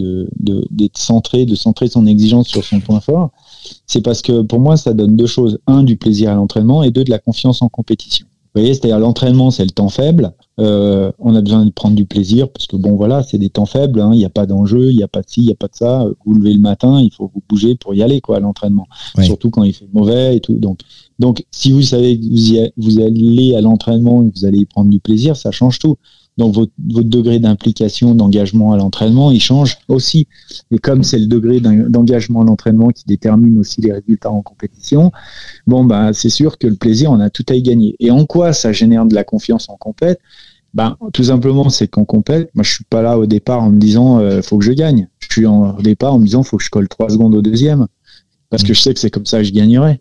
d'être 0.70 0.98
centré, 0.98 1.46
de 1.46 1.56
centrer 1.56 1.88
son 1.88 2.06
exigence 2.06 2.46
sur 2.48 2.64
son 2.64 2.80
point 2.80 3.00
fort? 3.00 3.30
C'est 3.86 4.02
parce 4.02 4.22
que 4.22 4.42
pour 4.42 4.60
moi, 4.60 4.76
ça 4.76 4.92
donne 4.92 5.16
deux 5.16 5.26
choses. 5.26 5.58
Un, 5.66 5.82
du 5.82 5.96
plaisir 5.96 6.30
à 6.30 6.34
l'entraînement 6.34 6.82
et 6.82 6.90
deux, 6.90 7.02
de 7.02 7.10
la 7.10 7.18
confiance 7.18 7.60
en 7.60 7.68
compétition. 7.68 8.26
Vous 8.54 8.60
voyez, 8.60 8.74
c'est-à-dire 8.74 9.00
l'entraînement, 9.00 9.50
c'est 9.50 9.64
le 9.64 9.70
temps 9.70 9.88
faible. 9.88 10.32
Euh, 10.60 11.10
on 11.18 11.34
a 11.34 11.40
besoin 11.40 11.66
de 11.66 11.70
prendre 11.70 11.96
du 11.96 12.04
plaisir 12.04 12.48
parce 12.48 12.66
que 12.66 12.76
bon, 12.76 12.94
voilà, 12.94 13.22
c'est 13.22 13.38
des 13.38 13.50
temps 13.50 13.66
faibles. 13.66 14.00
Hein. 14.00 14.10
Il 14.12 14.18
n'y 14.18 14.24
a 14.24 14.30
pas 14.30 14.46
d'enjeu, 14.46 14.90
il 14.90 14.96
n'y 14.96 15.02
a 15.02 15.08
pas 15.08 15.22
de 15.22 15.28
ci, 15.28 15.40
il 15.40 15.46
n'y 15.46 15.52
a 15.52 15.56
pas 15.56 15.66
de 15.66 15.74
ça. 15.74 16.06
Vous 16.24 16.34
levez 16.34 16.52
le 16.52 16.60
matin, 16.60 17.00
il 17.00 17.12
faut 17.12 17.30
vous 17.34 17.42
bouger 17.48 17.74
pour 17.74 17.94
y 17.94 18.02
aller, 18.02 18.20
quoi, 18.20 18.36
à 18.36 18.40
l'entraînement. 18.40 18.86
Surtout 19.22 19.50
quand 19.50 19.64
il 19.64 19.72
fait 19.72 19.88
mauvais 19.92 20.36
et 20.36 20.40
tout. 20.40 20.54
Donc, 20.54 20.80
donc, 21.18 21.44
si 21.50 21.72
vous 21.72 21.82
savez 21.82 22.18
que 22.18 22.24
vous, 22.24 22.70
vous 22.76 23.00
allez 23.00 23.54
à 23.54 23.60
l'entraînement 23.60 24.22
et 24.24 24.30
que 24.30 24.38
vous 24.38 24.44
allez 24.44 24.58
y 24.58 24.66
prendre 24.66 24.90
du 24.90 25.00
plaisir, 25.00 25.36
ça 25.36 25.50
change 25.50 25.78
tout. 25.78 25.96
Donc 26.36 26.54
votre, 26.54 26.72
degré 26.78 27.38
d'implication, 27.38 28.14
d'engagement 28.14 28.72
à 28.72 28.76
l'entraînement, 28.76 29.30
il 29.30 29.40
change 29.40 29.78
aussi. 29.88 30.26
Et 30.70 30.78
comme 30.78 31.04
c'est 31.04 31.18
le 31.18 31.26
degré 31.26 31.60
d'engagement 31.60 32.42
à 32.42 32.44
l'entraînement 32.44 32.88
qui 32.88 33.04
détermine 33.06 33.58
aussi 33.58 33.80
les 33.80 33.92
résultats 33.92 34.30
en 34.30 34.42
compétition, 34.42 35.12
bon 35.66 35.84
bah 35.84 36.12
c'est 36.12 36.28
sûr 36.28 36.58
que 36.58 36.66
le 36.66 36.74
plaisir, 36.74 37.12
on 37.12 37.20
a 37.20 37.30
tout 37.30 37.44
à 37.48 37.54
y 37.54 37.62
gagner. 37.62 37.94
Et 38.00 38.10
en 38.10 38.26
quoi 38.26 38.52
ça 38.52 38.72
génère 38.72 39.06
de 39.06 39.14
la 39.14 39.24
confiance 39.24 39.68
en 39.68 39.76
compète? 39.76 40.20
Ben, 40.74 40.96
tout 41.12 41.22
simplement, 41.22 41.68
c'est 41.68 41.86
qu'on 41.86 42.04
compète. 42.04 42.50
Moi, 42.54 42.64
je 42.64 42.74
suis 42.74 42.84
pas 42.84 43.00
là 43.00 43.16
au 43.16 43.26
départ 43.26 43.62
en 43.62 43.70
me 43.70 43.78
disant 43.78 44.18
euh, 44.18 44.42
faut 44.42 44.58
que 44.58 44.64
je 44.64 44.72
gagne. 44.72 45.08
Je 45.20 45.28
suis 45.30 45.46
en, 45.46 45.76
au 45.78 45.82
départ 45.82 46.14
en 46.14 46.18
me 46.18 46.24
disant 46.24 46.42
faut 46.42 46.56
que 46.56 46.64
je 46.64 46.70
colle 46.70 46.88
3 46.88 47.10
secondes 47.10 47.34
au 47.36 47.42
deuxième. 47.42 47.86
Parce 48.56 48.62
que 48.68 48.74
je 48.74 48.80
sais 48.80 48.94
que 48.94 49.00
c'est 49.00 49.10
comme 49.10 49.26
ça 49.26 49.38
que 49.38 49.44
je 49.44 49.52
gagnerai. 49.52 50.00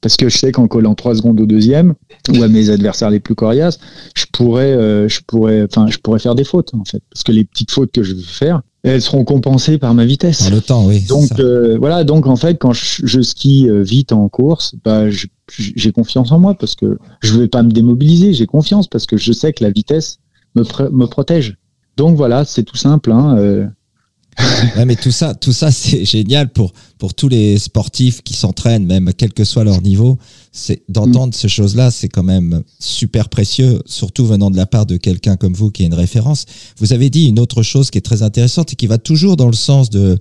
Parce 0.00 0.16
que 0.16 0.28
je 0.28 0.36
sais 0.36 0.52
qu'en 0.52 0.68
collant 0.68 0.94
3 0.94 1.16
secondes 1.16 1.40
au 1.40 1.46
deuxième, 1.46 1.94
ou 2.30 2.42
à 2.42 2.48
mes 2.48 2.68
adversaires 2.70 3.10
les 3.10 3.20
plus 3.20 3.34
coriaces, 3.34 3.78
je 4.16 4.24
pourrais, 4.32 4.72
euh, 4.72 5.08
je 5.08 5.20
pourrais, 5.26 5.62
enfin, 5.64 5.86
je 5.88 5.98
pourrais 5.98 6.18
faire 6.18 6.34
des 6.34 6.44
fautes, 6.44 6.74
en 6.74 6.84
fait. 6.84 7.02
Parce 7.12 7.22
que 7.22 7.32
les 7.32 7.44
petites 7.44 7.70
fautes 7.70 7.90
que 7.92 8.02
je 8.02 8.14
vais 8.14 8.22
faire, 8.22 8.60
elles 8.82 9.00
seront 9.00 9.24
compensées 9.24 9.78
par 9.78 9.94
ma 9.94 10.04
vitesse. 10.04 10.42
Par 10.42 10.50
le 10.50 10.60
temps, 10.60 10.86
oui. 10.86 11.00
Donc 11.08 11.28
euh, 11.40 11.78
voilà, 11.78 12.04
donc 12.04 12.26
en 12.26 12.36
fait, 12.36 12.56
quand 12.58 12.72
je, 12.74 13.06
je 13.06 13.20
skie 13.22 13.66
euh, 13.70 13.82
vite 13.82 14.12
en 14.12 14.28
course, 14.28 14.74
bah, 14.84 15.04
j'ai 15.48 15.92
confiance 15.92 16.30
en 16.32 16.38
moi 16.38 16.54
parce 16.54 16.74
que 16.74 16.98
je 17.22 17.38
vais 17.38 17.48
pas 17.48 17.62
me 17.62 17.70
démobiliser. 17.70 18.34
J'ai 18.34 18.46
confiance 18.46 18.86
parce 18.86 19.06
que 19.06 19.16
je 19.16 19.32
sais 19.32 19.54
que 19.54 19.64
la 19.64 19.70
vitesse 19.70 20.18
me, 20.54 20.62
pr- 20.64 20.90
me 20.90 21.06
protège. 21.06 21.56
Donc 21.96 22.16
voilà, 22.16 22.44
c'est 22.44 22.62
tout 22.64 22.76
simple. 22.76 23.10
Hein, 23.12 23.36
euh, 23.38 23.66
Ouais, 24.76 24.84
mais 24.84 24.96
tout 24.96 25.10
ça, 25.10 25.34
tout 25.34 25.52
ça, 25.52 25.70
c'est 25.70 26.04
génial 26.04 26.52
pour 26.52 26.72
pour 26.98 27.14
tous 27.14 27.28
les 27.28 27.58
sportifs 27.58 28.22
qui 28.22 28.34
s'entraînent, 28.34 28.86
même 28.86 29.12
quel 29.16 29.32
que 29.32 29.44
soit 29.44 29.64
leur 29.64 29.82
niveau. 29.82 30.18
C'est 30.52 30.82
d'entendre 30.88 31.34
ces 31.34 31.48
choses-là, 31.48 31.90
c'est 31.90 32.08
quand 32.08 32.22
même 32.22 32.62
super 32.78 33.28
précieux, 33.28 33.82
surtout 33.84 34.24
venant 34.24 34.50
de 34.50 34.56
la 34.56 34.66
part 34.66 34.86
de 34.86 34.96
quelqu'un 34.96 35.36
comme 35.36 35.52
vous 35.52 35.70
qui 35.70 35.82
est 35.82 35.86
une 35.86 35.94
référence. 35.94 36.46
Vous 36.78 36.92
avez 36.92 37.10
dit 37.10 37.26
une 37.26 37.38
autre 37.38 37.62
chose 37.62 37.90
qui 37.90 37.98
est 37.98 38.02
très 38.02 38.22
intéressante 38.22 38.72
et 38.72 38.76
qui 38.76 38.86
va 38.86 38.98
toujours 38.98 39.36
dans 39.36 39.48
le 39.48 39.54
sens 39.54 39.90
de 39.90 40.18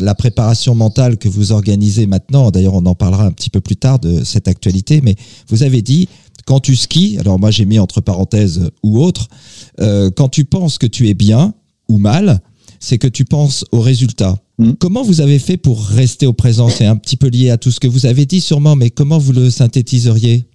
la 0.00 0.14
préparation 0.14 0.74
mentale 0.74 1.16
que 1.16 1.28
vous 1.28 1.52
organisez 1.52 2.06
maintenant. 2.06 2.50
D'ailleurs, 2.50 2.74
on 2.74 2.86
en 2.86 2.94
parlera 2.94 3.24
un 3.24 3.32
petit 3.32 3.50
peu 3.50 3.60
plus 3.60 3.76
tard 3.76 3.98
de 3.98 4.24
cette 4.24 4.48
actualité, 4.48 5.00
mais 5.02 5.14
vous 5.48 5.62
avez 5.62 5.80
dit 5.82 6.08
quand 6.44 6.60
tu 6.60 6.76
skis, 6.76 7.18
alors 7.18 7.38
moi 7.38 7.50
j'ai 7.50 7.64
mis 7.64 7.78
entre 7.78 8.00
parenthèses 8.00 8.70
ou 8.82 9.02
autre, 9.02 9.28
euh, 9.80 10.10
quand 10.10 10.28
tu 10.28 10.44
penses 10.44 10.78
que 10.78 10.86
tu 10.86 11.08
es 11.08 11.14
bien 11.14 11.54
ou 11.88 11.98
mal, 11.98 12.40
c'est 12.86 12.98
que 12.98 13.08
tu 13.08 13.24
penses 13.24 13.64
au 13.72 13.80
résultat. 13.80 14.36
Mm. 14.58 14.74
Comment 14.78 15.02
vous 15.02 15.20
avez 15.20 15.40
fait 15.40 15.56
pour 15.56 15.84
rester 15.84 16.24
au 16.24 16.32
présent? 16.32 16.68
C'est 16.68 16.86
un 16.86 16.94
petit 16.94 17.16
peu 17.16 17.26
lié 17.26 17.50
à 17.50 17.58
tout 17.58 17.72
ce 17.72 17.80
que 17.80 17.88
vous 17.88 18.06
avez 18.06 18.26
dit 18.26 18.40
sûrement, 18.40 18.76
mais 18.76 18.90
comment 18.90 19.18
vous 19.18 19.32
le 19.32 19.50
synthétiseriez? 19.50 20.46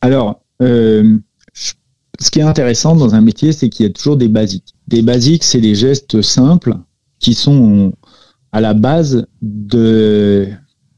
Alors, 0.00 0.40
euh, 0.62 1.18
ce 1.52 2.30
qui 2.30 2.38
est 2.38 2.42
intéressant 2.42 2.94
dans 2.94 3.16
un 3.16 3.20
métier, 3.20 3.52
c'est 3.52 3.70
qu'il 3.70 3.86
y 3.86 3.88
a 3.88 3.92
toujours 3.92 4.16
des 4.16 4.28
basiques. 4.28 4.72
Des 4.86 5.02
basiques, 5.02 5.42
c'est 5.42 5.60
des 5.60 5.74
gestes 5.74 6.22
simples 6.22 6.76
qui 7.18 7.34
sont 7.34 7.92
à 8.52 8.60
la 8.60 8.74
base 8.74 9.26
de 9.42 10.48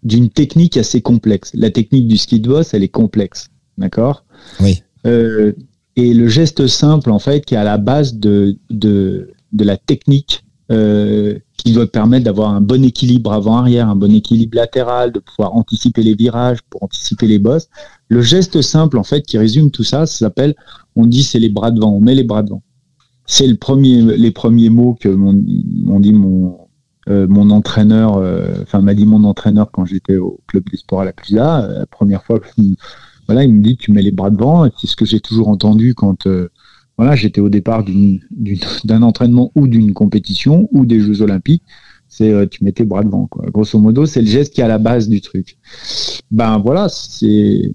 d'une 0.03 0.29
technique 0.29 0.77
assez 0.77 1.01
complexe. 1.01 1.53
La 1.55 1.71
technique 1.71 2.07
du 2.07 2.19
ski 2.19 2.39
de 2.39 2.49
boss, 2.49 2.75
elle 2.75 2.83
est 2.83 2.89
complexe, 2.89 3.49
d'accord? 3.79 4.25
Oui. 4.61 4.83
Euh, 5.07 5.53
et 5.97 6.13
le 6.13 6.29
geste 6.29 6.67
simple, 6.67 7.11
en 7.11 7.19
fait, 7.19 7.47
qui 7.47 7.55
est 7.55 7.59
à 7.59 7.65
la 7.65 7.79
base 7.79 8.15
de 8.15 8.59
de, 8.69 9.31
de 9.53 9.65
la 9.65 9.79
technique 9.79 10.46
euh, 10.73 11.39
qui 11.57 11.73
doit 11.73 11.87
permettre 11.87 12.25
d'avoir 12.25 12.51
un 12.51 12.61
bon 12.61 12.85
équilibre 12.85 13.33
avant-arrière, 13.33 13.89
un 13.89 13.97
bon 13.97 14.13
équilibre 14.13 14.57
latéral, 14.57 15.13
de 15.13 15.21
pouvoir 15.21 15.55
anticiper 15.55 16.03
les 16.03 16.15
virages, 16.15 16.59
pour 16.71 16.83
anticiper 16.83 17.27
les 17.27 17.39
bosses. 17.39 17.69
Le 18.09 18.21
geste 18.21 18.63
simple, 18.63 18.99
en 18.99 19.05
fait, 19.05 19.23
qui 19.23 19.39
résume 19.39 19.71
tout 19.71 19.85
ça, 19.85 20.07
ça 20.07 20.19
s'appelle, 20.19 20.55
on 20.97 21.07
dit, 21.07 21.23
c'est 21.23 21.39
les 21.39 21.49
bras 21.49 21.71
devant, 21.71 21.93
on 21.93 22.01
met 22.01 22.15
les 22.15 22.25
bras 22.25 22.43
devant. 22.43 22.63
C'est 23.27 23.47
le 23.47 23.57
premier, 23.57 24.03
les 24.03 24.31
premiers 24.31 24.71
mots 24.71 24.97
que 25.01 25.09
m'ont 25.09 25.35
dit 26.01 26.13
mon, 26.13 26.59
euh, 27.09 27.27
mon 27.29 27.51
entraîneur, 27.51 28.17
euh, 28.17 28.63
enfin 28.63 28.81
m'a 28.81 28.95
dit 28.95 29.07
mon 29.07 29.25
entraîneur 29.25 29.71
quand 29.71 29.85
j'étais 29.85 30.17
au 30.17 30.41
club 30.47 30.65
des 30.71 30.77
sports 30.77 31.01
à 31.01 31.05
la 31.05 31.13
Clusa. 31.13 31.65
euh, 31.65 31.79
la 31.81 31.87
première 31.87 32.25
fois, 32.25 32.41
voilà, 33.27 33.45
il 33.45 33.53
me 33.53 33.63
dit 33.63 33.77
tu 33.77 33.93
mets 33.93 34.03
les 34.03 34.13
bras 34.13 34.31
devant. 34.31 34.69
C'est 34.79 34.87
ce 34.87 34.97
que 34.97 35.05
j'ai 35.05 35.21
toujours 35.21 35.49
entendu 35.49 35.95
quand, 35.95 36.27
euh, 36.27 36.51
voilà, 36.99 37.15
j'étais 37.17 37.41
au 37.41 37.49
départ 37.49 37.85
d'un 38.85 39.03
entraînement 39.03 39.53
ou 39.55 39.67
d'une 39.69 39.93
compétition 39.93 40.69
ou 40.73 40.87
des 40.87 41.01
Jeux 41.01 41.21
Olympiques. 41.23 41.63
C'est 42.09 42.31
euh, 42.31 42.47
tu 42.47 42.65
mets 42.65 42.73
tes 42.73 42.85
bras 42.85 43.03
devant. 43.03 43.27
Quoi. 43.27 43.47
Grosso 43.51 43.79
modo, 43.79 44.07
c'est 44.07 44.23
le 44.23 44.29
geste 44.29 44.55
qui 44.55 44.61
est 44.61 44.65
à 44.65 44.69
la 44.69 44.79
base 44.79 45.09
du 45.09 45.21
truc. 45.21 45.59
Ben 46.31 46.59
voilà, 46.59 46.89
c'est 46.89 47.73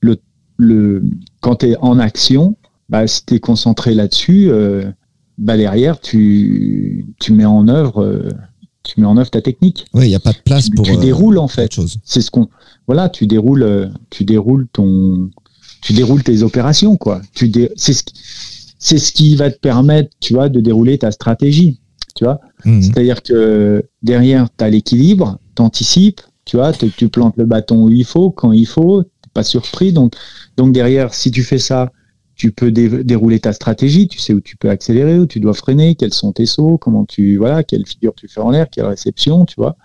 le, 0.00 0.16
le 0.56 1.02
quand 1.40 1.56
tu 1.56 1.66
es 1.70 1.76
en 1.78 1.98
action, 1.98 2.56
bah, 2.88 3.06
si 3.06 3.26
tu 3.26 3.34
es 3.34 3.40
concentré 3.40 3.92
là-dessus, 3.94 4.48
euh, 4.50 4.90
bah, 5.36 5.56
derrière, 5.56 6.00
tu, 6.00 7.06
tu 7.20 7.32
mets 7.32 7.44
en 7.44 7.68
œuvre. 7.68 8.02
euh, 8.02 8.28
tu 8.84 9.00
mets 9.00 9.06
en 9.06 9.16
œuvre 9.18 9.30
ta 9.30 9.42
technique. 9.42 9.84
Oui, 9.94 10.04
il 10.06 10.08
n'y 10.10 10.14
a 10.14 10.20
pas 10.20 10.32
de 10.32 10.38
place 10.44 10.66
Tu, 10.66 10.76
pour. 10.76 10.86
tu 10.86 10.96
déroules 10.96 11.38
en 11.38 11.48
fait. 11.48 11.72
C'est 12.04 12.20
ce 12.20 12.30
qu'on. 12.30 12.48
Voilà, 12.86 13.08
tu 13.08 13.26
déroules, 13.26 13.90
tu 14.10 14.24
déroules 14.24 14.68
ton, 14.72 15.28
tu 15.80 15.92
déroules 15.92 16.22
tes 16.22 16.42
opérations 16.42 16.96
quoi. 16.96 17.20
Tu 17.34 17.48
dé- 17.48 17.70
c'est 17.76 17.92
ce 17.92 18.02
qui, 18.02 18.14
c'est 18.78 18.98
ce 18.98 19.12
qui 19.12 19.36
va 19.36 19.50
te 19.50 19.58
permettre, 19.58 20.10
tu 20.20 20.34
vois, 20.34 20.48
de 20.48 20.60
dérouler 20.60 20.98
ta 20.98 21.10
stratégie. 21.10 21.80
Tu 22.14 22.24
vois. 22.24 22.40
Mhm. 22.64 22.82
C'est-à-dire 22.82 23.22
que 23.22 23.84
derrière, 24.02 24.48
tu 24.56 24.64
as 24.64 24.70
l'équilibre, 24.70 25.38
tu 25.54 25.62
anticipes, 25.62 26.20
tu 26.44 26.56
vois, 26.56 26.72
tu, 26.72 26.90
tu 26.90 27.08
plantes 27.08 27.34
le 27.36 27.44
bâton 27.44 27.84
où 27.84 27.90
il 27.90 28.04
faut, 28.04 28.30
quand 28.30 28.52
il 28.52 28.66
faut, 28.66 29.02
t'es 29.02 29.30
pas 29.34 29.42
surpris. 29.42 29.92
Donc, 29.92 30.14
donc 30.56 30.72
derrière, 30.72 31.12
si 31.12 31.30
tu 31.30 31.42
fais 31.42 31.58
ça, 31.58 31.92
tu 32.34 32.52
peux 32.52 32.70
dé- 32.70 33.02
dérouler 33.04 33.40
ta 33.40 33.52
stratégie, 33.52 34.08
tu 34.08 34.18
sais 34.18 34.32
où 34.32 34.40
tu 34.40 34.56
peux 34.56 34.70
accélérer, 34.70 35.18
où 35.18 35.26
tu 35.26 35.40
dois 35.40 35.54
freiner, 35.54 35.94
quels 35.94 36.14
sont 36.14 36.32
tes 36.32 36.46
sauts, 36.46 36.78
comment 36.78 37.04
tu, 37.04 37.36
voilà, 37.36 37.64
quelle 37.64 37.86
figure 37.86 38.14
tu 38.14 38.28
fais 38.28 38.40
en 38.40 38.50
l'air, 38.50 38.68
quelle 38.70 38.86
réception, 38.86 39.44
tu 39.44 39.54
vois. 39.56 39.76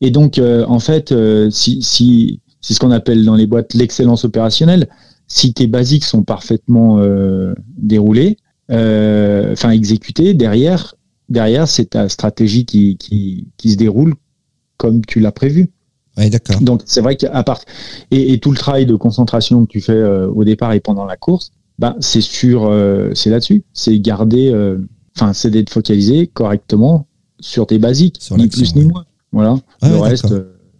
Et 0.00 0.10
donc, 0.10 0.38
euh, 0.38 0.64
en 0.66 0.78
fait, 0.78 1.10
euh, 1.12 1.50
si, 1.50 1.82
si, 1.82 2.40
c'est 2.60 2.74
ce 2.74 2.80
qu'on 2.80 2.90
appelle 2.90 3.24
dans 3.24 3.36
les 3.36 3.46
boîtes 3.46 3.74
l'excellence 3.74 4.24
opérationnelle. 4.24 4.88
Si 5.28 5.52
tes 5.52 5.66
basiques 5.66 6.04
sont 6.04 6.22
parfaitement 6.22 6.98
euh, 6.98 7.54
déroulés, 7.76 8.36
euh, 8.70 9.52
enfin 9.52 9.70
exécutés, 9.70 10.34
derrière, 10.34 10.94
derrière, 11.28 11.68
c'est 11.68 11.90
ta 11.90 12.08
stratégie 12.08 12.64
qui, 12.64 12.96
qui, 12.96 13.48
qui 13.56 13.72
se 13.72 13.76
déroule 13.76 14.14
comme 14.76 15.04
tu 15.04 15.20
l'as 15.20 15.32
prévu. 15.32 15.70
Oui, 16.16 16.30
d'accord. 16.30 16.60
Donc 16.60 16.82
c'est 16.86 17.00
vrai 17.00 17.16
qu'à 17.16 17.42
part 17.42 17.60
et, 18.10 18.32
et 18.32 18.38
tout 18.38 18.50
le 18.50 18.56
travail 18.56 18.86
de 18.86 18.94
concentration 18.96 19.66
que 19.66 19.70
tu 19.70 19.80
fais 19.80 19.92
euh, 19.92 20.28
au 20.28 20.44
départ 20.44 20.72
et 20.72 20.80
pendant 20.80 21.04
la 21.04 21.16
course, 21.16 21.52
bah 21.78 21.94
c'est 22.00 22.22
sur 22.22 22.66
euh, 22.66 23.10
c'est 23.14 23.28
là-dessus, 23.28 23.64
c'est 23.74 23.98
garder, 23.98 24.50
euh, 24.50 24.78
enfin 25.16 25.34
c'est 25.34 25.50
d'être 25.50 25.70
focalisé 25.70 26.26
correctement 26.26 27.06
sur 27.40 27.66
tes 27.66 27.78
basiques, 27.78 28.16
Sur 28.18 28.38
ni 28.38 28.48
plus 28.48 28.74
ni 28.74 28.82
ouais. 28.82 28.88
moins. 28.88 29.04
Voilà. 29.32 29.56
Ah 29.82 29.90
le 29.90 29.96
ouais, 29.96 30.08
reste, 30.08 30.34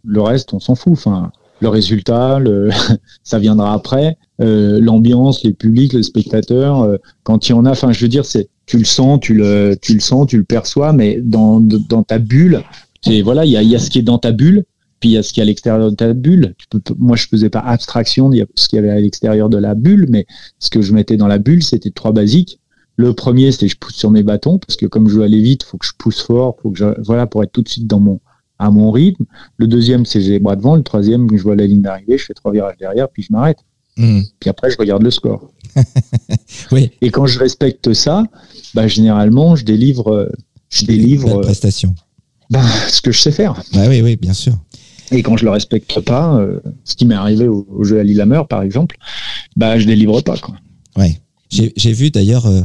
le 0.05 0.21
reste, 0.23 0.55
on 0.55 0.61
s'en 0.61 0.75
fout. 0.75 0.95
Enfin, 0.95 1.31
le 1.61 1.69
résultat, 1.69 2.39
le, 2.39 2.71
ça 3.23 3.39
viendra 3.39 3.75
après. 3.75 4.17
Euh, 4.41 4.81
L'ambiance, 4.81 5.43
les 5.45 5.53
publics, 5.53 5.93
les 5.93 6.03
spectateurs, 6.03 6.83
euh, 6.83 6.97
quand 7.23 7.49
il 7.49 7.53
y 7.53 7.55
en 7.55 7.65
a, 7.65 7.71
enfin, 7.71 7.93
je 7.93 8.01
veux 8.01 8.09
dire, 8.09 8.25
c'est, 8.25 8.49
tu 8.67 8.79
le 8.79 8.85
sens, 8.85 9.21
tu 9.21 9.35
le, 9.35 9.77
tu 9.81 9.95
le 9.95 10.01
sens, 10.01 10.27
tu 10.27 10.37
le 10.37 10.45
perçois, 10.45 10.93
mais 10.93 11.21
dans, 11.23 11.61
dans 11.61 12.03
ta 12.03 12.19
bulle, 12.19 12.63
c'est 13.03 13.23
voilà, 13.23 13.45
il 13.45 13.51
y 13.53 13.57
a, 13.57 13.63
y 13.63 13.75
a 13.75 13.79
ce 13.79 13.89
qui 13.89 13.99
est 13.99 14.03
dans 14.03 14.19
ta 14.19 14.33
bulle, 14.33 14.65
puis 15.01 15.11
il 15.11 15.13
y 15.13 15.17
a 15.17 15.23
ce 15.23 15.33
qui 15.33 15.41
est 15.41 15.43
à 15.43 15.47
l'extérieur 15.47 15.91
de 15.91 15.95
ta 15.95 16.13
bulle. 16.13 16.55
Tu 16.59 16.67
peux, 16.69 16.81
moi, 16.99 17.17
je 17.17 17.27
faisais 17.27 17.51
pas 17.51 17.61
abstraction 17.61 18.29
de 18.29 18.47
ce 18.55 18.69
qu'il 18.69 18.77
y 18.77 18.79
avait 18.81 18.91
à 18.91 19.01
l'extérieur 19.01 19.49
de 19.49 19.59
la 19.59 19.75
bulle, 19.75 20.07
mais 20.11 20.27
ce 20.59 20.71
que 20.71 20.83
je 20.83 20.93
mettais 20.93 21.17
dans 21.17 21.29
la 21.29 21.39
bulle, 21.39 21.63
c'était 21.63 21.91
trois 21.91 22.13
basiques. 22.13 22.61
Le 22.97 23.13
premier, 23.13 23.53
c'était 23.53 23.69
je 23.69 23.77
pousse 23.77 23.95
sur 23.95 24.11
mes 24.11 24.23
bâtons 24.23 24.59
parce 24.59 24.77
que 24.77 24.87
comme 24.87 25.09
je 25.09 25.17
veux 25.19 25.25
aller 25.25 25.41
vite, 25.41 25.63
faut 25.63 25.77
que 25.77 25.87
je 25.87 25.93
pousse 25.99 26.23
fort, 26.23 26.57
faut 26.63 26.71
que 26.71 26.79
je, 26.79 26.87
voilà, 27.03 27.27
pour 27.27 27.43
être 27.43 27.53
tout 27.53 27.63
de 27.63 27.69
suite 27.69 27.87
dans 27.87 28.01
mon, 28.01 28.21
à 28.59 28.71
mon 28.71 28.91
rythme. 28.91 29.25
Le 29.59 29.67
deuxième, 29.67 30.07
c'est 30.07 30.21
j'ai 30.21 30.33
les 30.33 30.39
bras 30.39 30.57
devant. 30.57 30.77
Le 30.77 30.83
troisième, 30.83 31.29
je 31.35 31.43
vois 31.43 31.57
la 31.57 31.67
ligne 31.67 31.83
d'arrivée, 31.83 32.17
je 32.17 32.25
fais 32.25 32.35
trois 32.35 32.53
virages 32.53 32.79
derrière, 32.79 33.09
puis 33.11 33.23
je 33.23 33.33
m'arrête. 33.33 33.59
Mhm. 33.99 34.25
Puis 34.41 34.51
après, 34.51 34.71
je 34.71 34.77
regarde 34.79 35.03
le 35.03 35.11
score. 35.11 35.51
Oui, 36.73 36.91
Et 37.03 37.11
quand 37.11 37.27
je 37.27 37.39
respecte 37.39 37.93
ça, 37.93 38.25
bah, 38.75 38.89
généralement, 38.89 39.57
je 39.57 39.65
délivre, 39.65 40.31
je 40.71 40.85
délivre 40.85 41.39
euh, 41.39 41.41
prestation. 41.43 41.95
bah, 42.51 42.63
ce 42.89 43.01
que 43.03 43.13
je 43.13 43.21
sais 43.21 43.31
faire. 43.31 43.63
Bah 43.73 43.85
oui, 43.89 44.01
oui, 44.03 44.17
bien 44.17 44.33
sûr. 44.33 44.55
Et 45.13 45.23
quand 45.23 45.37
je 45.37 45.45
le 45.45 45.51
respecte 45.51 46.01
pas, 46.01 46.37
euh, 46.39 46.61
ce 46.85 46.97
qui 46.97 47.07
m'est 47.07 47.15
arrivé 47.15 47.47
au, 47.47 47.67
au 47.71 47.85
jeu 47.85 48.01
à 48.01 48.03
Lillehammer, 48.03 48.43
par 48.49 48.63
exemple, 48.63 48.97
bah, 49.57 49.79
je 49.79 49.87
délivre 49.87 50.21
pas. 50.23 50.37
Quoi. 50.39 50.57
Ouais. 50.97 51.21
J'ai 51.51 51.93
vu 51.93 52.11
d'ailleurs, 52.11 52.47
euh, 52.47 52.63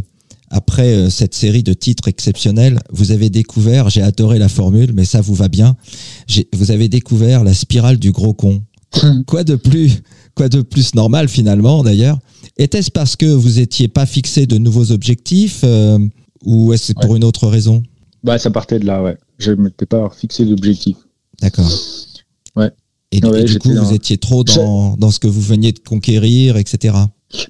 après 0.50 0.94
euh, 0.94 1.10
cette 1.10 1.36
série 1.36 1.64
de 1.64 1.74
titres 1.74 2.08
exceptionnels, 2.08 2.80
vous 2.92 3.12
avez 3.12 3.30
découvert, 3.30 3.90
j'ai 3.90 4.02
adoré 4.02 4.40
la 4.40 4.50
formule, 4.50 4.92
mais 4.94 5.06
ça 5.06 5.22
vous 5.22 5.36
va 5.36 5.48
bien, 5.50 5.76
vous 6.54 6.72
avez 6.72 6.90
découvert 6.90 7.44
la 7.44 7.54
spirale 7.54 7.98
du 8.00 8.12
gros 8.12 8.34
con. 8.34 8.64
Quoi 9.28 9.44
de 9.44 9.56
plus, 9.56 10.02
quoi 10.36 10.50
de 10.50 10.62
plus 10.62 10.96
normal 10.96 11.28
finalement 11.30 11.84
d'ailleurs 11.84 12.18
Était-ce 12.58 12.92
parce 12.92 13.16
que 13.16 13.26
vous 13.26 13.60
étiez 13.60 13.88
pas 13.88 14.06
fixé 14.06 14.46
de 14.46 14.58
nouveaux 14.58 14.92
objectifs 14.92 15.62
euh, 15.64 16.00
ou 16.46 16.74
est-ce 16.74 16.94
pour 16.94 17.16
une 17.16 17.24
autre 17.24 17.48
raison 17.48 17.84
Bah, 18.24 18.38
ça 18.38 18.50
partait 18.52 18.80
de 18.80 18.86
là, 18.86 19.02
ouais. 19.04 19.18
Je 19.40 19.52
m'étais 19.52 19.86
pas 19.86 20.10
fixé 20.10 20.46
d'objectif. 20.46 20.98
D'accord. 21.42 21.70
Ouais. 22.56 22.72
Et, 23.12 23.24
Ouais, 23.26 23.42
et 23.42 23.46
du 23.46 23.60
coup, 23.60 23.74
dans- 23.74 23.84
vous 23.84 23.94
étiez 23.94 24.18
trop 24.18 24.44
dans, 24.44 24.96
dans 24.98 25.12
ce 25.12 25.20
que 25.20 25.28
vous 25.28 25.42
veniez 25.42 25.72
de 25.72 25.80
conquérir, 25.80 26.58
etc. 26.58 26.96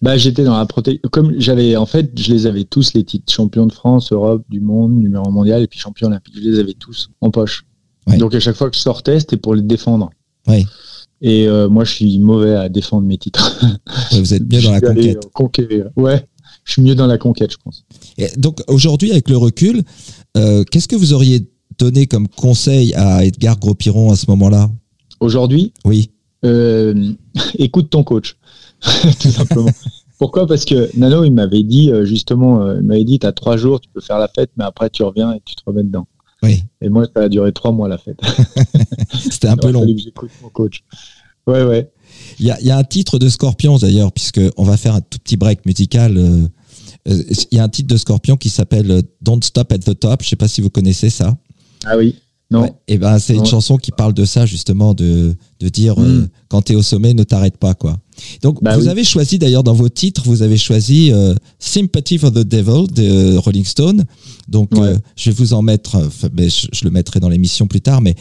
Bah, 0.02 0.18
j'étais 0.18 0.44
dans 0.44 0.58
la 0.58 0.66
proté... 0.66 1.00
Comme 1.12 1.34
j'avais, 1.40 1.76
en 1.76 1.86
fait, 1.86 2.12
je 2.18 2.32
les 2.34 2.46
avais 2.46 2.64
tous, 2.64 2.94
les 2.94 3.04
titres 3.04 3.32
champion 3.32 3.66
de 3.66 3.74
France, 3.74 4.12
Europe, 4.12 4.44
du 4.50 4.60
monde, 4.60 4.94
numéro 4.94 5.30
mondial 5.32 5.62
et 5.64 5.68
puis 5.68 5.80
champion 5.80 6.08
olympique. 6.08 6.36
Je 6.36 6.50
les 6.50 6.60
avais 6.60 6.74
tous 6.74 7.10
en 7.22 7.32
poche. 7.32 7.66
Ouais. 8.08 8.18
Donc, 8.18 8.34
à 8.36 8.40
chaque 8.40 8.56
fois 8.56 8.70
que 8.70 8.76
je 8.76 8.82
sortais, 8.82 9.20
c'était 9.20 9.38
pour 9.38 9.56
les 9.56 9.62
défendre. 9.64 10.10
Oui. 10.48 10.66
Et 11.22 11.48
euh, 11.48 11.70
moi, 11.70 11.84
je 11.84 11.94
suis 11.94 12.20
mauvais 12.20 12.56
à 12.56 12.68
défendre 12.70 13.06
mes 13.06 13.18
titres. 13.18 13.64
Vous 14.12 14.34
êtes 14.34 14.44
bien 14.44 14.62
dans 14.62 14.72
la 14.72 14.82
conquête. 14.82 15.18
euh, 15.18 15.30
conquérir. 15.34 15.90
Ouais. 15.96 16.26
je 16.64 16.74
suis 16.74 16.82
mieux 16.82 16.96
dans 16.96 17.08
la 17.08 17.18
conquête, 17.18 17.52
je 17.52 17.58
pense. 17.64 17.86
Et 18.18 18.28
donc 18.38 18.62
aujourd'hui, 18.68 19.12
avec 19.12 19.30
le 19.30 19.38
recul, 19.38 19.84
euh, 20.38 20.64
qu'est-ce 20.64 20.88
que 20.88 20.96
vous 20.96 21.14
auriez 21.14 21.48
donné 21.78 22.08
comme 22.08 22.28
conseil 22.28 22.94
à 22.96 23.24
Edgar 23.24 23.60
Gros-Piron 23.60 24.12
à 24.12 24.16
ce 24.16 24.26
moment-là? 24.30 24.70
Aujourd'hui? 25.20 25.74
Oui. 25.86 26.10
Euh, 26.44 27.12
écoute 27.60 27.90
ton 27.92 28.04
coach, 28.04 28.38
tout 29.20 29.30
simplement. 29.30 29.70
Pourquoi? 30.18 30.48
Parce 30.48 30.66
que 30.66 30.90
Nano, 30.98 31.24
il 31.24 31.32
m'avait 31.32 31.64
dit, 31.64 31.92
justement, 32.04 32.74
il 32.74 32.82
m'avait 32.82 33.04
dit, 33.04 33.18
tu 33.20 33.26
as 33.26 33.32
trois 33.32 33.58
jours, 33.58 33.80
tu 33.80 33.90
peux 33.94 34.02
faire 34.02 34.20
la 34.20 34.28
fête, 34.28 34.52
mais 34.56 34.64
après 34.64 34.90
tu 34.92 35.02
reviens 35.04 35.34
et 35.34 35.42
tu 35.46 35.56
te 35.56 35.62
remets 35.66 35.84
dedans. 35.84 36.08
Oui. 36.44 36.64
Et 36.82 36.90
moi, 36.90 37.06
ça 37.16 37.24
a 37.24 37.30
duré 37.30 37.52
trois 37.54 37.72
mois 37.72 37.88
la 37.88 37.98
fête. 37.98 38.20
C'était 39.42 39.54
un 39.54 39.58
peu 39.58 39.72
long. 39.72 39.86
J'écoute 39.98 40.30
mon 40.44 40.50
coach. 40.50 40.84
Ouais, 41.48 41.64
ouais. 41.64 41.90
Il 42.40 42.46
y 42.46 42.52
a, 42.52 42.62
y 42.62 42.70
a, 42.70 42.78
un 42.78 42.84
titre 42.84 43.18
de 43.18 43.28
Scorpion 43.28 43.78
d'ailleurs, 43.78 44.12
puisqu'on 44.12 44.64
va 44.64 44.78
faire 44.78 44.94
un 44.94 45.02
tout 45.02 45.18
petit 45.18 45.36
break 45.36 45.66
musical. 45.66 46.16
Euh, 46.16 46.48
il 47.08 47.58
y 47.58 47.60
a 47.60 47.64
un 47.64 47.70
titre 47.70 47.88
de 47.88 47.98
Scorpion 47.98 48.38
qui 48.38 48.50
s'appelle 48.50 49.02
Don't 49.20 49.42
Stop 49.44 49.72
at 49.72 49.80
the 49.80 50.00
Top. 50.00 50.22
Je 50.22 50.30
sais 50.30 50.36
pas 50.36 50.48
si 50.48 50.62
vous 50.62 50.70
connaissez 50.70 51.10
ça. 51.10 51.36
Ah 51.86 51.98
oui. 51.98 52.16
Non. 52.52 52.64
Ouais, 52.64 52.74
et 52.90 52.98
ben 52.98 53.18
c'est 53.18 53.34
une 53.34 53.46
chanson 53.46 53.78
qui 53.78 53.92
parle 53.92 54.14
de 54.14 54.26
ça 54.26 54.46
justement, 54.46 54.94
de, 54.94 55.34
de 55.62 55.70
dire 55.70 55.98
mm. 55.98 56.04
euh, 56.04 56.28
quand 56.50 56.64
tu 56.64 56.74
es 56.74 56.76
au 56.76 56.82
sommet, 56.82 57.14
ne 57.14 57.24
t'arrête 57.24 57.58
pas 57.58 57.74
quoi. 57.74 57.98
Donc 58.42 58.62
bah 58.62 58.76
vous 58.76 58.84
oui. 58.84 58.90
avez 58.90 59.06
choisi 59.06 59.40
d'ailleurs 59.40 59.64
dans 59.64 59.74
vos 59.74 59.88
titres, 59.88 60.24
vous 60.26 60.42
avez 60.42 60.58
choisi 60.58 61.14
euh, 61.14 61.34
Sympathy 61.60 62.18
for 62.18 62.30
the 62.30 62.40
Devil 62.40 62.88
de 62.94 63.38
Rolling 63.38 63.64
Stone. 63.64 64.04
Donc 64.50 64.74
ouais. 64.74 64.82
euh, 64.82 64.98
je 65.16 65.32
vais 65.32 65.36
vous 65.36 65.54
en 65.54 65.62
mettre, 65.62 65.98
mais 66.36 66.50
je, 66.50 66.68
je, 66.74 66.84
le 66.84 66.92
mettrai 66.92 67.22
dans 67.22 67.30
l'émission 67.30 67.68
plus 67.68 67.80
tard, 67.80 68.02
mais 68.02 68.16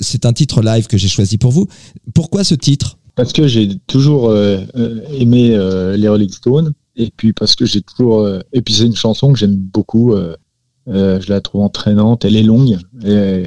c'est 0.00 0.24
un 0.24 0.32
titre 0.32 0.62
live 0.62 0.86
que 0.86 0.96
j'ai 0.96 1.08
choisi 1.08 1.38
pour 1.38 1.50
vous. 1.50 1.66
Pourquoi 2.14 2.44
ce 2.44 2.54
titre? 2.54 2.98
Parce 3.16 3.32
que 3.32 3.48
j'ai 3.48 3.68
toujours 3.88 4.32
aimé 4.32 5.48
les 5.96 6.08
Rolling 6.08 6.30
Stones 6.30 6.72
et 6.94 7.10
puis 7.16 7.32
parce 7.32 7.56
que 7.56 7.66
j'ai 7.66 7.80
toujours 7.80 8.28
et 8.52 8.62
puis 8.62 8.74
c'est 8.74 8.86
une 8.86 8.94
chanson 8.94 9.32
que 9.32 9.38
j'aime 9.40 9.56
beaucoup. 9.56 10.14
Euh, 10.88 11.20
je 11.20 11.30
la 11.30 11.40
trouve 11.40 11.62
entraînante, 11.62 12.24
elle 12.24 12.36
est 12.36 12.42
longue 12.42 12.78
et, 13.04 13.44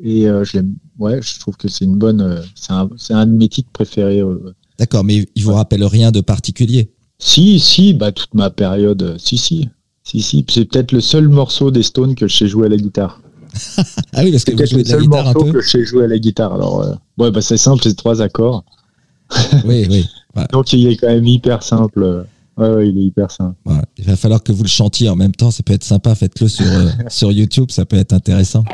et 0.00 0.28
euh, 0.28 0.44
je 0.44 0.56
l'aime. 0.56 0.74
Ouais, 0.98 1.20
je 1.20 1.40
trouve 1.40 1.56
que 1.56 1.66
c'est 1.66 1.84
une 1.84 1.96
bonne. 1.96 2.20
Euh, 2.20 2.40
c'est 2.54 2.72
un, 2.72 2.88
un, 3.10 3.26
de 3.26 3.32
mes 3.32 3.48
titres 3.48 3.70
préférés. 3.72 4.22
D'accord, 4.78 5.02
mais 5.02 5.26
il 5.34 5.42
vous 5.42 5.50
ouais. 5.50 5.56
rappelle 5.56 5.84
rien 5.84 6.12
de 6.12 6.20
particulier? 6.20 6.92
Si, 7.18 7.58
si, 7.58 7.94
bah 7.94 8.12
toute 8.12 8.34
ma 8.34 8.50
période, 8.50 9.16
si, 9.18 9.38
si, 9.38 9.68
si, 10.04 10.22
si. 10.22 10.44
C'est 10.48 10.66
peut-être 10.66 10.92
le 10.92 11.00
seul 11.00 11.28
morceau 11.28 11.70
des 11.70 11.82
Stones 11.82 12.14
que 12.14 12.28
je 12.28 12.36
sais 12.36 12.46
jouer 12.46 12.66
à 12.66 12.68
la 12.68 12.76
guitare. 12.76 13.20
ah 14.12 14.22
oui, 14.22 14.30
parce 14.30 14.44
que 14.44 14.52
vous 14.52 14.66
jouez 14.66 14.82
de 14.84 14.90
la 14.90 14.98
guitare 14.98 15.24
morceau 15.24 15.40
un 15.40 15.44
peu. 15.44 15.52
que 15.52 15.60
je 15.64 15.70
sais 15.70 15.84
jouer 15.84 16.04
à 16.04 16.08
la 16.08 16.18
guitare. 16.18 16.54
Alors, 16.54 16.82
euh, 16.82 16.94
ouais, 17.18 17.30
bah 17.30 17.40
c'est 17.40 17.56
simple, 17.56 17.82
c'est 17.82 17.94
trois 17.94 18.22
accords. 18.22 18.64
oui, 19.64 19.86
oui. 19.90 20.06
Donc 20.52 20.72
il 20.72 20.86
est 20.88 20.96
quand 20.96 21.08
même 21.08 21.26
hyper 21.26 21.62
simple. 21.62 22.26
Ouais, 22.56 22.88
il 22.88 22.98
est 22.98 23.02
hyper 23.06 23.30
simple. 23.30 23.56
Ouais. 23.66 23.82
Il 23.98 24.04
va 24.04 24.16
falloir 24.16 24.42
que 24.42 24.52
vous 24.52 24.62
le 24.62 24.68
chantiez 24.68 25.08
en 25.08 25.16
même 25.16 25.34
temps. 25.34 25.50
Ça 25.50 25.62
peut 25.62 25.72
être 25.72 25.84
sympa. 25.84 26.14
Faites-le 26.14 26.48
sur, 26.48 26.66
euh, 26.66 26.88
sur 27.08 27.32
YouTube. 27.32 27.70
Ça 27.70 27.84
peut 27.84 27.96
être 27.96 28.12
intéressant. 28.12 28.64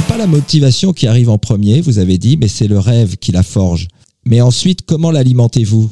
N'est 0.00 0.06
pas 0.06 0.16
la 0.16 0.26
motivation 0.26 0.92
qui 0.94 1.06
arrive 1.06 1.28
en 1.28 1.36
premier, 1.36 1.82
vous 1.82 1.98
avez 1.98 2.16
dit, 2.16 2.38
mais 2.38 2.48
c'est 2.48 2.68
le 2.68 2.78
rêve 2.78 3.16
qui 3.18 3.32
la 3.32 3.42
forge. 3.42 3.88
Mais 4.24 4.40
ensuite, 4.40 4.82
comment 4.82 5.10
l'alimentez-vous? 5.10 5.90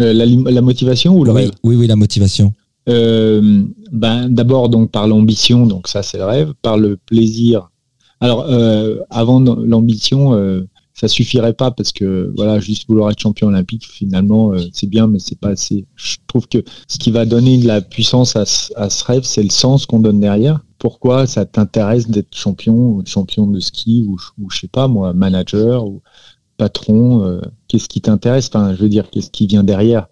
Euh, 0.00 0.12
la, 0.12 0.26
la, 0.26 0.60
motivation 0.60 1.16
ou 1.16 1.24
le 1.24 1.30
oui, 1.30 1.42
rêve? 1.42 1.50
Oui, 1.62 1.76
oui, 1.76 1.86
la 1.86 1.94
motivation. 1.94 2.52
Euh, 2.88 3.62
ben, 3.92 4.28
D'abord, 4.28 4.70
donc 4.70 4.90
par 4.90 5.06
l'ambition, 5.06 5.66
donc 5.66 5.86
ça 5.86 6.02
c'est 6.02 6.18
le 6.18 6.24
rêve, 6.24 6.52
par 6.62 6.78
le 6.78 6.96
plaisir. 6.96 7.70
Alors, 8.20 8.44
euh, 8.48 8.96
avant 9.10 9.38
l'ambition, 9.40 10.32
ça 10.94 11.06
suffirait 11.06 11.52
pas 11.54 11.70
parce 11.70 11.92
que 11.92 12.32
voilà, 12.36 12.58
juste 12.58 12.88
vouloir 12.88 13.10
être 13.10 13.20
champion 13.20 13.48
olympique, 13.48 13.86
finalement, 13.86 14.52
euh, 14.52 14.58
c'est 14.72 14.88
bien, 14.88 15.06
mais 15.06 15.18
c'est 15.18 15.38
pas 15.38 15.50
assez. 15.50 15.84
Je 15.96 16.16
trouve 16.26 16.48
que 16.48 16.64
ce 16.88 16.98
qui 16.98 17.10
va 17.10 17.24
donner 17.26 17.58
de 17.58 17.66
la 17.66 17.80
puissance 17.80 18.34
à, 18.36 18.44
à 18.76 18.90
ce 18.90 19.04
rêve, 19.04 19.22
c'est 19.24 19.42
le 19.42 19.50
sens 19.50 19.86
qu'on 19.86 20.00
donne 20.00 20.18
derrière 20.18 20.60
pourquoi 20.84 21.26
ça 21.26 21.46
t'intéresse 21.46 22.08
d'être 22.10 22.36
champion 22.36 22.74
ou 22.74 23.02
champion 23.06 23.46
de 23.46 23.58
ski 23.58 24.04
ou, 24.06 24.18
ou 24.38 24.50
je 24.50 24.58
sais 24.58 24.68
pas 24.68 24.86
moi 24.86 25.14
manager 25.14 25.86
ou 25.86 26.02
patron 26.58 27.24
euh, 27.24 27.40
qu'est-ce 27.68 27.88
qui 27.88 28.02
t'intéresse? 28.02 28.48
Enfin 28.48 28.74
je 28.74 28.82
veux 28.82 28.90
dire 28.90 29.08
qu'est-ce 29.08 29.30
qui 29.30 29.46
vient 29.46 29.64
derrière? 29.64 30.08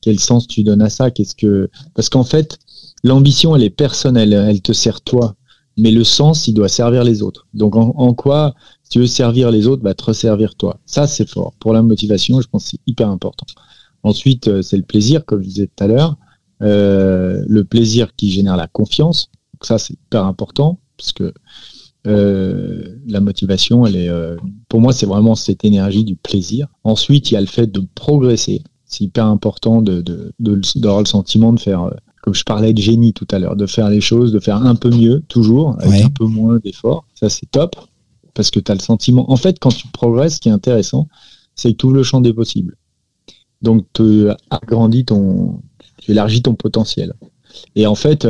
Quel 0.00 0.20
sens 0.20 0.46
tu 0.46 0.62
donnes 0.62 0.80
à 0.80 0.90
ça? 0.90 1.10
Qu'est-ce 1.10 1.34
que 1.34 1.68
parce 1.94 2.08
qu'en 2.08 2.22
fait 2.22 2.60
l'ambition 3.02 3.56
elle 3.56 3.64
est 3.64 3.70
personnelle 3.70 4.32
elle 4.32 4.62
te 4.62 4.72
sert 4.72 5.00
toi 5.00 5.34
mais 5.76 5.90
le 5.90 6.04
sens 6.04 6.46
il 6.46 6.54
doit 6.54 6.68
servir 6.68 7.02
les 7.02 7.20
autres. 7.22 7.48
Donc 7.52 7.74
en, 7.74 8.14
quoi 8.14 8.54
si 8.84 8.90
tu 8.90 8.98
veux 9.00 9.08
servir 9.08 9.50
les 9.50 9.66
autres 9.66 9.82
bah 9.82 9.94
te 9.94 10.04
resservir 10.04 10.54
toi. 10.54 10.78
Ça 10.86 11.08
c'est 11.08 11.28
fort. 11.28 11.52
Pour 11.58 11.72
la 11.72 11.82
motivation 11.82 12.40
je 12.40 12.46
pense 12.46 12.62
que 12.62 12.70
c'est 12.70 12.80
hyper 12.86 13.08
important. 13.08 13.46
Ensuite 14.04 14.46
euh, 14.46 14.62
c'est 14.62 14.76
le 14.76 14.84
plaisir 14.84 15.24
comme 15.24 15.42
je 15.42 15.48
disais 15.48 15.66
tout 15.66 15.82
à 15.82 15.88
l'heure. 15.88 16.16
Euh, 16.62 17.42
le 17.48 17.64
plaisir 17.64 18.14
qui 18.14 18.30
génère 18.30 18.56
la 18.56 18.68
confiance 18.68 19.28
donc 19.62 19.66
ça, 19.66 19.78
c'est 19.78 19.94
hyper 19.94 20.24
important 20.24 20.80
parce 20.96 21.12
que 21.12 21.32
euh, 22.08 22.96
la 23.06 23.20
motivation, 23.20 23.86
elle 23.86 23.94
est, 23.94 24.08
euh, 24.08 24.36
pour 24.68 24.80
moi, 24.80 24.92
c'est 24.92 25.06
vraiment 25.06 25.36
cette 25.36 25.64
énergie 25.64 26.02
du 26.02 26.16
plaisir. 26.16 26.66
Ensuite, 26.82 27.30
il 27.30 27.34
y 27.34 27.36
a 27.36 27.40
le 27.40 27.46
fait 27.46 27.70
de 27.70 27.86
progresser. 27.94 28.64
C'est 28.86 29.04
hyper 29.04 29.26
important 29.26 29.80
de, 29.80 30.00
de, 30.00 30.32
de, 30.40 30.60
d'avoir 30.80 30.98
le 30.98 31.06
sentiment 31.06 31.52
de 31.52 31.60
faire, 31.60 31.84
euh, 31.84 31.92
comme 32.22 32.34
je 32.34 32.42
parlais 32.42 32.72
de 32.72 32.82
génie 32.82 33.12
tout 33.12 33.28
à 33.30 33.38
l'heure, 33.38 33.54
de 33.54 33.66
faire 33.66 33.88
les 33.88 34.00
choses, 34.00 34.32
de 34.32 34.40
faire 34.40 34.56
un 34.56 34.74
peu 34.74 34.90
mieux, 34.90 35.22
toujours, 35.28 35.76
avec 35.78 36.00
ouais. 36.00 36.02
un 36.02 36.10
peu 36.10 36.24
moins 36.24 36.58
d'efforts. 36.58 37.06
Ça, 37.14 37.28
c'est 37.28 37.48
top 37.48 37.76
parce 38.34 38.50
que 38.50 38.58
tu 38.58 38.72
as 38.72 38.74
le 38.74 38.80
sentiment. 38.80 39.30
En 39.30 39.36
fait, 39.36 39.60
quand 39.60 39.70
tu 39.70 39.86
progresses, 39.92 40.36
ce 40.36 40.40
qui 40.40 40.48
est 40.48 40.52
intéressant, 40.52 41.06
c'est 41.54 41.70
que 41.70 41.76
tu 41.76 41.86
ouvres 41.86 41.94
le 41.94 42.02
champ 42.02 42.20
des 42.20 42.32
possibles. 42.32 42.76
Donc, 43.60 43.86
tu 43.92 44.26
agrandis 44.50 45.04
ton, 45.04 45.60
tu 45.98 46.10
élargis 46.10 46.42
ton 46.42 46.54
potentiel. 46.54 47.12
Et 47.76 47.86
en 47.86 47.94
fait, 47.94 48.26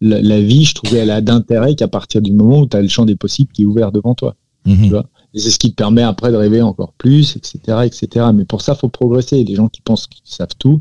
la, 0.00 0.20
la, 0.20 0.40
vie, 0.40 0.64
je 0.64 0.74
trouvais, 0.74 0.98
elle 0.98 1.10
a 1.10 1.20
d'intérêt 1.20 1.74
qu'à 1.74 1.88
partir 1.88 2.20
du 2.20 2.32
moment 2.32 2.60
où 2.60 2.66
tu 2.66 2.76
as 2.76 2.82
le 2.82 2.88
champ 2.88 3.04
des 3.04 3.16
possibles 3.16 3.52
qui 3.52 3.62
est 3.62 3.66
ouvert 3.66 3.92
devant 3.92 4.14
toi. 4.14 4.36
Mmh. 4.66 4.82
Tu 4.82 4.88
vois? 4.90 5.06
Et 5.34 5.40
c'est 5.40 5.50
ce 5.50 5.58
qui 5.58 5.70
te 5.70 5.74
permet 5.74 6.02
après 6.02 6.30
de 6.30 6.36
rêver 6.36 6.62
encore 6.62 6.92
plus, 6.92 7.36
etc., 7.36 7.80
etc. 7.84 8.26
Mais 8.32 8.44
pour 8.44 8.62
ça, 8.62 8.74
faut 8.74 8.88
progresser. 8.88 9.42
Les 9.42 9.56
gens 9.56 9.68
qui 9.68 9.80
pensent 9.80 10.06
qu'ils 10.06 10.22
savent 10.24 10.54
tout, 10.58 10.80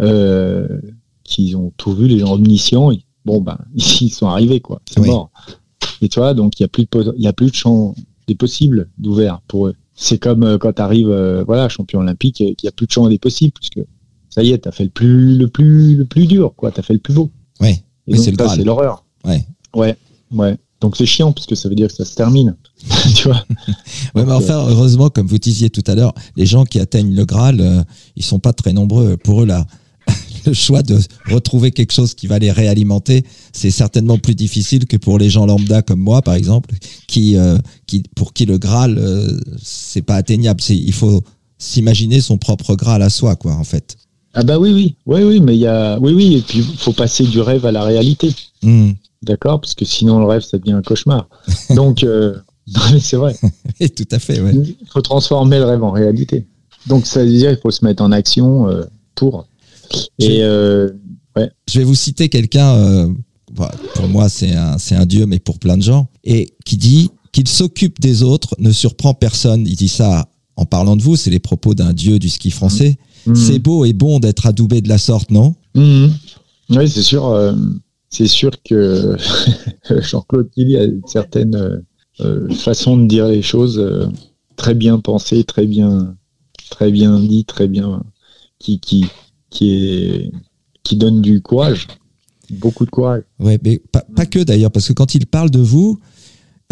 euh, 0.00 0.80
qui 1.24 1.54
ont 1.56 1.72
tout 1.76 1.92
vu, 1.92 2.06
les 2.06 2.20
gens 2.20 2.34
omniscients, 2.34 2.90
ils, 2.92 3.02
bon 3.24 3.40
ben, 3.40 3.58
ils 3.74 4.10
sont 4.10 4.28
arrivés 4.28 4.60
quoi. 4.60 4.80
C'est 4.88 5.00
oui. 5.00 5.08
mort. 5.08 5.30
Et 6.00 6.08
tu 6.08 6.20
vois, 6.20 6.34
donc 6.34 6.58
il 6.58 6.62
y 6.62 6.64
a 6.64 6.68
plus 6.68 6.84
de, 6.84 7.14
il 7.16 7.22
y 7.22 7.26
a 7.26 7.32
plus 7.32 7.50
de 7.50 7.54
champ 7.54 7.94
des 8.28 8.34
possibles 8.34 8.88
d'ouvert 8.98 9.40
pour 9.48 9.66
eux. 9.66 9.74
C'est 9.94 10.18
comme 10.18 10.42
euh, 10.42 10.58
quand 10.58 10.74
tu 10.74 10.82
arrives, 10.82 11.10
euh, 11.10 11.42
voilà, 11.44 11.68
champion 11.68 12.00
olympique, 12.00 12.36
qu'il 12.36 12.54
y 12.62 12.68
a 12.68 12.72
plus 12.72 12.86
de 12.86 12.92
champ 12.92 13.08
des 13.08 13.18
possibles 13.18 13.52
puisque 13.52 13.80
ça 14.28 14.42
y 14.42 14.52
est, 14.52 14.58
tu 14.58 14.68
as 14.68 14.72
fait 14.72 14.84
le 14.84 14.90
plus, 14.90 15.36
le 15.36 15.48
plus, 15.48 15.96
le 15.96 16.04
plus 16.04 16.26
dur, 16.26 16.52
quoi. 16.54 16.70
Tu 16.70 16.80
as 16.80 16.82
fait 16.82 16.92
le 16.92 17.00
plus 17.00 17.14
beau. 17.14 17.30
Ouais. 17.60 17.82
Et 18.08 18.12
oui, 18.12 18.18
c'est 18.18 18.64
l'horreur. 18.64 19.04
Ouais. 19.24 19.46
Ouais. 19.74 19.96
Ouais. 20.32 20.56
Donc 20.80 20.96
c'est 20.96 21.06
chiant 21.06 21.32
parce 21.32 21.46
que 21.46 21.54
ça 21.54 21.68
veut 21.68 21.74
dire 21.74 21.88
que 21.88 21.94
ça 21.94 22.04
se 22.04 22.14
termine. 22.14 22.54
tu 23.14 23.28
vois 23.28 23.44
Ouais, 24.14 24.24
mais 24.24 24.32
enfin, 24.32 24.66
heureusement, 24.68 25.08
comme 25.08 25.26
vous 25.26 25.38
disiez 25.38 25.70
tout 25.70 25.84
à 25.86 25.94
l'heure, 25.94 26.14
les 26.36 26.46
gens 26.46 26.64
qui 26.64 26.78
atteignent 26.78 27.14
le 27.14 27.24
Graal, 27.24 27.60
euh, 27.60 27.82
ils 28.14 28.24
sont 28.24 28.38
pas 28.38 28.52
très 28.52 28.72
nombreux. 28.72 29.16
Pour 29.16 29.42
eux, 29.42 29.46
là, 29.46 29.66
le 30.46 30.52
choix 30.52 30.82
de 30.82 30.98
retrouver 31.30 31.70
quelque 31.70 31.92
chose 31.92 32.14
qui 32.14 32.26
va 32.26 32.38
les 32.38 32.52
réalimenter, 32.52 33.24
c'est 33.52 33.70
certainement 33.70 34.18
plus 34.18 34.34
difficile 34.34 34.86
que 34.86 34.96
pour 34.98 35.18
les 35.18 35.30
gens 35.30 35.46
lambda 35.46 35.82
comme 35.82 36.00
moi, 36.00 36.20
par 36.20 36.34
exemple, 36.34 36.74
qui, 37.08 37.36
euh, 37.36 37.58
qui 37.86 38.02
pour 38.14 38.34
qui 38.34 38.44
le 38.44 38.58
Graal, 38.58 38.98
euh, 38.98 39.40
c'est 39.62 40.02
pas 40.02 40.16
atteignable. 40.16 40.60
C'est, 40.60 40.76
il 40.76 40.92
faut 40.92 41.22
s'imaginer 41.58 42.20
son 42.20 42.36
propre 42.36 42.76
Graal 42.76 43.00
à 43.02 43.08
soi, 43.08 43.34
quoi, 43.36 43.54
en 43.54 43.64
fait. 43.64 43.96
Ah 44.38 44.42
bah 44.42 44.58
oui, 44.58 44.70
oui, 44.72 44.96
oui, 45.06 45.22
oui, 45.22 45.40
mais 45.40 45.56
il 45.56 45.60
y 45.60 45.66
a, 45.66 45.98
oui, 45.98 46.12
oui, 46.12 46.34
et 46.36 46.42
puis 46.42 46.58
il 46.58 46.78
faut 46.78 46.92
passer 46.92 47.24
du 47.24 47.40
rêve 47.40 47.64
à 47.64 47.72
la 47.72 47.82
réalité. 47.82 48.34
Hmm. 48.62 48.90
D'accord? 49.22 49.62
Parce 49.62 49.74
que 49.74 49.86
sinon, 49.86 50.18
le 50.20 50.26
rêve, 50.26 50.42
ça 50.42 50.58
devient 50.58 50.72
un 50.72 50.82
cauchemar. 50.82 51.26
Donc, 51.70 52.04
euh, 52.04 52.34
non, 52.74 52.82
mais 52.92 53.00
c'est 53.00 53.16
vrai. 53.16 53.34
Et 53.80 53.88
tout 53.88 54.06
à 54.10 54.18
fait, 54.18 54.42
ouais. 54.42 54.52
Il 54.54 54.88
faut 54.92 55.00
transformer 55.00 55.58
le 55.58 55.64
rêve 55.64 55.82
en 55.82 55.90
réalité. 55.90 56.46
Donc, 56.86 57.06
ça 57.06 57.24
veut 57.24 57.30
dire 57.30 57.50
qu'il 57.52 57.60
faut 57.62 57.70
se 57.70 57.82
mettre 57.82 58.02
en 58.02 58.12
action 58.12 58.68
euh, 58.68 58.84
pour. 59.14 59.46
Et 60.18 60.42
euh, 60.42 60.90
ouais. 61.34 61.50
Je 61.66 61.78
vais 61.78 61.84
vous 61.84 61.94
citer 61.94 62.28
quelqu'un, 62.28 62.74
euh, 62.74 63.08
bah, 63.54 63.72
pour 63.94 64.08
moi 64.08 64.28
c'est 64.28 64.52
un, 64.52 64.76
c'est 64.78 64.96
un 64.96 65.06
dieu, 65.06 65.24
mais 65.26 65.38
pour 65.38 65.58
plein 65.58 65.76
de 65.78 65.82
gens, 65.82 66.08
et 66.24 66.52
qui 66.64 66.76
dit 66.76 67.10
qu'il 67.32 67.48
s'occupe 67.48 68.00
des 68.00 68.22
autres, 68.22 68.54
ne 68.58 68.72
surprend 68.72 69.14
personne. 69.14 69.66
Il 69.66 69.76
dit 69.76 69.88
ça 69.88 70.28
en 70.56 70.64
parlant 70.64 70.96
de 70.96 71.02
vous, 71.02 71.16
c'est 71.16 71.30
les 71.30 71.38
propos 71.38 71.74
d'un 71.74 71.92
dieu 71.92 72.18
du 72.18 72.28
ski 72.28 72.50
français. 72.50 72.96
Mhm. 73.26 73.34
C'est 73.34 73.58
beau 73.58 73.84
et 73.84 73.92
bon 73.92 74.18
d'être 74.20 74.46
adoubé 74.46 74.80
de 74.80 74.88
la 74.88 74.98
sorte, 74.98 75.30
non? 75.30 75.54
Mhm. 75.74 76.10
Oui, 76.70 76.88
c'est 76.88 77.02
sûr. 77.02 77.26
euh, 77.28 77.54
c'est 78.08 78.26
sûr 78.28 78.50
que 78.62 79.16
Jean-Claude 80.00 80.48
Killy 80.50 80.76
a 80.76 80.84
une 80.84 81.02
certaine 81.06 81.54
euh, 81.54 81.78
euh, 82.20 82.48
façon 82.54 82.96
de 82.96 83.06
dire 83.06 83.26
les 83.28 83.42
choses 83.42 83.78
euh, 83.78 84.06
très 84.56 84.74
bien 84.74 84.98
pensée, 85.00 85.44
très 85.44 85.66
bien, 85.66 86.16
très 86.70 86.90
bien 86.90 87.20
dit, 87.20 87.44
très 87.44 87.68
bien, 87.68 88.02
qui, 88.58 88.80
qui, 88.80 89.04
qui 89.50 89.70
est, 89.74 90.32
qui 90.82 90.96
donne 90.96 91.20
du 91.20 91.42
courage, 91.42 91.88
beaucoup 92.50 92.86
de 92.86 92.90
courage. 92.90 93.22
Ouais, 93.38 93.58
mais 93.62 93.78
pas, 93.92 94.04
pas 94.14 94.24
que 94.26 94.38
d'ailleurs, 94.42 94.70
parce 94.70 94.88
que 94.88 94.92
quand 94.92 95.14
il 95.14 95.26
parle 95.26 95.50
de 95.50 95.58
vous, 95.60 95.98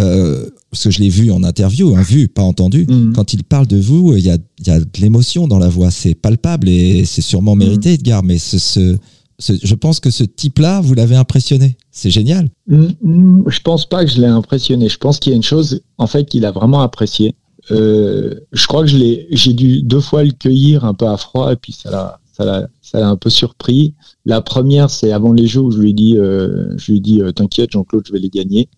euh, 0.01 0.49
parce 0.71 0.85
que 0.85 0.91
je 0.91 1.01
l'ai 1.01 1.09
vu 1.09 1.31
en 1.31 1.43
interview, 1.45 1.95
hein, 1.97 2.03
vu, 2.03 2.27
pas 2.29 2.43
entendu, 2.43 2.87
Mhm. 2.89 3.13
quand 3.15 3.33
il 3.33 3.45
parle 3.45 3.67
de 3.67 3.77
vous, 3.79 4.17
il 4.17 4.25
y 4.25 4.31
a, 4.31 4.39
il 4.59 4.67
y 4.67 4.71
a 4.71 4.81
de 4.81 4.87
l'émotion 5.01 5.47
dans 5.47 5.59
la 5.59 5.69
voix, 5.69 5.91
c'est 5.91 6.15
palpable 6.15 6.69
et 6.69 7.05
c'est 7.05 7.23
sûrement 7.23 7.55
mérité, 7.55 7.93
Edgar, 7.95 8.23
mais 8.25 8.39
ce, 8.39 8.59
ce, 8.59 8.97
ce- 9.39 9.53
je 9.63 9.75
pense 9.77 10.01
que 10.01 10.11
ce 10.11 10.25
type-là, 10.25 10.81
vous 10.81 10.95
l'avez 10.95 11.15
impressionné. 11.17 11.77
C'est 11.93 12.11
génial. 12.11 12.49
Mm, 12.67 12.87
mm, 13.03 13.45
Je 13.49 13.61
pense 13.61 13.87
pas 13.87 14.05
que 14.05 14.11
je 14.11 14.21
l'ai 14.21 14.27
impressionné. 14.27 14.89
Je 14.89 14.99
pense 14.99 15.19
qu'il 15.21 15.31
y 15.31 15.35
a 15.35 15.37
une 15.37 15.43
chose, 15.45 15.81
en 15.99 16.07
fait, 16.09 16.25
qu'il 16.25 16.45
a 16.45 16.51
vraiment 16.51 16.81
apprécié. 16.81 17.35
Euh, 17.71 18.35
je 18.53 18.67
crois 18.67 18.83
que 18.83 18.89
je 18.89 18.97
l'ai, 18.99 19.27
j'ai 19.31 19.53
dû 19.55 19.83
deux 19.83 20.01
fois 20.01 20.23
le 20.25 20.33
cueillir 20.33 20.85
un 20.85 20.93
peu 20.93 21.07
à 21.07 21.17
froid 21.17 21.53
et 21.53 21.57
puis 21.57 21.73
ça 21.73 21.91
l'a, 21.91 22.21
ça 22.37 22.45
l'a, 22.45 22.69
ça 22.83 23.01
l'a 23.01 23.09
un 23.09 23.17
peu 23.17 23.31
surpris. 23.31 23.95
La 24.27 24.43
première, 24.43 24.91
c'est 24.91 25.13
avant 25.13 25.33
les 25.33 25.47
jeux 25.47 25.61
où 25.63 25.71
je 25.71 25.79
lui 25.79 25.91
ai 25.91 25.95
dit, 25.95 26.17
euh, 26.19 26.77
je 26.77 26.93
lui 26.93 27.01
dit, 27.01 27.23
euh, 27.23 27.33
t'inquiète, 27.33 27.71
Jean-Claude, 27.73 28.05
je 28.07 28.13
vais 28.13 28.19
les 28.19 28.29
gagner. 28.29 28.69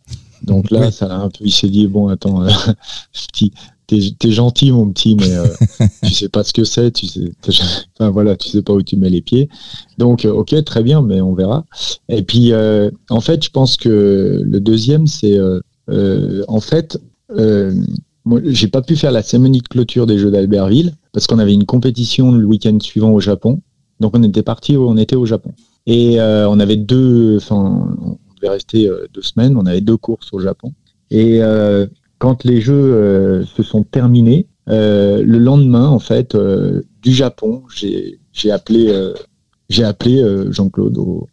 Donc 0.42 0.70
là, 0.70 0.86
Oui. 0.86 0.92
ça 0.92 1.08
l'a 1.08 1.16
un 1.18 1.28
peu, 1.28 1.44
il 1.44 1.52
s'est 1.52 1.68
dit, 1.68 1.86
bon, 1.86 2.08
attends, 2.08 2.42
euh, 2.42 2.48
petit, 3.32 3.52
t'es, 3.86 4.30
gentil, 4.30 4.72
mon 4.72 4.90
petit, 4.90 5.16
mais 5.16 5.32
euh, 5.32 5.46
tu 6.04 6.12
sais 6.12 6.28
pas 6.28 6.44
ce 6.44 6.52
que 6.52 6.64
c'est, 6.64 6.90
tu 6.90 7.06
sais, 7.06 7.30
enfin 7.98 8.10
voilà, 8.10 8.36
tu 8.36 8.48
sais 8.48 8.62
pas 8.62 8.72
où 8.72 8.82
tu 8.82 8.96
mets 8.96 9.10
les 9.10 9.22
pieds. 9.22 9.48
Donc, 9.98 10.24
euh, 10.24 10.32
ok, 10.32 10.62
très 10.64 10.82
bien, 10.82 11.02
mais 11.02 11.20
on 11.20 11.34
verra. 11.34 11.64
Et 12.08 12.22
puis, 12.22 12.52
en 13.10 13.20
fait, 13.20 13.44
je 13.44 13.50
pense 13.50 13.76
que 13.76 14.42
le 14.44 14.60
deuxième, 14.60 15.06
c'est 15.06 15.38
en 15.88 16.60
fait, 16.60 16.98
j'ai 18.44 18.68
pas 18.68 18.82
pu 18.82 18.96
faire 18.96 19.12
la 19.12 19.22
cérémonie 19.22 19.60
de 19.60 19.68
clôture 19.68 20.06
des 20.06 20.18
Jeux 20.18 20.30
d'Albertville 20.30 20.94
parce 21.12 21.26
qu'on 21.26 21.38
avait 21.38 21.54
une 21.54 21.64
compétition 21.66 22.32
le 22.32 22.44
week-end 22.44 22.78
suivant 22.80 23.10
au 23.10 23.20
Japon. 23.20 23.60
Donc, 24.00 24.16
on 24.16 24.22
était 24.22 24.42
parti, 24.42 24.76
on 24.76 24.96
était 24.96 25.16
au 25.16 25.26
Japon. 25.26 25.52
Et 25.86 26.20
euh, 26.20 26.48
on 26.48 26.58
avait 26.58 26.76
deux, 26.76 27.36
enfin, 27.36 27.96
devait 28.36 28.50
rester 28.50 28.88
euh, 28.88 29.06
deux 29.12 29.22
semaines. 29.22 29.56
On 29.56 29.66
avait 29.66 29.80
deux 29.80 29.96
courses 29.96 30.32
au 30.32 30.40
Japon. 30.40 30.72
Et 31.10 31.42
euh, 31.42 31.86
quand 32.18 32.44
les 32.44 32.60
Jeux 32.60 32.74
euh, 32.74 33.44
se 33.44 33.62
sont 33.62 33.82
terminés, 33.82 34.46
le 34.68 35.38
lendemain, 35.38 35.86
en 35.86 36.00
fait, 36.00 36.36
du 37.00 37.12
Japon, 37.12 37.62
j'ai 37.72 38.50
appelé, 38.50 39.12
appelé 39.80 40.24
Jean-Claude 40.50 40.98
au, 40.98 41.28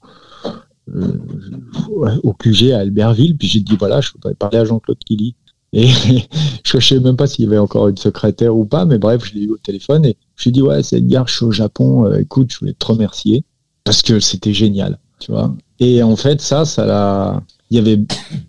QG 2.37 2.71
à 2.73 2.79
Albertville, 2.79 3.35
puis 3.35 3.47
j'ai 3.47 3.61
dit 3.61 3.75
voilà, 3.75 4.01
je 4.01 4.11
voudrais 4.11 4.35
parler 4.35 4.59
à 4.59 4.65
Jean-Claude 4.65 4.99
Killy. 4.99 5.35
Et 5.75 5.87
je 6.63 6.77
ne 6.77 6.81
sais 6.81 6.99
même 6.99 7.15
pas 7.15 7.25
s'il 7.25 7.45
y 7.45 7.47
avait 7.47 7.57
encore 7.57 7.87
une 7.87 7.97
secrétaire 7.97 8.55
ou 8.55 8.65
pas, 8.65 8.85
mais 8.85 8.99
bref, 8.99 9.25
je 9.25 9.33
l'ai 9.33 9.45
eu 9.45 9.49
au 9.49 9.57
téléphone 9.57 10.05
et 10.05 10.15
je 10.35 10.43
lui 10.43 10.49
ai 10.49 10.51
dit 10.51 10.61
ouais, 10.61 10.83
c'est 10.83 10.97
Edgar, 10.97 11.27
je 11.27 11.35
suis 11.35 11.45
au 11.45 11.51
Japon, 11.51 12.13
écoute, 12.13 12.51
je 12.53 12.59
voulais 12.59 12.73
te 12.73 12.85
remercier 12.85 13.43
parce 13.83 14.03
que 14.03 14.19
c'était 14.19 14.53
génial, 14.53 14.99
tu 15.17 15.31
vois. 15.31 15.55
Et 15.83 16.01
en 16.01 16.15
fait, 16.15 16.39
ça, 16.41 16.63
ça 16.65 16.85
l'a. 16.85 17.41
Il 17.69 17.75
y 17.77 17.79
avait, 17.79 17.99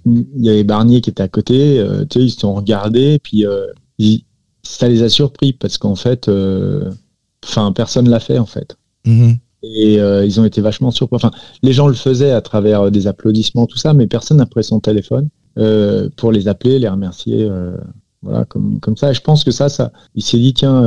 il 0.06 0.24
y 0.44 0.50
avait 0.50 0.64
Barnier 0.64 1.00
qui 1.00 1.10
était 1.10 1.22
à 1.22 1.28
côté, 1.28 1.78
euh, 1.80 2.04
tu 2.08 2.18
sais, 2.20 2.24
ils 2.26 2.30
se 2.30 2.40
sont 2.40 2.54
regardés, 2.54 3.18
puis 3.22 3.44
euh, 3.46 3.66
ils- 3.98 4.22
ça 4.62 4.86
les 4.88 5.02
a 5.02 5.08
surpris 5.08 5.52
parce 5.54 5.78
qu'en 5.78 5.94
fait, 5.96 6.28
euh, 6.28 6.90
enfin, 7.44 7.72
personne 7.72 8.08
l'a 8.08 8.20
fait 8.20 8.38
en 8.38 8.46
fait. 8.46 8.76
Mhm. 9.06 9.36
Et 9.62 9.94
ils 9.94 10.40
ont 10.40 10.44
été 10.44 10.60
vachement 10.60 10.90
surpris. 10.90 11.16
Enfin, 11.16 11.30
les 11.62 11.72
gens 11.72 11.88
le 11.88 11.94
faisaient 11.94 12.32
à 12.32 12.42
travers 12.42 12.90
des 12.90 13.06
applaudissements, 13.06 13.66
tout 13.66 13.78
ça, 13.78 13.94
mais 13.94 14.06
personne 14.06 14.36
n'a 14.36 14.46
pris 14.46 14.62
son 14.62 14.78
téléphone 14.78 15.28
pour 16.16 16.32
les 16.32 16.48
appeler, 16.48 16.78
les 16.78 16.88
remercier, 16.88 17.48
voilà, 18.22 18.44
comme, 18.44 18.78
comme 18.80 18.96
ça. 18.98 19.10
Et 19.10 19.14
je 19.14 19.22
pense 19.22 19.42
que 19.42 19.50
ça, 19.50 19.70
ça, 19.70 19.90
il 20.14 20.22
s'est 20.22 20.36
dit 20.38 20.52
tiens, 20.52 20.82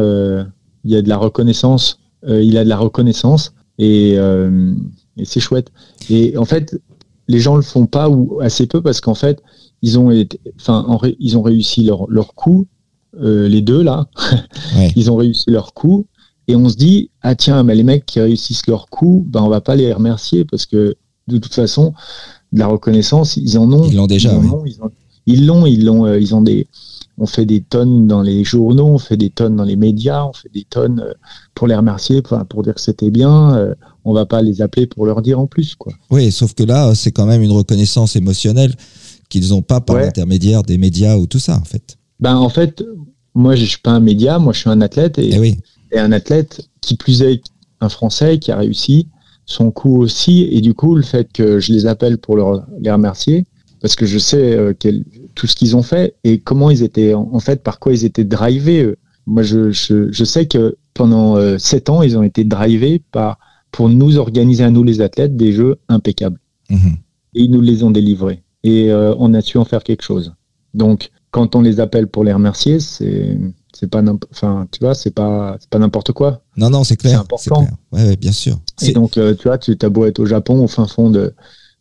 il 0.83 0.91
y 0.91 0.95
a 0.95 1.01
de 1.01 1.09
la 1.09 1.17
reconnaissance, 1.17 1.99
il 2.27 2.55
a 2.55 2.63
de 2.63 2.69
la 2.69 2.77
reconnaissance, 2.77 3.51
et, 3.79 4.13
euh, 4.17 4.73
et 5.17 5.25
c'est 5.25 5.39
chouette. 5.39 5.71
Et 6.09 6.37
en 6.37 6.45
fait, 6.45 6.79
les 7.27 7.39
gens 7.39 7.55
le 7.55 7.61
font 7.61 7.85
pas 7.87 8.09
ou 8.09 8.39
assez 8.41 8.67
peu 8.67 8.81
parce 8.81 9.01
qu'en 9.01 9.15
fait, 9.15 9.41
ils 9.81 9.99
ont 9.99 10.11
été, 10.11 10.39
enfin, 10.59 10.85
en 10.87 10.97
ré- 10.97 11.15
ils 11.19 11.37
ont 11.37 11.41
réussi 11.41 11.83
leur, 11.83 12.09
leur 12.09 12.33
coup, 12.35 12.67
euh, 13.21 13.47
les 13.47 13.61
deux 13.61 13.81
là, 13.83 14.07
Ouais. 14.77 14.91
ils 14.95 15.11
ont 15.11 15.15
réussi 15.15 15.49
leur 15.49 15.73
coup. 15.73 16.05
Et 16.47 16.55
on 16.55 16.69
se 16.69 16.75
dit, 16.77 17.09
ah 17.21 17.35
tiens, 17.35 17.63
mais 17.63 17.75
les 17.75 17.83
mecs 17.83 18.05
qui 18.05 18.21
réussissent 18.21 18.67
leur 18.67 18.87
coup, 18.89 19.25
ben 19.27 19.41
on 19.41 19.49
va 19.49 19.59
pas 19.59 19.75
les 19.75 19.91
remercier 19.91 20.45
parce 20.45 20.65
que 20.65 20.95
de 21.27 21.37
toute 21.37 21.53
façon, 21.53 21.93
de 22.53 22.59
la 22.59 22.67
reconnaissance, 22.67 23.35
ils 23.35 23.57
en 23.59 23.69
ont. 23.73 23.83
Ils 23.89 23.95
l'ont 23.97 24.07
déjà, 24.07 24.31
Ils 25.25 25.45
l'ont, 25.45 25.65
ils 25.65 25.83
l'ont, 25.85 26.05
euh, 26.05 26.19
ils 26.19 26.33
ont 26.33 26.41
des. 26.41 26.67
On 27.19 27.25
fait 27.25 27.45
des 27.45 27.61
tonnes 27.61 28.05
dans 28.07 28.21
les 28.21 28.43
journaux, 28.43 28.85
on 28.87 28.97
fait 28.99 29.17
des 29.17 29.29
tonnes 29.31 29.55
dans 29.55 29.63
les 29.63 29.75
médias, 29.75 30.23
on 30.25 30.33
fait 30.33 30.51
des 30.53 30.65
tonnes 30.69 30.99
euh, 30.99 31.13
pour 31.55 31.67
les 31.67 31.75
remercier, 31.75 32.21
pour, 32.21 32.63
dire 32.63 32.75
que 32.75 32.81
c'était 32.81 33.09
bien. 33.09 33.55
euh, 33.57 33.73
on 34.05 34.13
va 34.13 34.25
pas 34.25 34.41
les 34.41 34.61
appeler 34.61 34.85
pour 34.87 35.05
leur 35.05 35.21
dire 35.21 35.39
en 35.39 35.47
plus, 35.47 35.75
quoi. 35.75 35.91
Oui, 36.11 36.31
sauf 36.31 36.53
que 36.53 36.63
là, 36.63 36.93
c'est 36.95 37.11
quand 37.11 37.25
même 37.25 37.41
une 37.41 37.51
reconnaissance 37.51 38.15
émotionnelle 38.15 38.73
qu'ils 39.29 39.49
n'ont 39.49 39.61
pas 39.63 39.81
par 39.81 39.95
Ouais. 39.97 40.03
l'intermédiaire 40.05 40.63
des 40.63 40.77
médias 40.77 41.17
ou 41.17 41.25
tout 41.25 41.39
ça, 41.39 41.57
en 41.57 41.63
fait. 41.65 41.97
Ben 42.19 42.35
en 42.35 42.49
fait, 42.49 42.83
moi 43.35 43.55
je 43.55 43.65
suis 43.65 43.79
pas 43.79 43.91
un 43.91 43.99
média, 43.99 44.39
moi 44.39 44.53
je 44.53 44.59
suis 44.59 44.69
un 44.69 44.81
athlète 44.81 45.17
et, 45.19 45.31
Eh 45.33 45.39
oui. 45.39 45.57
et 45.91 45.99
un 45.99 46.11
athlète 46.11 46.61
qui 46.81 46.95
plus 46.95 47.21
est 47.21 47.41
un 47.81 47.89
Français 47.89 48.39
qui 48.39 48.51
a 48.51 48.57
réussi 48.57 49.07
son 49.45 49.69
coup 49.71 49.97
aussi 50.01 50.43
et 50.51 50.61
du 50.61 50.73
coup 50.73 50.95
le 50.95 51.03
fait 51.03 51.31
que 51.31 51.59
je 51.59 51.71
les 51.73 51.85
appelle 51.85 52.17
pour 52.17 52.35
leur, 52.37 52.65
les 52.79 52.91
remercier 52.91 53.45
parce 53.81 53.95
que 53.95 54.05
je 54.07 54.17
sais 54.17 54.55
euh, 54.55 54.73
quel- 54.77 55.03
tout 55.37 55.47
ce 55.47 55.55
qu'ils 55.55 55.75
ont 55.75 55.83
fait 55.83 56.15
et 56.23 56.39
comment 56.39 56.69
ils 56.71 56.81
étaient 56.83 57.13
en, 57.13 57.29
en 57.31 57.39
fait 57.39 57.61
par 57.63 57.79
quoi 57.79 57.93
ils 57.93 58.03
étaient 58.03 58.23
drivés. 58.25 58.95
Moi 59.27 59.43
je, 59.43 59.71
je, 59.71 60.11
je 60.11 60.23
sais 60.25 60.47
que 60.47 60.75
pendant 60.93 61.37
euh, 61.37 61.57
sept 61.59 61.89
ans 61.89 62.01
ils 62.01 62.17
ont 62.17 62.23
été 62.23 62.43
drivés 62.43 63.01
par 63.11 63.37
pour 63.71 63.87
nous 63.89 64.17
organiser 64.17 64.63
à 64.63 64.71
nous 64.71 64.83
les 64.83 64.99
athlètes 65.01 65.35
des 65.37 65.51
jeux 65.53 65.75
impeccables 65.89 66.39
Mhm. 66.69 66.95
et 67.35 67.41
ils 67.43 67.51
nous 67.51 67.61
les 67.61 67.83
ont 67.83 67.91
délivrés 67.91 68.43
et 68.63 68.91
euh, 68.91 69.13
on 69.19 69.33
a 69.33 69.41
su 69.41 69.57
en 69.57 69.63
faire 69.65 69.83
quelque 69.83 70.01
chose. 70.03 70.33
Donc 70.73 71.09
quand 71.31 71.55
on 71.55 71.61
les 71.61 71.79
appelle 71.79 72.07
pour 72.07 72.23
les 72.25 72.33
remercier, 72.33 72.79
c'est 72.79 73.37
c'est 73.73 73.89
pas 73.89 74.01
enfin 74.31 74.67
tu 74.71 74.79
vois 74.83 74.95
c'est 74.95 75.11
pas 75.21 75.55
c'est 75.59 75.69
pas 75.69 75.79
n'importe 75.79 76.11
quoi. 76.13 76.41
Non, 76.57 76.69
non, 76.69 76.83
c'est 76.83 76.97
clair. 76.97 77.11
C'est 77.19 77.23
important. 77.25 77.61
clair. 77.65 77.73
Ouais, 77.93 78.03
ouais, 78.09 78.15
bien 78.17 78.31
sûr. 78.31 78.57
Et 78.81 78.91
donc 78.91 79.17
euh, 79.17 79.35
tu 79.35 79.47
vois 79.47 79.57
tu 79.57 79.77
as 79.81 79.89
beau 79.89 80.05
être 80.05 80.19
au 80.19 80.25
Japon 80.25 80.63
au 80.63 80.67
fin 80.67 80.87
fond 80.87 81.09
de 81.11 81.33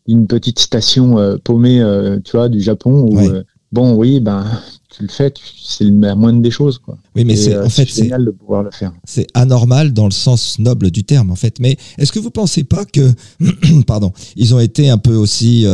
d'une 0.09 0.27
petite 0.27 0.59
station 0.59 1.19
euh, 1.19 1.37
paumée 1.43 1.81
euh, 1.81 2.19
tu 2.25 2.37
vois 2.37 2.49
du 2.49 2.61
Japon 2.61 3.09
où 3.11 3.19
euh, 3.19 3.43
bon 3.73 3.95
oui 3.95 4.21
ben 4.21 4.45
tu 4.91 5.03
le 5.03 5.09
fais 5.09 5.33
c'est 5.63 5.85
la 5.85 6.15
moindre 6.15 6.41
des 6.41 6.51
choses 6.51 6.79
quoi. 6.79 6.97
Oui, 7.15 7.25
mais 7.25 7.37
c'est 7.37 7.59
en 7.59 7.69
fait, 7.69 7.87
c'est 7.89 8.05
génial 8.05 8.25
de 8.25 8.31
pouvoir 8.31 8.63
le 8.63 8.71
faire. 8.71 8.93
c'est 9.05 9.27
anormal 9.35 9.93
dans 9.93 10.07
le 10.07 10.13
sens 10.13 10.59
noble 10.59 10.91
du 10.91 11.05
terme, 11.05 11.31
en 11.31 11.37
fait. 11.37 11.61
Mais 11.61 11.77
est-ce 11.99 12.13
que 12.13 12.19
vous 12.19 12.31
pensez 12.31 12.65
pas 12.65 12.85
que, 12.85 13.13
pardon, 13.87 14.13
ils 14.37 14.55
ont 14.55 14.61
été 14.61 14.89
un 14.89 14.99
peu 14.99 15.15
aussi 15.15 15.67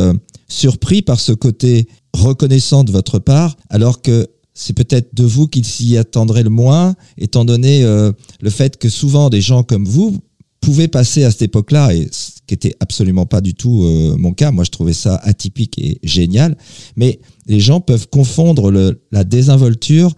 surpris 0.47 1.01
par 1.01 1.19
ce 1.19 1.31
côté 1.31 1.87
reconnaissant 2.13 2.83
de 2.83 2.91
votre 2.91 3.19
part, 3.19 3.55
alors 3.69 4.01
que 4.01 4.27
c'est 4.53 4.73
peut-être 4.73 5.15
de 5.15 5.23
vous 5.23 5.47
qu'ils 5.47 5.65
s'y 5.65 5.97
attendraient 5.97 6.43
le 6.43 6.49
moins, 6.49 6.95
étant 7.17 7.43
donné 7.43 7.83
euh, 7.83 8.11
le 8.41 8.49
fait 8.49 8.77
que 8.77 8.89
souvent 8.89 9.29
des 9.29 9.41
gens 9.41 9.63
comme 9.63 9.85
vous 9.85 10.17
pouvaient 10.61 10.87
passer 10.87 11.23
à 11.23 11.31
cette 11.31 11.41
époque-là, 11.41 11.93
et 11.93 12.07
qui 12.47 12.53
était 12.53 12.75
absolument 12.79 13.25
pas 13.25 13.41
du 13.41 13.53
tout 13.53 13.83
euh, 13.83 14.15
mon 14.17 14.33
cas. 14.33 14.51
Moi, 14.51 14.63
je 14.63 14.71
trouvais 14.71 14.93
ça 14.93 15.15
atypique 15.23 15.77
et 15.79 15.99
génial. 16.03 16.57
Mais 16.95 17.19
les 17.47 17.59
gens 17.59 17.79
peuvent 17.81 18.07
confondre 18.09 18.69
le, 18.71 19.01
la 19.11 19.23
désinvolture 19.23 20.11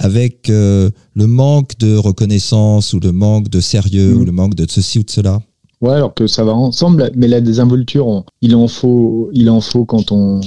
avec 0.00 0.48
euh, 0.50 0.90
le 1.14 1.26
manque 1.26 1.78
de 1.78 1.96
reconnaissance 1.96 2.92
ou 2.92 3.00
le 3.00 3.12
manque 3.12 3.48
de 3.48 3.60
sérieux 3.60 4.14
Mm. 4.14 4.20
ou 4.20 4.24
le 4.24 4.32
manque 4.32 4.54
de 4.54 4.66
ceci 4.68 4.98
ou 4.98 5.02
de 5.02 5.10
cela. 5.10 5.40
Ouais, 5.80 5.92
alors 5.92 6.14
que 6.14 6.26
ça 6.26 6.42
va 6.44 6.52
ensemble, 6.54 7.10
mais 7.14 7.28
la 7.28 7.40
désinvolture, 7.40 8.06
on- 8.08 8.24
il 8.42 8.54
en 8.56 8.66
faut, 8.68 9.30
il 9.32 9.48
en 9.50 9.60
faut 9.60 9.84
quand 9.84 10.10
on, 10.12 10.40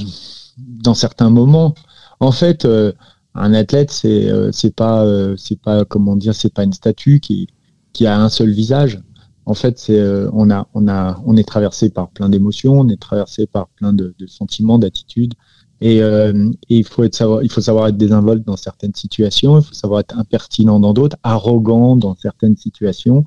dans 0.57 0.93
certains 0.93 1.29
moments. 1.29 1.73
En 2.19 2.31
fait, 2.33 2.65
euh, 2.65 2.91
un 3.35 3.53
athlète, 3.53 3.91
c'est, 3.91 4.29
c'est 4.51 4.75
pas, 4.75 5.05
c'est 5.37 5.59
pas, 5.59 5.85
comment 5.85 6.17
dire, 6.17 6.35
c'est 6.35 6.53
pas 6.53 6.63
une 6.65 6.73
statue 6.73 7.21
qui, 7.21 7.47
qui 7.93 8.05
a 8.05 8.19
un 8.21 8.27
seul 8.27 8.51
visage. 8.51 8.99
En 9.45 9.53
fait, 9.53 9.87
euh, 9.89 10.29
on 10.33 10.49
a, 10.51 10.67
on 10.73 10.87
a, 10.87 11.21
on 11.25 11.35
est 11.35 11.47
traversé 11.47 11.89
par 11.89 12.09
plein 12.09 12.29
d'émotions, 12.29 12.79
on 12.79 12.89
est 12.89 13.01
traversé 13.01 13.47
par 13.47 13.67
plein 13.69 13.93
de, 13.93 14.13
sentiments, 14.27 14.77
d'attitudes. 14.79 15.33
Et, 15.81 16.03
euh, 16.03 16.51
et 16.69 16.77
il 16.77 16.85
faut 16.85 17.03
être 17.03 17.15
savoir, 17.15 17.41
il 17.41 17.51
faut 17.51 17.61
savoir 17.61 17.87
être 17.87 17.97
désinvolte 17.97 18.45
dans 18.45 18.55
certaines 18.55 18.93
situations, 18.93 19.59
il 19.59 19.65
faut 19.65 19.73
savoir 19.73 20.01
être 20.01 20.15
impertinent 20.17 20.79
dans 20.79 20.93
d'autres, 20.93 21.17
arrogant 21.23 21.95
dans 21.95 22.15
certaines 22.15 22.55
situations, 22.55 23.25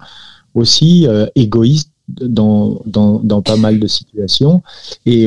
aussi 0.55 1.07
euh, 1.09 1.27
égoïste 1.35 1.91
dans, 2.07 2.81
dans, 2.87 3.19
dans 3.19 3.43
pas 3.43 3.57
mal 3.57 3.81
de 3.81 3.87
situations. 3.89 4.62
Et 5.07 5.27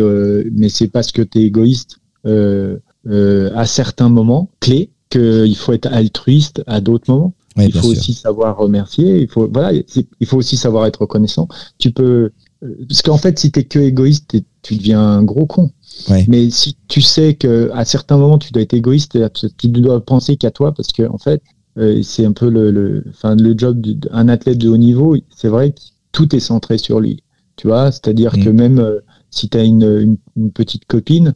mais 0.53 0.69
c'est 0.69 0.87
parce 0.87 1.11
que 1.11 1.21
tu 1.21 1.39
es 1.39 1.41
égoïste 1.43 1.99
à 2.23 3.65
certains 3.65 4.09
moments 4.09 4.49
clés 4.61 4.89
qu'il 5.09 5.55
faut 5.57 5.73
être 5.73 5.87
altruiste 5.91 6.63
à 6.67 6.79
d'autres 6.79 7.11
moments. 7.11 7.33
Oui, 7.57 7.65
il 7.67 7.73
faut 7.73 7.81
sûr. 7.81 7.91
aussi 7.91 8.13
savoir 8.13 8.57
remercier. 8.57 9.21
Il 9.21 9.27
faut 9.27 9.49
voilà, 9.51 9.71
il 10.19 10.27
faut 10.27 10.37
aussi 10.37 10.57
savoir 10.57 10.85
être 10.85 11.01
reconnaissant. 11.01 11.47
Tu 11.79 11.91
peux 11.91 12.31
euh, 12.63 12.75
parce 12.87 13.01
qu'en 13.01 13.17
fait, 13.17 13.37
si 13.39 13.51
tu 13.51 13.59
es 13.59 13.63
que 13.65 13.79
égoïste, 13.79 14.35
tu 14.61 14.75
deviens 14.77 15.01
un 15.01 15.23
gros 15.23 15.45
con. 15.45 15.71
Ouais. 16.09 16.25
Mais 16.27 16.49
si 16.49 16.75
tu 16.87 17.01
sais 17.01 17.33
que 17.35 17.69
à 17.73 17.85
certains 17.85 18.17
moments 18.17 18.37
tu 18.37 18.51
dois 18.51 18.61
être 18.63 18.73
égoïste, 18.73 19.17
tu 19.57 19.67
dois 19.69 20.03
penser 20.05 20.37
qu'à 20.37 20.51
toi 20.51 20.73
parce 20.73 20.91
que 20.91 21.03
en 21.07 21.17
fait, 21.17 21.41
euh, 21.77 22.01
c'est 22.03 22.25
un 22.25 22.31
peu 22.33 22.49
le, 22.49 22.71
le, 22.71 23.03
enfin, 23.09 23.35
le 23.35 23.55
job 23.57 23.79
d'un 23.81 24.27
athlète 24.29 24.57
de 24.59 24.69
haut 24.69 24.77
niveau. 24.77 25.15
C'est 25.35 25.47
vrai 25.49 25.71
que 25.71 25.79
tout 26.11 26.35
est 26.35 26.39
centré 26.39 26.77
sur 26.77 26.99
lui. 26.99 27.23
Tu 27.55 27.67
vois, 27.67 27.91
c'est-à-dire 27.91 28.35
Mm. 28.37 28.43
que 28.43 28.49
même 28.49 28.79
euh, 28.79 28.99
si 29.31 29.49
tu 29.49 29.57
as 29.57 29.63
une, 29.63 29.83
une, 29.83 30.17
une 30.35 30.51
petite 30.51 30.85
copine, 30.85 31.33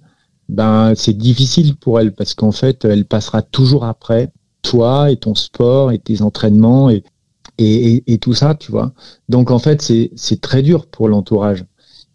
ben 0.50 0.94
c'est 0.96 1.14
difficile 1.18 1.76
pour 1.76 2.00
elle 2.00 2.14
parce 2.14 2.34
qu'en 2.34 2.52
fait, 2.52 2.86
elle 2.86 3.06
passera 3.06 3.42
toujours 3.42 3.86
après 3.86 4.32
toi 4.62 5.12
et 5.12 5.18
ton 5.18 5.36
sport 5.36 5.92
et 5.92 6.00
tes 6.00 6.22
entraînements 6.22 6.90
et 6.90 8.18
tout 8.20 8.34
ça, 8.34 8.56
tu 8.56 8.72
vois. 8.72 8.94
Donc 9.30 9.52
en 9.52 9.60
fait, 9.60 9.82
c'est 10.16 10.42
très 10.42 10.62
dur 10.62 10.88
pour 10.88 11.08
l'entourage 11.08 11.66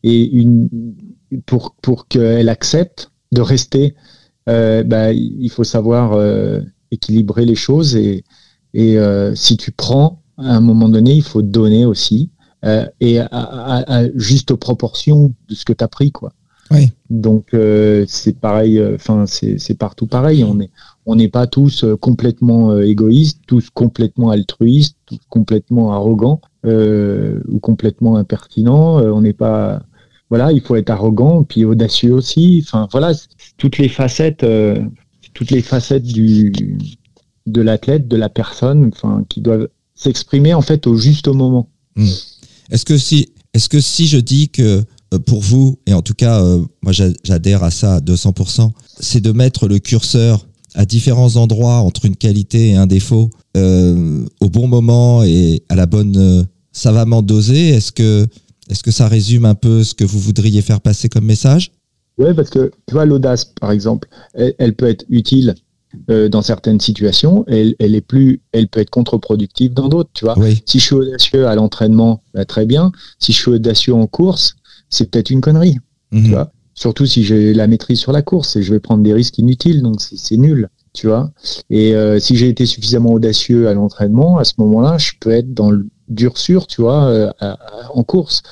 et 0.02 0.24
une 0.24 0.68
pour 1.44 2.08
qu'elle 2.08 2.48
accepte 2.48 3.10
de 3.32 3.40
rester, 3.40 3.94
euh, 4.48 4.82
bah, 4.84 5.12
il 5.12 5.50
faut 5.50 5.64
savoir 5.64 6.12
euh, 6.12 6.60
équilibrer 6.90 7.44
les 7.44 7.54
choses 7.54 7.96
et 7.96 8.24
euh, 8.76 9.34
si 9.34 9.56
tu 9.56 9.72
prends 9.72 10.22
à 10.38 10.54
un 10.54 10.60
moment 10.60 10.88
donné, 10.88 11.14
il 11.14 11.22
faut 11.22 11.42
donner 11.42 11.84
aussi 11.84 12.30
et 12.98 13.20
à, 13.20 14.02
juste 14.16 14.54
proportion 14.54 15.32
de 15.48 15.54
ce 15.54 15.64
que 15.64 15.72
tu 15.72 15.84
as 15.84 15.88
pris, 15.88 16.10
quoi. 16.10 16.32
Oui. 16.70 16.90
Donc 17.10 17.54
euh, 17.54 18.04
c'est 18.08 18.38
pareil, 18.38 18.82
enfin 18.94 19.26
c'est 19.26 19.58
c'est 19.58 19.74
partout 19.74 20.06
pareil. 20.06 20.44
On 20.44 20.60
est 20.60 20.70
on 21.06 21.14
n'est 21.14 21.28
pas 21.28 21.46
tous 21.46 21.84
euh, 21.84 21.96
complètement 21.96 22.72
euh, 22.72 22.82
égoïstes, 22.82 23.40
tous 23.46 23.70
complètement 23.70 24.30
altruistes, 24.30 24.96
tous 25.06 25.20
complètement 25.28 25.92
arrogants 25.92 26.40
euh, 26.64 27.40
ou 27.48 27.60
complètement 27.60 28.16
impertinents. 28.16 28.98
Euh, 28.98 29.12
on 29.12 29.20
n'est 29.20 29.32
pas 29.32 29.82
voilà, 30.28 30.50
il 30.50 30.60
faut 30.60 30.74
être 30.74 30.90
arrogant 30.90 31.44
puis 31.44 31.64
audacieux 31.64 32.12
aussi. 32.12 32.64
Enfin 32.66 32.88
voilà, 32.90 33.12
toutes 33.56 33.78
les 33.78 33.88
facettes, 33.88 34.42
euh, 34.42 34.80
toutes 35.32 35.52
les 35.52 35.62
facettes 35.62 36.02
du 36.02 36.52
de 37.46 37.62
l'athlète, 37.62 38.08
de 38.08 38.16
la 38.16 38.28
personne, 38.28 38.90
enfin 38.92 39.24
qui 39.28 39.40
doivent 39.40 39.68
s'exprimer 39.94 40.54
en 40.54 40.62
fait 40.62 40.88
au 40.88 40.96
juste 40.96 41.28
moment. 41.28 41.68
Est-ce 42.70 42.84
que 42.84 42.98
si, 42.98 43.32
est-ce 43.54 43.68
que 43.68 43.80
si 43.80 44.08
je 44.08 44.18
dis 44.18 44.48
que 44.48 44.62
euh, 44.62 44.82
pour 45.26 45.40
vous, 45.40 45.78
et 45.86 45.94
en 45.94 46.02
tout 46.02 46.14
cas, 46.14 46.42
euh, 46.42 46.62
moi 46.82 46.92
j'a- 46.92 47.10
j'adhère 47.24 47.62
à 47.64 47.70
ça 47.70 47.94
à 47.96 48.00
200%, 48.00 48.72
c'est 49.00 49.20
de 49.20 49.32
mettre 49.32 49.68
le 49.68 49.78
curseur 49.78 50.46
à 50.74 50.84
différents 50.84 51.36
endroits 51.36 51.76
entre 51.78 52.04
une 52.04 52.16
qualité 52.16 52.70
et 52.70 52.74
un 52.76 52.86
défaut 52.86 53.30
euh, 53.56 54.24
au 54.40 54.50
bon 54.50 54.66
moment 54.68 55.22
et 55.22 55.62
à 55.68 55.74
la 55.76 55.86
bonne 55.86 56.16
euh, 56.16 56.42
savamment 56.72 57.22
dosée. 57.22 57.68
Est-ce 57.70 57.92
que, 57.92 58.26
est-ce 58.68 58.82
que 58.82 58.90
ça 58.90 59.08
résume 59.08 59.46
un 59.46 59.54
peu 59.54 59.84
ce 59.84 59.94
que 59.94 60.04
vous 60.04 60.18
voudriez 60.18 60.60
faire 60.60 60.80
passer 60.82 61.08
comme 61.08 61.24
message? 61.24 61.72
Ouais, 62.18 62.34
parce 62.34 62.50
que 62.50 62.70
tu 62.86 62.94
vois, 62.94 63.06
l'audace, 63.06 63.44
par 63.60 63.70
exemple, 63.70 64.08
elle, 64.34 64.54
elle 64.58 64.74
peut 64.74 64.88
être 64.88 65.04
utile 65.08 65.54
euh, 66.10 66.28
dans 66.28 66.42
certaines 66.42 66.80
situations, 66.80 67.44
elle, 67.46 67.74
elle 67.78 67.94
est 67.94 68.00
plus, 68.02 68.42
elle 68.52 68.68
peut 68.68 68.80
être 68.80 68.90
contre-productive 68.90 69.72
dans 69.72 69.88
d'autres, 69.88 70.10
tu 70.12 70.24
vois. 70.26 70.38
Oui, 70.38 70.62
Si 70.66 70.78
je 70.78 70.84
suis 70.84 70.94
audacieux 70.94 71.46
à 71.46 71.54
l'entraînement, 71.54 72.22
bah, 72.34 72.44
très 72.44 72.66
bien. 72.66 72.92
Si 73.18 73.32
je 73.32 73.38
suis 73.38 73.50
audacieux 73.52 73.94
en 73.94 74.06
course, 74.06 74.56
c'est 74.90 75.10
peut-être 75.10 75.30
une 75.30 75.40
connerie, 75.40 75.78
Mhm. 76.12 76.24
tu 76.24 76.30
vois. 76.30 76.52
Surtout 76.74 77.06
si 77.06 77.24
j'ai 77.24 77.54
la 77.54 77.66
maîtrise 77.66 77.98
sur 77.98 78.12
la 78.12 78.20
course 78.22 78.56
et 78.56 78.62
je 78.62 78.72
vais 78.72 78.80
prendre 78.80 79.02
des 79.02 79.12
risques 79.14 79.38
inutiles, 79.38 79.82
donc 79.82 80.00
c'est 80.02 80.16
c'est 80.18 80.36
nul, 80.36 80.68
tu 80.92 81.06
vois. 81.06 81.30
Et 81.70 81.94
euh, 81.94 82.18
si 82.20 82.36
j'ai 82.36 82.48
été 82.48 82.66
suffisamment 82.66 83.12
audacieux 83.12 83.68
à 83.68 83.74
l'entraînement, 83.74 84.36
à 84.38 84.44
ce 84.44 84.52
moment-là, 84.58 84.98
je 84.98 85.12
peux 85.18 85.30
être 85.30 85.54
dans 85.54 85.70
le 85.70 85.86
dur 86.08 86.36
sûr, 86.38 86.66
tu 86.66 86.82
vois, 86.82 87.04
euh, 87.06 87.30
à- 87.40 87.52
à- 87.52 87.90
en 87.94 88.04
course. 88.04 88.42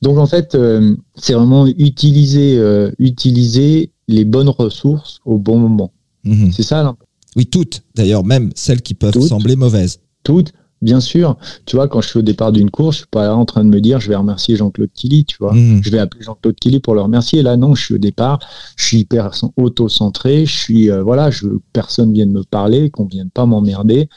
Donc 0.00 0.18
en 0.18 0.26
fait, 0.26 0.54
euh, 0.54 0.94
c'est 1.16 1.34
vraiment 1.34 1.66
utiliser, 1.66 2.56
utiliser 2.98 3.90
les 4.08 4.24
bonnes 4.24 4.48
ressources 4.48 5.18
au 5.24 5.38
bon 5.38 5.58
moment. 5.58 5.92
Mhm. 6.24 6.52
C'est 6.52 6.62
ça, 6.62 6.82
là. 6.82 6.94
Oui, 7.36 7.46
toutes. 7.46 7.82
D'ailleurs, 7.94 8.24
même 8.24 8.50
celles 8.54 8.82
qui 8.82 8.94
peuvent 8.94 9.12
Toutes. 9.12 9.24
sembler 9.28 9.56
mauvaises. 9.56 9.98
toutes, 10.24 10.52
bien 10.82 11.00
sûr. 11.00 11.36
Tu 11.64 11.76
vois, 11.76 11.88
quand 11.88 12.00
je 12.02 12.08
suis 12.08 12.18
au 12.18 12.22
départ 12.22 12.52
d'une 12.52 12.70
course, 12.70 12.96
je 12.96 13.00
suis 13.02 13.08
pas 13.10 13.22
là 13.24 13.34
en 13.36 13.44
train 13.46 13.64
de 13.64 13.70
me 13.70 13.80
dire, 13.80 14.00
je 14.00 14.08
vais 14.08 14.16
remercier 14.16 14.56
Jean-Claude 14.56 14.90
Killy, 14.94 15.24
tu 15.24 15.36
vois. 15.40 15.54
Mhm. 15.54 15.80
Je 15.82 15.90
vais 15.90 15.98
appeler 15.98 16.22
Jean-Claude 16.24 16.56
Killy 16.60 16.80
pour 16.80 16.94
le 16.94 17.00
remercier. 17.00 17.42
Là, 17.42 17.56
non, 17.56 17.74
je 17.74 17.84
suis 17.84 17.94
au 17.94 17.98
départ, 17.98 18.40
je 18.76 18.84
suis 18.84 18.98
hyper 19.00 19.30
auto-centré, 19.56 20.44
je 20.46 20.56
suis, 20.58 20.90
euh, 20.90 21.02
voilà, 21.02 21.30
je 21.30 21.46
veux 21.46 21.58
que 21.58 21.64
personne 21.72 22.12
vienne 22.12 22.32
me 22.32 22.42
parler, 22.44 22.90
qu'on 22.90 23.06
vienne 23.06 23.30
pas 23.30 23.46
m'emmerder. 23.46 24.08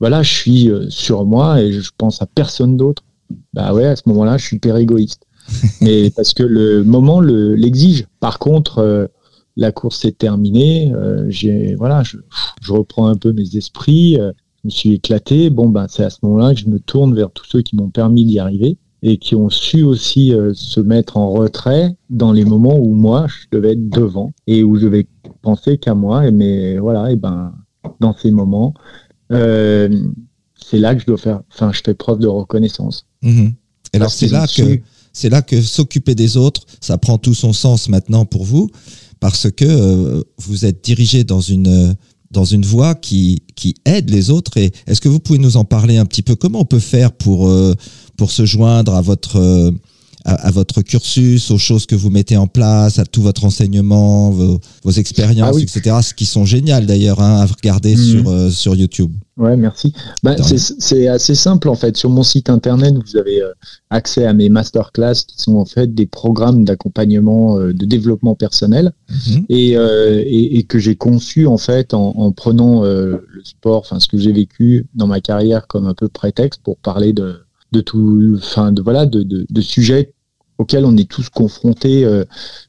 Voilà, 0.00 0.22
je 0.22 0.32
suis 0.32 0.70
euh, 0.70 0.90
sur 0.90 1.24
moi 1.24 1.60
et 1.62 1.72
je 1.72 1.90
pense 1.96 2.20
à 2.22 2.26
personne 2.26 2.76
d'autre. 2.76 3.02
Bah 3.54 3.72
ouais, 3.74 3.86
à 3.86 3.96
ce 3.96 4.02
moment-là, 4.06 4.36
je 4.38 4.44
suis 4.46 4.56
hyper 4.56 4.76
égoïste. 4.76 5.22
Mais 5.80 6.10
parce 6.10 6.32
que 6.32 6.42
le 6.42 6.82
moment 6.84 7.20
le- 7.20 7.54
l'exige. 7.54 8.06
Par 8.20 8.38
contre, 8.38 8.78
euh, 8.78 9.06
la 9.56 9.72
course 9.72 10.04
est 10.04 10.18
terminée. 10.18 10.92
euh, 10.94 11.26
j'ai, 11.28 11.74
voilà, 11.76 12.02
je, 12.02 12.18
je 12.62 12.72
reprends 12.72 13.06
un 13.06 13.16
peu 13.16 13.32
mes 13.32 13.56
esprits. 13.56 14.18
euh, 14.20 14.32
me 14.66 14.70
suis 14.70 14.94
éclaté. 14.94 15.50
Bon, 15.50 15.68
ben, 15.68 15.86
c'est 15.88 16.04
à 16.04 16.10
ce 16.10 16.18
moment-là 16.22 16.54
que 16.54 16.60
je 16.60 16.68
me 16.68 16.78
tourne 16.78 17.14
vers 17.14 17.30
tous 17.30 17.46
ceux 17.46 17.62
qui 17.62 17.76
m'ont 17.76 17.90
permis 17.90 18.24
d'y 18.24 18.38
arriver 18.38 18.76
et 19.02 19.18
qui 19.18 19.34
ont 19.34 19.50
su 19.50 19.82
aussi 19.82 20.32
euh, 20.32 20.52
se 20.54 20.80
mettre 20.80 21.16
en 21.16 21.30
retrait 21.30 21.96
dans 22.10 22.32
les 22.32 22.44
moments 22.44 22.76
où 22.78 22.94
moi, 22.94 23.26
je 23.28 23.46
devais 23.56 23.72
être 23.72 23.88
devant 23.88 24.32
et 24.46 24.62
où 24.62 24.76
je 24.76 24.82
devais 24.82 25.06
penser 25.42 25.78
qu'à 25.78 25.94
moi. 25.94 26.26
Et 26.26 26.32
mais 26.32 26.78
voilà, 26.78 27.10
et 27.10 27.16
ben, 27.16 27.54
dans 28.00 28.14
ces 28.16 28.30
moments, 28.30 28.74
euh, 29.32 29.88
c'est 30.54 30.78
là 30.78 30.94
que 30.94 31.00
je 31.00 31.06
dois 31.06 31.18
faire, 31.18 31.40
enfin, 31.52 31.72
je 31.72 31.80
fais 31.84 31.94
preuve 31.94 32.18
de 32.18 32.26
reconnaissance. 32.26 33.06
Mhm. 33.22 33.54
Et 33.92 33.96
alors 33.96 34.10
c'est 34.10 34.28
là 34.28 34.46
que 34.46 34.80
c'est 35.12 35.30
là 35.30 35.40
que 35.40 35.62
s'occuper 35.62 36.14
des 36.14 36.36
autres, 36.36 36.62
ça 36.80 36.98
prend 36.98 37.16
tout 37.16 37.34
son 37.34 37.52
sens 37.52 37.88
maintenant 37.88 38.26
pour 38.26 38.44
vous, 38.44 38.68
parce 39.20 39.50
que 39.50 39.64
euh, 39.64 40.22
vous 40.38 40.66
êtes 40.66 40.84
dirigé 40.84 41.24
dans 41.24 41.40
une 41.40 41.94
dans 42.30 42.44
une 42.44 42.64
voie 42.64 42.94
qui 42.94 43.42
aide 43.84 44.10
les 44.10 44.30
autres. 44.30 44.58
Est-ce 44.58 45.00
que 45.00 45.08
vous 45.08 45.20
pouvez 45.20 45.38
nous 45.38 45.56
en 45.56 45.64
parler 45.64 45.96
un 45.96 46.06
petit 46.06 46.22
peu? 46.22 46.34
Comment 46.34 46.60
on 46.60 46.64
peut 46.64 46.78
faire 46.78 47.12
pour 47.12 47.48
euh, 47.48 47.74
se 48.30 48.44
joindre 48.44 48.94
à 48.94 49.00
votre 49.00 49.36
euh, 49.36 49.70
à, 50.26 50.34
à 50.48 50.50
votre 50.50 50.82
cursus, 50.82 51.50
aux 51.50 51.58
choses 51.58 51.86
que 51.86 51.94
vous 51.94 52.10
mettez 52.10 52.36
en 52.36 52.46
place, 52.48 52.98
à 52.98 53.04
tout 53.04 53.22
votre 53.22 53.44
enseignement, 53.44 54.30
vos, 54.30 54.60
vos 54.84 54.90
expériences, 54.90 55.50
Ah 55.52 55.54
oui. 55.54 55.62
etc. 55.62 55.96
Ce 56.02 56.12
qui 56.14 56.26
sont 56.26 56.44
géniales 56.44 56.84
d'ailleurs 56.84 57.20
hein, 57.20 57.40
à 57.40 57.46
regarder 57.46 57.94
Mhm. 57.96 58.02
sur 58.02 58.28
euh, 58.28 58.50
sur 58.50 58.74
YouTube. 58.74 59.12
Ouais, 59.38 59.56
merci. 59.56 59.92
Bah, 60.22 60.34
c'est 60.78 61.08
assez 61.08 61.34
simple 61.34 61.68
en 61.68 61.74
fait. 61.74 61.96
Sur 61.96 62.08
mon 62.10 62.22
site 62.22 62.48
internet, 62.50 62.94
vous 62.96 63.16
avez 63.18 63.42
euh, 63.42 63.52
accès 63.90 64.24
à 64.24 64.32
mes 64.32 64.48
masterclass 64.48 65.14
qui 65.28 65.36
sont 65.40 65.56
en 65.56 65.66
fait 65.66 65.94
des 65.94 66.06
programmes 66.06 66.64
d'accompagnement 66.64 67.58
euh, 67.58 67.72
de 67.72 67.84
développement 67.86 68.34
personnel 68.34 68.92
Mhm. 69.10 69.44
et, 69.48 69.76
euh, 69.76 70.22
et, 70.26 70.58
et 70.58 70.62
que 70.64 70.78
j'ai 70.78 70.96
conçu 70.96 71.46
en 71.46 71.58
fait 71.58 71.94
en, 71.94 72.14
en 72.16 72.32
prenant 72.32 72.82
le 72.82 73.22
sport, 73.44 73.80
enfin 73.80 74.00
ce 74.00 74.06
que 74.08 74.18
j'ai 74.18 74.32
vécu 74.32 74.86
dans 74.94 75.06
ma 75.06 75.20
carrière 75.20 75.66
comme 75.68 75.86
un 75.86 75.94
peu 75.94 76.08
prétexte 76.08 76.60
pour 76.64 76.76
parler 76.78 77.12
de, 77.12 77.36
de 77.72 77.80
tout, 77.80 78.36
enfin 78.38 78.72
de 78.72 78.80
voilà, 78.82 79.06
de, 79.06 79.22
de, 79.22 79.46
de 79.48 79.60
sujets 79.60 80.12
auxquels 80.58 80.84
on 80.84 80.96
est 80.96 81.08
tous 81.08 81.28
confrontés 81.28 82.04
euh, 82.04 82.24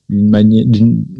d'une 0.09 0.29
manière, 0.29 0.65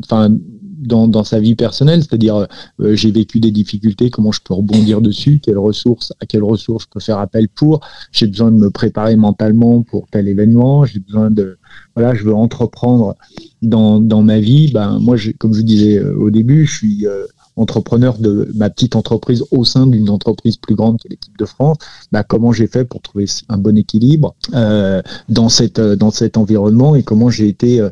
enfin 0.04 0.36
dans, 0.80 1.24
sa 1.24 1.40
vie 1.40 1.56
personnelle, 1.56 2.02
c'est-à-dire 2.02 2.48
euh, 2.80 2.96
j'ai 2.96 3.12
vécu 3.12 3.40
des 3.40 3.52
difficultés, 3.52 4.10
comment 4.10 4.32
je 4.32 4.40
peux 4.42 4.54
rebondir 4.54 5.02
dessus, 5.02 5.42
quelles 5.44 5.58
ressources, 5.58 6.14
à 6.22 6.26
quelles 6.26 6.44
ressources 6.44 6.86
je 6.86 6.90
peux 6.90 7.00
faire 7.00 7.18
appel 7.20 7.50
pour, 7.50 7.82
j'ai 8.12 8.28
besoin 8.28 8.52
de 8.52 8.58
me 8.58 8.70
préparer 8.70 9.16
mentalement 9.16 9.82
pour 9.82 10.08
tel 10.10 10.28
événement, 10.28 10.86
j'ai 10.86 11.00
besoin 11.00 11.30
de 11.30 11.58
voilà, 11.96 12.14
je 12.14 12.24
veux 12.24 12.34
entreprendre 12.34 13.16
dans, 13.62 14.00
ma 14.22 14.40
vie. 14.40 14.72
Ben 14.72 15.00
moi, 15.00 15.18
comme 15.40 15.54
je 15.54 15.62
disais 15.62 16.00
au 16.00 16.30
début, 16.30 16.66
je 16.66 16.78
suis 16.78 17.08
entrepreneur 17.58 18.18
de 18.18 18.50
ma 18.56 18.70
petite 18.70 18.96
entreprise 18.96 19.44
au 19.52 19.66
sein 19.66 19.88
d'une 19.88 20.10
entreprise 20.10 20.58
plus 20.58 20.76
grande 20.76 21.00
que 21.02 21.10
l'équipe 21.10 21.38
de 21.38 21.46
France, 21.46 21.78
bah, 22.12 22.24
comment 22.24 22.52
j'ai 22.52 22.68
fait 22.68 22.86
pour 22.86 23.02
trouver 23.02 23.26
un 23.50 23.58
bon 23.58 23.78
équilibre 23.78 24.36
euh, 24.54 25.02
dans 25.28 25.50
cette 25.50 25.80
euh, 25.80 25.96
dans 25.96 26.12
cet 26.12 26.38
environnement 26.38 26.96
et 26.96 27.04
comment 27.04 27.30
j'ai 27.30 27.48
été, 27.48 27.82
euh, 27.82 27.90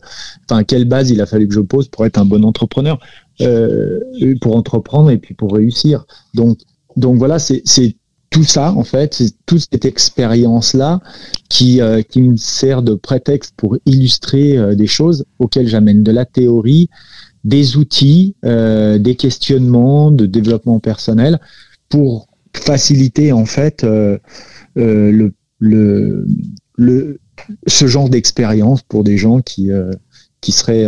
enfin 0.50 0.64
quelle 0.64 0.86
base 0.86 1.10
il 1.10 1.20
a 1.20 1.26
fallu 1.26 1.48
que 1.48 1.54
je 1.54 1.60
pose 1.60 1.88
pour 1.88 2.06
être 2.06 2.18
un 2.18 2.26
bon 2.26 2.46
entrepreneur, 2.46 3.00
pour 4.42 4.56
entreprendre 4.56 5.10
et 5.10 5.18
puis 5.18 5.34
pour 5.34 5.54
réussir. 5.54 6.06
Donc 6.34 6.60
donc 6.96 7.18
voilà, 7.18 7.40
c'est 7.40 7.64
tout 8.30 8.44
ça, 8.44 8.74
en 8.74 8.84
fait, 8.84 9.14
c'est 9.14 9.32
toute 9.46 9.66
cette 9.72 9.86
expérience-là 9.86 11.00
qui, 11.50 11.80
qui 12.10 12.22
me 12.22 12.36
sert 12.38 12.82
de 12.82 12.96
prétexte 12.96 13.54
pour 13.56 13.78
illustrer 13.86 14.76
des 14.76 14.88
choses 14.88 15.26
auxquelles 15.40 15.68
j'amène 15.68 16.04
de 16.04 16.12
la 16.12 16.26
théorie, 16.26 16.90
des 17.46 17.78
outils, 17.78 18.36
euh, 18.44 18.98
des 18.98 19.16
questionnements 19.16 20.12
de 20.12 20.26
développement 20.26 20.80
personnel 20.80 21.40
pour 21.90 22.28
faciliter 22.54 23.32
en 23.32 23.46
fait 23.46 23.84
euh, 23.84 24.18
euh, 24.78 25.12
le, 25.12 25.34
le, 25.60 26.28
le, 26.76 27.20
ce 27.68 27.86
genre 27.86 28.10
d'expérience 28.10 28.82
pour 28.82 29.04
des 29.04 29.18
gens 29.18 29.42
qui, 29.42 29.70
qui, 30.42 30.52
seraient, 30.52 30.88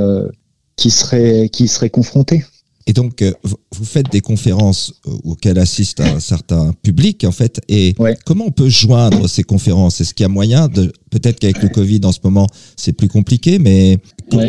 qui, 0.76 0.90
seraient, 0.90 1.50
qui 1.50 1.68
seraient 1.68 1.92
confrontés. 1.92 2.44
Et 2.88 2.94
donc, 2.94 3.22
euh, 3.22 3.34
vous 3.44 3.86
faites 3.86 4.10
des 4.12 4.22
conférences 4.22 4.94
euh, 5.06 5.12
auxquelles 5.26 5.60
assiste 5.60 6.00
un 6.00 6.22
certain 6.22 6.72
public, 6.82 7.26
en 7.26 7.34
fait. 7.34 7.60
Et 7.68 7.94
comment 8.26 8.46
on 8.48 8.52
peut 8.52 8.70
joindre 8.70 9.28
ces 9.28 9.44
conférences? 9.44 10.00
Est-ce 10.00 10.14
qu'il 10.14 10.24
y 10.24 10.26
a 10.26 10.30
moyen 10.30 10.70
de, 10.70 10.94
peut-être 11.12 11.38
qu'avec 11.38 11.62
le 11.62 11.68
Covid 11.68 12.00
en 12.06 12.14
ce 12.14 12.20
moment, 12.24 12.48
c'est 12.78 12.94
plus 12.94 13.10
compliqué, 13.10 13.60
mais 13.60 14.00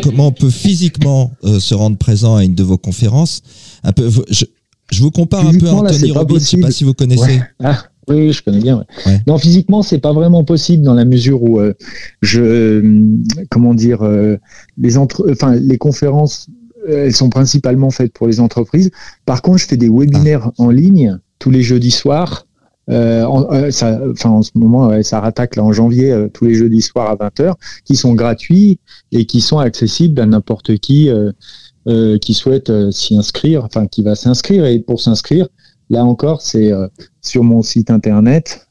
comment 0.01 0.27
on 0.27 0.31
peut 0.31 0.49
physiquement 0.49 1.33
euh, 1.43 1.59
se 1.59 1.75
rendre 1.75 1.97
présent 1.97 2.37
à 2.37 2.45
une 2.45 2.55
de 2.55 2.63
vos 2.63 2.77
conférences? 2.77 3.41
Un 3.83 3.91
peu, 3.91 4.09
je, 4.29 4.45
vous 5.01 5.11
compare 5.11 5.45
un 5.45 5.57
peu 5.57 5.67
à 5.67 5.73
Anthony 5.73 6.11
Robbins, 6.11 6.35
je 6.35 6.39
ne 6.39 6.45
sais 6.45 6.57
pas 6.59 6.71
si 6.71 6.85
vous 6.85 6.93
connaissez. 6.93 7.41
Ah, 7.61 7.83
oui, 8.07 8.31
je 8.31 8.41
connais 8.41 8.61
bien. 8.61 8.85
Non, 9.27 9.37
physiquement, 9.37 9.81
c'est 9.81 9.99
pas 9.99 10.13
vraiment 10.13 10.45
possible 10.45 10.83
dans 10.83 10.93
la 10.93 11.05
mesure 11.05 11.43
où 11.43 11.59
je, 12.21 13.05
comment 13.51 13.73
dire, 13.73 13.99
les 14.77 14.97
entre, 14.97 15.29
enfin, 15.29 15.55
les 15.55 15.77
conférences 15.77 16.47
elles 16.89 17.13
sont 17.13 17.29
principalement 17.29 17.89
faites 17.89 18.13
pour 18.13 18.27
les 18.27 18.39
entreprises. 18.39 18.91
Par 19.25 19.41
contre, 19.41 19.59
je 19.59 19.67
fais 19.67 19.77
des 19.77 19.89
webinaires 19.89 20.47
ah. 20.47 20.63
en 20.63 20.69
ligne 20.69 21.17
tous 21.39 21.51
les 21.51 21.61
jeudis 21.61 21.91
soirs. 21.91 22.45
Euh, 22.89 23.25
euh, 23.51 23.71
ça, 23.71 23.99
enfin, 24.11 24.31
en 24.31 24.41
ce 24.41 24.51
moment, 24.55 25.03
ça 25.03 25.19
rattaque 25.19 25.55
là 25.55 25.63
en 25.63 25.71
janvier, 25.71 26.27
tous 26.33 26.45
les 26.45 26.55
jeudis 26.55 26.81
soirs 26.81 27.09
à 27.09 27.15
20h, 27.15 27.53
qui 27.85 27.95
sont 27.95 28.13
gratuits 28.13 28.79
et 29.11 29.25
qui 29.25 29.41
sont 29.41 29.59
accessibles 29.59 30.19
à 30.19 30.25
n'importe 30.25 30.77
qui 30.77 31.09
qui 32.21 32.33
souhaite 32.35 32.71
s'y 32.91 33.15
inscrire, 33.15 33.63
enfin 33.65 33.87
qui 33.87 34.03
va 34.03 34.15
s'inscrire. 34.15 34.65
Et 34.65 34.79
pour 34.79 35.01
s'inscrire, 35.01 35.47
là 35.89 36.03
encore, 36.03 36.41
c'est 36.41 36.71
sur 37.21 37.43
mon 37.43 37.61
site 37.61 37.91
internet. 37.91 38.67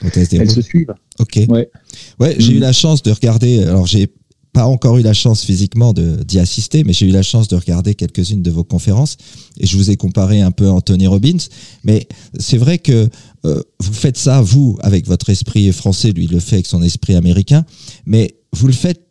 elles 0.01 0.51
se 0.51 0.63
suivent. 0.63 0.95
Ok. 1.19 1.41
Ouais. 1.49 1.71
Ouais, 2.19 2.37
j'ai 2.39 2.55
eu 2.55 2.59
mm. 2.59 2.63
la 2.63 2.73
chance 2.73 3.03
de 3.03 3.11
regarder. 3.13 3.63
Alors, 3.65 3.87
j'ai 3.87 4.11
pas 4.53 4.67
encore 4.67 4.99
eu 4.99 5.03
la 5.03 5.13
chance 5.13 5.45
physiquement 5.45 5.93
d'y 5.93 6.39
assister, 6.39 6.85
mais 6.85 6.93
j'ai 6.93 7.07
eu 7.07 7.11
la 7.11 7.23
chance 7.23 7.49
de 7.49 7.57
regarder 7.57 7.95
quelques-unes 7.95 8.43
de 8.43 8.51
vos 8.51 8.65
conférences. 8.65 9.17
Et 9.59 9.67
je 9.67 9.77
vous 9.77 9.91
ai 9.91 9.97
comparé 9.97 10.41
un 10.41 10.51
peu 10.51 10.69
à 10.69 10.73
Anthony 10.73 11.07
Robbins. 11.07 11.39
Mais 11.85 12.09
c'est 12.39 12.59
vrai 12.59 12.79
que 12.79 13.09
euh, 13.45 13.63
vous 13.81 13.93
faites 13.93 14.17
ça, 14.17 14.41
vous, 14.41 14.79
avec 14.83 15.07
votre 15.07 15.31
esprit 15.31 15.71
français, 15.73 16.13
lui, 16.13 16.25
il 16.25 16.33
le 16.33 16.41
fait 16.41 16.57
avec 16.57 16.67
son 16.67 16.83
esprit 16.83 17.15
américain, 17.15 17.65
mais 18.07 18.37
vous 18.53 18.67
le 18.67 18.73
faites 18.73 19.09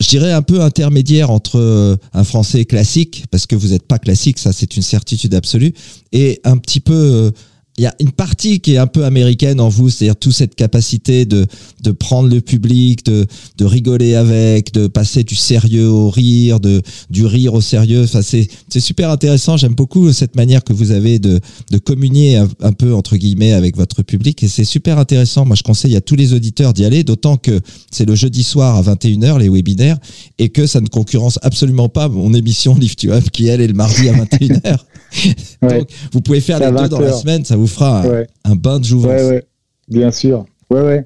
je 0.00 0.08
dirais 0.08 0.32
un 0.32 0.42
peu 0.42 0.60
intermédiaire 0.60 1.30
entre 1.30 1.58
euh, 1.58 1.96
un 2.12 2.24
français 2.24 2.64
classique, 2.64 3.24
parce 3.30 3.46
que 3.46 3.54
vous 3.54 3.68
n'êtes 3.68 3.86
pas 3.86 3.98
classique, 3.98 4.38
ça 4.38 4.52
c'est 4.52 4.76
une 4.76 4.82
certitude 4.82 5.34
absolue, 5.34 5.72
et 6.12 6.40
un 6.44 6.56
petit 6.58 6.80
peu 6.80 6.92
euh, 6.92 7.30
il 7.76 7.82
y 7.82 7.86
a 7.86 7.94
une 7.98 8.12
partie 8.12 8.60
qui 8.60 8.74
est 8.74 8.78
un 8.78 8.86
peu 8.86 9.04
américaine 9.04 9.60
en 9.60 9.68
vous, 9.68 9.90
c'est-à-dire 9.90 10.14
toute 10.14 10.32
cette 10.32 10.54
capacité 10.54 11.24
de, 11.24 11.46
de 11.82 11.90
prendre 11.90 12.28
le 12.28 12.40
public, 12.40 13.04
de, 13.04 13.26
de 13.58 13.64
rigoler 13.64 14.14
avec, 14.14 14.72
de 14.72 14.86
passer 14.86 15.24
du 15.24 15.34
sérieux 15.34 15.88
au 15.88 16.08
rire, 16.08 16.60
de, 16.60 16.82
du 17.10 17.26
rire 17.26 17.54
au 17.54 17.60
sérieux. 17.60 18.04
Enfin, 18.04 18.22
c'est, 18.22 18.46
c'est 18.68 18.80
super 18.80 19.10
intéressant. 19.10 19.56
J'aime 19.56 19.74
beaucoup 19.74 20.12
cette 20.12 20.36
manière 20.36 20.62
que 20.62 20.72
vous 20.72 20.92
avez 20.92 21.18
de, 21.18 21.40
de 21.72 21.78
communier 21.78 22.36
un, 22.36 22.72
peu, 22.72 22.94
entre 22.94 23.16
guillemets, 23.16 23.52
avec 23.52 23.76
votre 23.76 24.02
public. 24.02 24.44
Et 24.44 24.48
c'est 24.48 24.64
super 24.64 25.00
intéressant. 25.00 25.44
Moi, 25.44 25.56
je 25.56 25.64
conseille 25.64 25.96
à 25.96 26.00
tous 26.00 26.14
les 26.14 26.32
auditeurs 26.32 26.74
d'y 26.74 26.84
aller, 26.84 27.02
d'autant 27.02 27.36
que 27.36 27.60
c'est 27.90 28.06
le 28.06 28.14
jeudi 28.14 28.44
soir 28.44 28.76
à 28.76 28.94
21h, 28.94 29.40
les 29.40 29.48
webinaires, 29.48 29.98
et 30.38 30.50
que 30.50 30.66
ça 30.68 30.80
ne 30.80 30.86
concurrence 30.86 31.40
absolument 31.42 31.88
pas 31.88 32.08
mon 32.08 32.34
émission 32.34 32.76
Lift 32.76 33.02
You 33.02 33.12
Up, 33.12 33.30
qui, 33.32 33.48
elle, 33.48 33.60
est 33.60 33.66
le 33.66 33.74
mardi 33.74 34.08
à 34.08 34.12
21h. 34.12 34.76
Donc, 35.62 35.88
vous 36.12 36.20
pouvez 36.20 36.40
faire 36.40 36.58
les 36.58 36.70
deux 36.70 36.88
dans 36.88 37.00
la 37.00 37.12
semaine, 37.12 37.44
ça 37.44 37.56
vous 37.56 37.63
fera 37.66 38.04
un, 38.44 38.56
bain 38.56 38.78
de 38.78 38.84
jouvence. 38.84 39.20
Ouais, 39.20 39.44
bien 39.88 40.10
sûr. 40.10 40.46
Ouais, 40.70 40.82
ouais. 40.82 41.04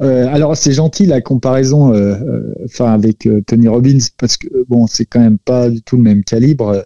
Euh, 0.00 0.26
alors 0.28 0.56
c'est 0.56 0.72
gentil 0.72 1.06
la 1.06 1.20
comparaison, 1.20 1.92
euh, 1.92 2.14
euh, 2.14 2.54
enfin 2.64 2.92
avec 2.92 3.28
Tony 3.46 3.68
Robbins 3.68 3.98
parce 4.16 4.36
que 4.36 4.48
bon 4.68 4.86
c'est 4.86 5.04
quand 5.04 5.20
même 5.20 5.38
pas 5.38 5.68
du 5.68 5.82
tout 5.82 5.96
le 5.96 6.02
même 6.02 6.24
calibre, 6.24 6.84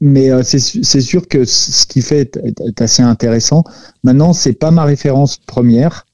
mais 0.00 0.30
c'est 0.42 1.00
sûr 1.00 1.26
que 1.28 1.44
ce 1.44 1.86
qu'il 1.86 2.02
fait 2.02 2.36
est, 2.36 2.80
assez 2.80 3.02
intéressant. 3.02 3.64
Maintenant 4.04 4.32
c'est 4.32 4.52
pas 4.52 4.70
ma 4.70 4.84
référence 4.84 5.38
première 5.38 6.06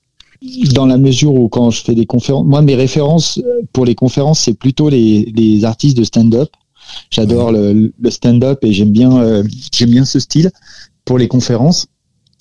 dans 0.74 0.86
la 0.86 0.97
mesure 0.97 1.34
où 1.34 1.49
quand 1.49 1.70
je 1.70 1.82
fais 1.82 1.94
des 1.94 2.07
conférences, 2.07 2.47
moi 2.47 2.62
mes 2.62 2.74
références 2.74 3.40
pour 3.72 3.84
les 3.84 3.94
conférences 3.94 4.40
c'est 4.40 4.55
plutôt 4.55 4.88
les, 4.88 5.32
les 5.36 5.64
artistes 5.64 5.97
de 5.97 6.05
stand-up. 6.05 6.49
J'adore 7.11 7.53
le, 7.53 7.93
stand-up 8.09 8.59
et 8.62 8.72
j'aime 8.72 8.91
bien, 8.91 9.18
euh, 9.18 9.43
j'aime 9.72 9.91
bien 9.91 10.05
ce 10.05 10.18
style 10.18 10.51
pour 11.05 11.18
les 11.18 11.28
conférences. 11.28 11.87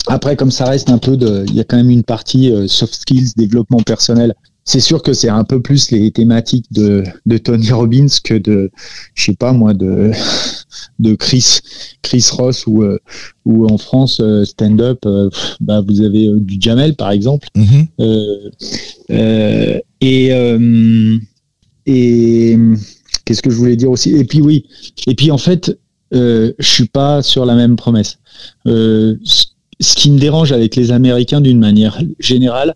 Après, 0.08 0.36
comme 0.36 0.50
ça 0.50 0.66
reste 0.66 0.90
un 0.90 0.98
peu 0.98 1.16
de, 1.16 1.44
il 1.48 1.54
y 1.54 1.60
a 1.60 1.64
quand 1.64 1.76
même 1.76 1.90
une 1.90 2.04
partie 2.04 2.50
euh, 2.50 2.68
soft 2.68 2.94
skills, 2.94 3.32
développement 3.36 3.80
personnel. 3.80 4.34
C'est 4.64 4.80
sûr 4.80 5.02
que 5.02 5.12
c'est 5.12 5.28
un 5.28 5.44
peu 5.44 5.62
plus 5.62 5.92
les 5.92 6.10
thématiques 6.10 6.66
de, 6.72 7.04
de 7.24 7.38
Tony 7.38 7.70
Robbins 7.70 8.06
que 8.24 8.34
de, 8.34 8.70
je 9.14 9.26
sais 9.26 9.36
pas 9.36 9.52
moi, 9.52 9.74
de, 9.74 10.10
de 10.98 11.14
Chris, 11.14 11.60
Chris 12.02 12.26
Ross 12.32 12.66
ou, 12.66 12.82
euh, 12.82 12.98
ou 13.44 13.66
en 13.66 13.78
France 13.78 14.20
stand-up, 14.44 15.06
bah 15.60 15.82
vous 15.86 16.02
avez 16.02 16.30
du 16.34 16.56
Jamel 16.60 16.96
par 16.96 17.12
exemple. 17.12 17.46
Mm-hmm. 17.56 19.80
et 20.00 20.32
et 21.86 22.58
Qu'est-ce 23.26 23.42
que 23.42 23.50
je 23.50 23.56
voulais 23.56 23.76
dire 23.76 23.90
aussi? 23.90 24.16
Et 24.16 24.24
puis 24.24 24.40
oui, 24.40 24.64
et 25.06 25.14
puis 25.14 25.30
en 25.30 25.36
fait, 25.36 25.78
euh, 26.14 26.52
je 26.58 26.66
suis 26.66 26.86
pas 26.86 27.22
sur 27.22 27.44
la 27.44 27.54
même 27.54 27.76
promesse. 27.76 28.18
Euh, 28.66 29.16
ce 29.24 29.94
qui 29.94 30.10
me 30.10 30.18
dérange 30.18 30.52
avec 30.52 30.76
les 30.76 30.92
Américains 30.92 31.42
d'une 31.42 31.58
manière 31.58 32.00
générale, 32.18 32.74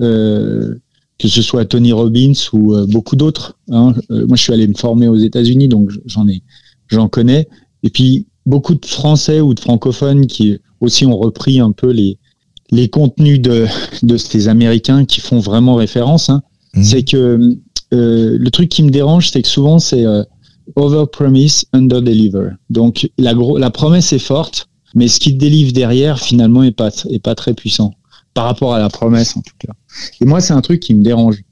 euh, 0.00 0.76
que 1.18 1.28
ce 1.28 1.42
soit 1.42 1.64
Tony 1.66 1.92
Robbins 1.92 2.32
ou 2.52 2.74
euh, 2.74 2.86
beaucoup 2.86 3.16
d'autres. 3.16 3.58
Hein, 3.70 3.94
moi, 4.08 4.36
je 4.36 4.42
suis 4.42 4.52
allé 4.52 4.66
me 4.66 4.74
former 4.74 5.08
aux 5.08 5.16
États-Unis, 5.16 5.68
donc 5.68 5.90
j'en 6.06 6.26
ai, 6.28 6.42
j'en 6.86 7.08
connais. 7.08 7.48
Et 7.82 7.90
puis 7.90 8.26
beaucoup 8.46 8.74
de 8.74 8.86
Français 8.86 9.40
ou 9.40 9.52
de 9.52 9.60
francophones 9.60 10.26
qui 10.26 10.58
aussi 10.80 11.04
ont 11.06 11.18
repris 11.18 11.60
un 11.60 11.72
peu 11.72 11.90
les, 11.90 12.18
les 12.70 12.88
contenus 12.88 13.40
de, 13.40 13.66
de 14.02 14.16
ces 14.16 14.48
Américains 14.48 15.04
qui 15.04 15.20
font 15.20 15.40
vraiment 15.40 15.74
référence. 15.74 16.30
Hein. 16.30 16.42
Mhm. 16.74 16.84
C'est 16.84 17.02
que 17.02 17.16
euh, 17.16 17.54
le 17.90 18.48
truc 18.50 18.68
qui 18.68 18.82
me 18.82 18.90
dérange, 18.90 19.30
c'est 19.30 19.42
que 19.42 19.48
souvent 19.48 19.78
c'est 19.78 20.04
euh, 20.04 20.22
over 20.76 21.04
promise, 21.10 21.64
under 21.72 22.02
deliver. 22.02 22.50
Donc 22.70 23.10
la, 23.18 23.70
promesse 23.70 24.12
est 24.12 24.18
forte, 24.18 24.68
mais 24.94 25.08
ce 25.08 25.20
qui 25.20 25.34
délivre 25.34 25.72
derrière 25.72 26.18
finalement 26.18 26.62
est 26.62 26.72
pas 26.72 27.34
très 27.34 27.54
puissant 27.54 27.94
par 28.34 28.44
rapport 28.44 28.74
à 28.74 28.78
la 28.78 28.88
promesse 28.88 29.36
en 29.36 29.42
tout 29.42 29.54
cas. 29.58 29.72
Et 30.20 30.24
moi 30.24 30.40
c'est 30.40 30.52
un 30.52 30.60
truc 30.60 30.80
qui 30.80 30.94
me 30.94 31.02
dérange 31.02 31.42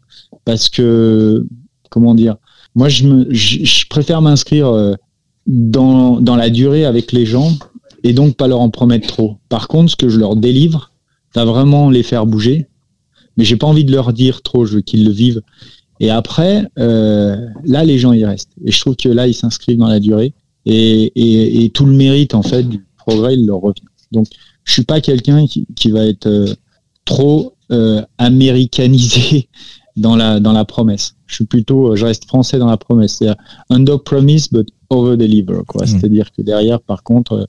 parce 0.45 0.69
que 0.69 1.47
comment 1.91 2.15
dire, 2.15 2.37
moi 2.75 2.89
je 2.89 3.05
me 3.05 3.27
je, 3.31 3.87
préfère 3.89 4.23
m'inscrire 4.23 4.69
euh, 4.69 4.95
dans 5.47 6.21
dans 6.21 6.37
la 6.37 6.51
durée 6.51 6.85
avec 6.85 7.13
les 7.13 7.27
gens 7.27 7.53
et 8.05 8.13
donc 8.13 8.37
pas 8.37 8.47
leur 8.47 8.61
en 8.61 8.71
promettre 8.71 9.09
trop. 9.09 9.39
Par 9.49 9.67
contre, 9.69 9.91
ce 9.91 9.97
que 9.97 10.09
je 10.09 10.19
leur 10.19 10.37
délivre, 10.37 10.93
va 11.35 11.45
vraiment 11.45 11.91
les 11.91 12.03
faire 12.03 12.25
bouger, 12.25 12.69
mais 13.37 13.45
j'ai 13.45 13.57
pas 13.57 13.67
envie 13.67 13.85
de 13.85 13.93
leur 13.93 14.13
dire 14.13 14.43
trop, 14.43 14.65
je 14.65 14.77
veux 14.77 14.81
qu'ils 14.81 15.05
le 15.05 15.11
vivent. 15.11 15.43
Et 16.01 16.11
après, 16.11 16.67
euh, 16.79 17.37
là, 17.65 17.85
les 17.85 17.99
gens 17.99 18.13
y 18.13 18.25
restent. 18.25 18.53
Et 18.65 18.71
je 18.71 18.81
trouve 18.81 18.97
que 18.97 19.09
là, 19.09 19.27
ils 19.27 19.35
s'inscrivent 19.35 19.79
dans 19.79 19.89
la 19.89 20.01
durée. 20.01 20.35
Et, 20.67 21.65
et, 21.65 21.71
tout 21.71 21.87
le 21.87 21.93
mérite, 21.93 22.35
en 22.35 22.43
fait, 22.43 22.65
du 22.65 22.85
progrès, 22.99 23.35
il 23.35 23.47
leur 23.47 23.61
revient. 23.61 23.87
Donc, 24.11 24.27
je 24.65 24.73
suis 24.73 24.85
pas 24.85 25.01
quelqu'un 25.01 25.47
qui, 25.47 25.67
qui, 25.77 25.93
va 25.93 26.05
être 26.05 26.27
euh, 26.27 26.55
trop 27.05 27.55
euh, 27.71 28.03
américanisé 28.19 29.49
dans 29.97 30.17
la, 30.17 30.41
dans 30.41 30.53
la 30.53 30.65
promesse. 30.65 31.15
Je 31.27 31.37
suis 31.37 31.45
plutôt, 31.45 31.95
je 31.95 32.05
reste 32.05 32.27
français 32.27 32.59
dans 32.59 32.67
la 32.67 32.77
promesse. 32.77 33.17
C'est 33.19 33.31
under 33.71 34.03
promise, 34.03 34.49
but 34.51 34.69
over 34.91 35.17
deliver, 35.17 35.61
quoi. 35.69 35.85
Mmh. 35.85 35.87
C'est-à-dire 35.87 36.33
que 36.33 36.43
derrière, 36.43 36.81
par 36.81 37.05
contre, 37.05 37.49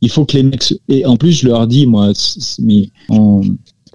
il 0.00 0.08
faut 0.10 0.24
que 0.24 0.36
les 0.36 0.42
mecs, 0.44 0.74
et 0.88 1.04
en 1.04 1.16
plus, 1.16 1.32
je 1.32 1.48
leur 1.48 1.66
dis, 1.66 1.86
moi, 1.86 2.12
mais 2.60 2.90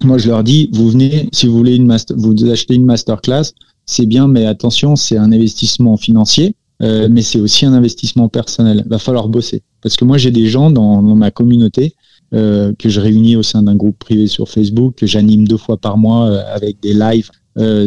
moi, 0.04 0.18
je 0.18 0.28
leur 0.28 0.43
dis, 0.43 0.70
vous 0.74 0.89
venez, 0.89 1.30
si 1.32 1.48
vous 1.48 1.58
voulez 1.58 1.76
une 1.76 1.86
master, 1.86 2.16
vous 2.18 2.50
achetez 2.50 2.76
une 2.76 2.86
masterclass, 2.86 3.54
c'est 3.88 4.06
bien, 4.06 4.28
mais 4.28 4.46
attention, 4.46 4.96
c'est 4.96 5.18
un 5.18 5.32
investissement 5.32 5.96
financier, 5.96 6.56
euh, 6.84 7.08
mais 7.10 7.22
c'est 7.22 7.40
aussi 7.40 7.66
un 7.66 7.74
investissement 7.74 8.28
personnel. 8.28 8.84
Il 8.86 8.90
va 8.90 9.00
falloir 9.00 9.30
bosser. 9.30 9.64
Parce 9.82 9.96
que 9.96 10.06
moi, 10.06 10.18
j'ai 10.18 10.30
des 10.30 10.46
gens 10.48 10.70
dans, 10.70 11.02
ma 11.02 11.32
communauté 11.32 11.96
euh, 12.34 12.74
que 12.78 12.90
je 12.90 13.00
réunis 13.00 13.38
au 13.38 13.44
sein 13.44 13.64
d'un 13.64 13.76
groupe 13.76 13.98
privé 13.98 14.28
sur 14.28 14.50
Facebook, 14.50 14.96
que 14.96 15.08
j'anime 15.08 15.48
deux 15.48 15.58
fois 15.58 15.78
par 15.78 15.98
mois 15.98 16.28
euh, 16.28 16.44
avec 16.54 16.80
des 16.82 16.94
lives 16.94 17.32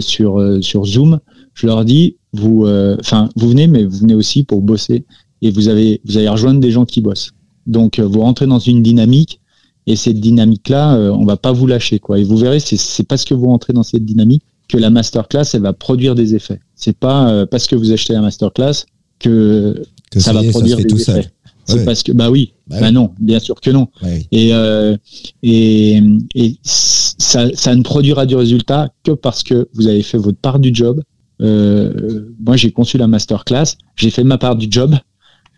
sur, 0.01 0.45
sur 0.63 0.85
Zoom. 0.85 1.21
Je 1.55 1.69
leur 1.69 1.85
dis, 1.85 2.17
vous, 2.33 2.67
enfin, 2.99 3.29
vous 3.37 3.51
venez, 3.51 3.69
mais 3.69 3.85
vous 3.85 3.99
venez 3.99 4.15
aussi 4.15 4.43
pour 4.43 4.63
bosser 4.63 5.05
et 5.43 5.53
vous 5.53 5.69
avez, 5.69 6.01
vous 6.05 6.19
allez 6.19 6.29
rejoindre 6.29 6.59
des 6.59 6.73
gens 6.73 6.85
qui 6.85 7.01
bossent. 7.01 7.31
Donc, 7.69 8.01
vous 8.01 8.21
rentrez 8.21 8.49
dans 8.49 8.59
une 8.59 8.83
dynamique 8.83 9.41
et 9.87 9.95
cette 9.95 10.19
dynamique-là, 10.19 11.13
on 11.13 11.25
va 11.25 11.37
pas 11.37 11.53
vous 11.53 11.69
lâcher, 11.69 12.01
quoi. 12.01 12.19
Et 12.19 12.25
vous 12.25 12.37
verrez, 12.37 12.59
c'est 12.59 13.07
parce 13.07 13.25
que 13.25 13.33
vous 13.33 13.47
rentrez 13.47 13.73
dans 13.73 13.85
cette 13.85 14.05
dynamique 14.05 14.43
que 14.71 14.79
la 14.79 14.91
masterclass, 14.91 15.45
elle 15.55 15.63
va 15.63 15.73
produire 15.73 16.15
des 16.15 16.35
effets. 16.35 16.61
C'est 16.75 16.97
pas 16.97 17.29
euh, 17.29 17.47
parce 17.47 17.67
que 17.67 17.77
vous 17.77 17.93
achetez 17.93 18.13
la 18.13 18.21
masterclass 18.21 18.87
que, 19.19 19.83
que 20.11 20.21
ça, 20.21 20.33
va 20.33 20.43
produire 20.45 20.79
des 20.79 20.95
effets. 20.95 21.31
C'est 21.67 21.85
parce 21.85 22.03
que 22.03 22.13
bah 22.13 22.31
oui, 22.31 22.55
bah, 22.67 22.81
bah 22.81 22.91
non, 22.91 23.13
bien 23.21 23.39
sûr 23.39 23.61
que 23.61 23.71
non. 23.71 23.89
Et, 24.33 24.51
euh, 24.53 24.97
et, 25.43 26.01
et 26.35 26.57
ça, 26.63 27.49
ça, 27.55 27.75
ne 27.77 27.83
produira 27.83 28.27
du 28.27 28.35
résultat 28.35 28.93
que 29.05 29.13
parce 29.13 29.43
que 29.43 29.69
vous 29.75 29.87
avez 29.87 30.03
fait 30.03 30.19
votre 30.19 30.39
part 30.39 30.59
du 30.59 30.75
job. 30.75 31.01
Euh, 31.41 32.29
moi, 32.41 32.57
j'ai 32.57 32.73
conçu 32.73 32.99
la 32.99 33.07
masterclass, 33.07 33.77
j'ai 33.97 34.11
fait 34.11 34.25
ma 34.25 34.39
part 34.39 34.57
du 34.57 34.67
job. 34.69 34.97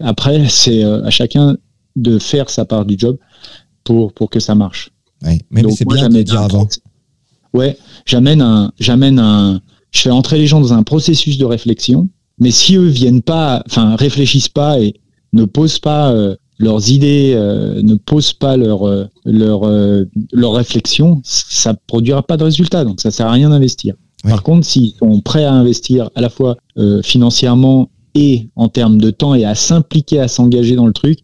Après, 0.01 0.49
c'est 0.49 0.83
à 0.85 1.11
chacun 1.11 1.57
de 1.97 2.19
faire 2.19 2.51
sa 2.51 2.65
part 2.65 2.85
du 2.85 2.97
job 2.99 3.17
pour 3.85 4.13
pour 4.13 4.29
que 4.29 4.41
ça 4.41 4.55
marche. 4.55 4.91
mais, 5.23 5.39
mais 5.51 5.71
c'est 5.71 5.87
bien 5.87 6.09
de 6.09 6.23
dire 6.23 6.41
avant 6.41 6.69
ouais, 7.55 7.77
j'amène 8.07 8.41
un, 8.41 8.73
j'amène 8.79 9.19
un, 9.19 9.61
je 9.91 10.01
fais 10.01 10.11
entrer 10.11 10.39
les 10.39 10.47
gens 10.47 10.61
dans 10.61 10.73
un 10.73 10.83
processus 10.83 11.39
de 11.39 11.45
réflexion. 11.45 12.09
Mais 12.39 12.51
si 12.51 12.77
eux 12.77 12.87
viennent 12.87 13.23
pas, 13.23 13.63
enfin 13.67 13.95
réfléchissent 13.97 14.49
pas 14.49 14.81
et 14.81 14.95
ne 15.33 15.45
posent 15.45 15.79
pas 15.79 16.13
euh, 16.13 16.35
leurs 16.59 16.91
idées, 16.91 17.33
euh, 17.35 17.83
ne 17.83 17.95
posent 17.95 18.33
pas 18.33 18.57
leur 18.57 18.87
euh, 18.87 19.05
leur 19.25 19.63
leur 20.33 20.53
réflexion, 20.53 21.21
ça 21.25 21.75
produira 21.75 22.23
pas 22.23 22.37
de 22.37 22.45
résultat. 22.45 22.85
Donc 22.85 23.01
ça 23.01 23.11
sert 23.11 23.27
à 23.27 23.33
rien 23.33 23.51
d'investir. 23.51 23.95
Par 24.25 24.43
contre, 24.43 24.67
s'ils 24.67 24.95
sont 24.99 25.21
prêts 25.21 25.45
à 25.45 25.53
investir 25.53 26.11
à 26.15 26.21
la 26.21 26.31
fois 26.31 26.57
financièrement 27.03 27.91
et 28.15 28.51
en 28.55 28.69
termes 28.69 28.99
de 28.99 29.11
temps 29.11 29.35
et 29.35 29.45
à 29.45 29.57
s'impliquer, 29.57 30.21
à 30.21 30.29
s'engager 30.29 30.77
dans 30.77 30.87
le 30.87 30.93
truc, 30.93 31.19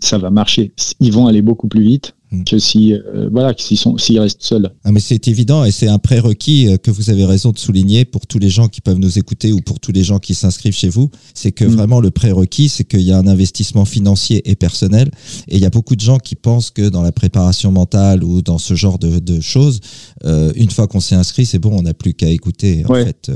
ça 0.00 0.18
va 0.18 0.30
marcher. 0.30 0.72
Ils 1.00 1.12
vont 1.12 1.26
aller 1.26 1.42
beaucoup 1.42 1.68
plus 1.68 1.82
vite. 1.82 2.14
Que 2.44 2.58
si 2.58 2.92
euh, 2.92 3.28
voilà 3.32 3.54
s'ils 3.56 3.78
sont 3.78 3.96
s'ils 3.96 4.20
restent 4.20 4.42
seuls. 4.42 4.70
Ah, 4.84 4.92
mais 4.92 5.00
c'est 5.00 5.28
évident 5.28 5.64
et 5.64 5.70
c'est 5.70 5.88
un 5.88 5.98
prérequis 5.98 6.68
euh, 6.68 6.76
que 6.76 6.90
vous 6.90 7.08
avez 7.08 7.24
raison 7.24 7.52
de 7.52 7.58
souligner 7.58 8.04
pour 8.04 8.26
tous 8.26 8.38
les 8.38 8.50
gens 8.50 8.68
qui 8.68 8.82
peuvent 8.82 8.98
nous 8.98 9.18
écouter 9.18 9.52
ou 9.52 9.60
pour 9.60 9.80
tous 9.80 9.92
les 9.92 10.04
gens 10.04 10.18
qui 10.18 10.34
s'inscrivent 10.34 10.74
chez 10.74 10.90
vous, 10.90 11.10
c'est 11.32 11.52
que 11.52 11.64
mm. 11.64 11.68
vraiment 11.68 12.00
le 12.00 12.10
prérequis 12.10 12.68
c'est 12.68 12.84
qu'il 12.84 13.00
y 13.00 13.12
a 13.12 13.18
un 13.18 13.26
investissement 13.26 13.86
financier 13.86 14.48
et 14.50 14.56
personnel 14.56 15.10
et 15.48 15.56
il 15.56 15.62
y 15.62 15.64
a 15.64 15.70
beaucoup 15.70 15.96
de 15.96 16.00
gens 16.00 16.18
qui 16.18 16.34
pensent 16.34 16.70
que 16.70 16.90
dans 16.90 17.02
la 17.02 17.12
préparation 17.12 17.72
mentale 17.72 18.22
ou 18.22 18.42
dans 18.42 18.58
ce 18.58 18.74
genre 18.74 18.98
de, 18.98 19.18
de 19.18 19.40
choses, 19.40 19.80
euh, 20.24 20.52
une 20.54 20.70
fois 20.70 20.86
qu'on 20.86 21.00
s'est 21.00 21.14
inscrit, 21.14 21.46
c'est 21.46 21.58
bon, 21.58 21.70
on 21.78 21.82
n'a 21.82 21.94
plus 21.94 22.12
qu'à 22.12 22.28
écouter. 22.28 22.84
En 22.86 22.94
fait, 22.94 23.30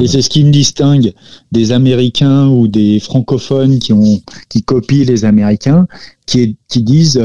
et 0.00 0.08
c'est 0.08 0.22
ce 0.22 0.28
qui 0.28 0.42
me 0.42 0.50
distingue 0.50 1.12
des 1.52 1.70
Américains 1.70 2.48
ou 2.48 2.66
des 2.66 2.98
francophones 2.98 3.78
qui 3.78 3.92
ont 3.92 4.20
qui 4.48 4.62
copient 4.62 5.04
les 5.04 5.24
Américains, 5.24 5.86
qui, 6.26 6.56
qui 6.68 6.82
disent 6.82 7.20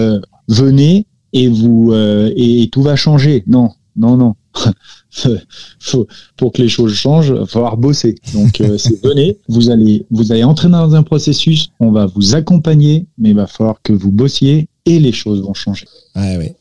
venez 0.48 1.07
et 1.34 1.48
vous 1.48 1.92
euh, 1.92 2.32
et, 2.36 2.70
tout 2.72 2.82
va 2.82 2.96
changer. 2.96 3.44
Non, 3.48 3.72
non, 3.96 4.18
non. 4.18 4.36
Faut, 5.80 6.08
pour 6.36 6.52
que 6.52 6.62
les 6.62 6.70
choses 6.70 6.94
changent, 6.94 7.30
il 7.30 7.36
va 7.36 7.46
falloir 7.46 7.78
bosser. 7.78 8.16
Donc 8.34 8.62
euh, 8.62 8.78
c'est 8.78 9.04
venez, 9.04 9.38
vous 9.48 9.70
allez 9.70 10.06
vous 10.12 10.32
allez 10.32 10.44
entrer 10.44 10.70
dans 10.70 10.94
un 10.96 11.04
processus, 11.04 11.70
on 11.80 11.92
va 11.92 12.06
vous 12.06 12.36
accompagner, 12.36 13.08
mais 13.18 13.30
il 13.30 13.36
va 13.36 13.48
falloir 13.48 13.82
que 13.82 13.94
vous 13.94 14.12
bossiez 14.12 14.68
et 14.86 15.00
les 15.00 15.12
choses 15.12 15.42
vont 15.42 15.54
changer. 15.54 15.86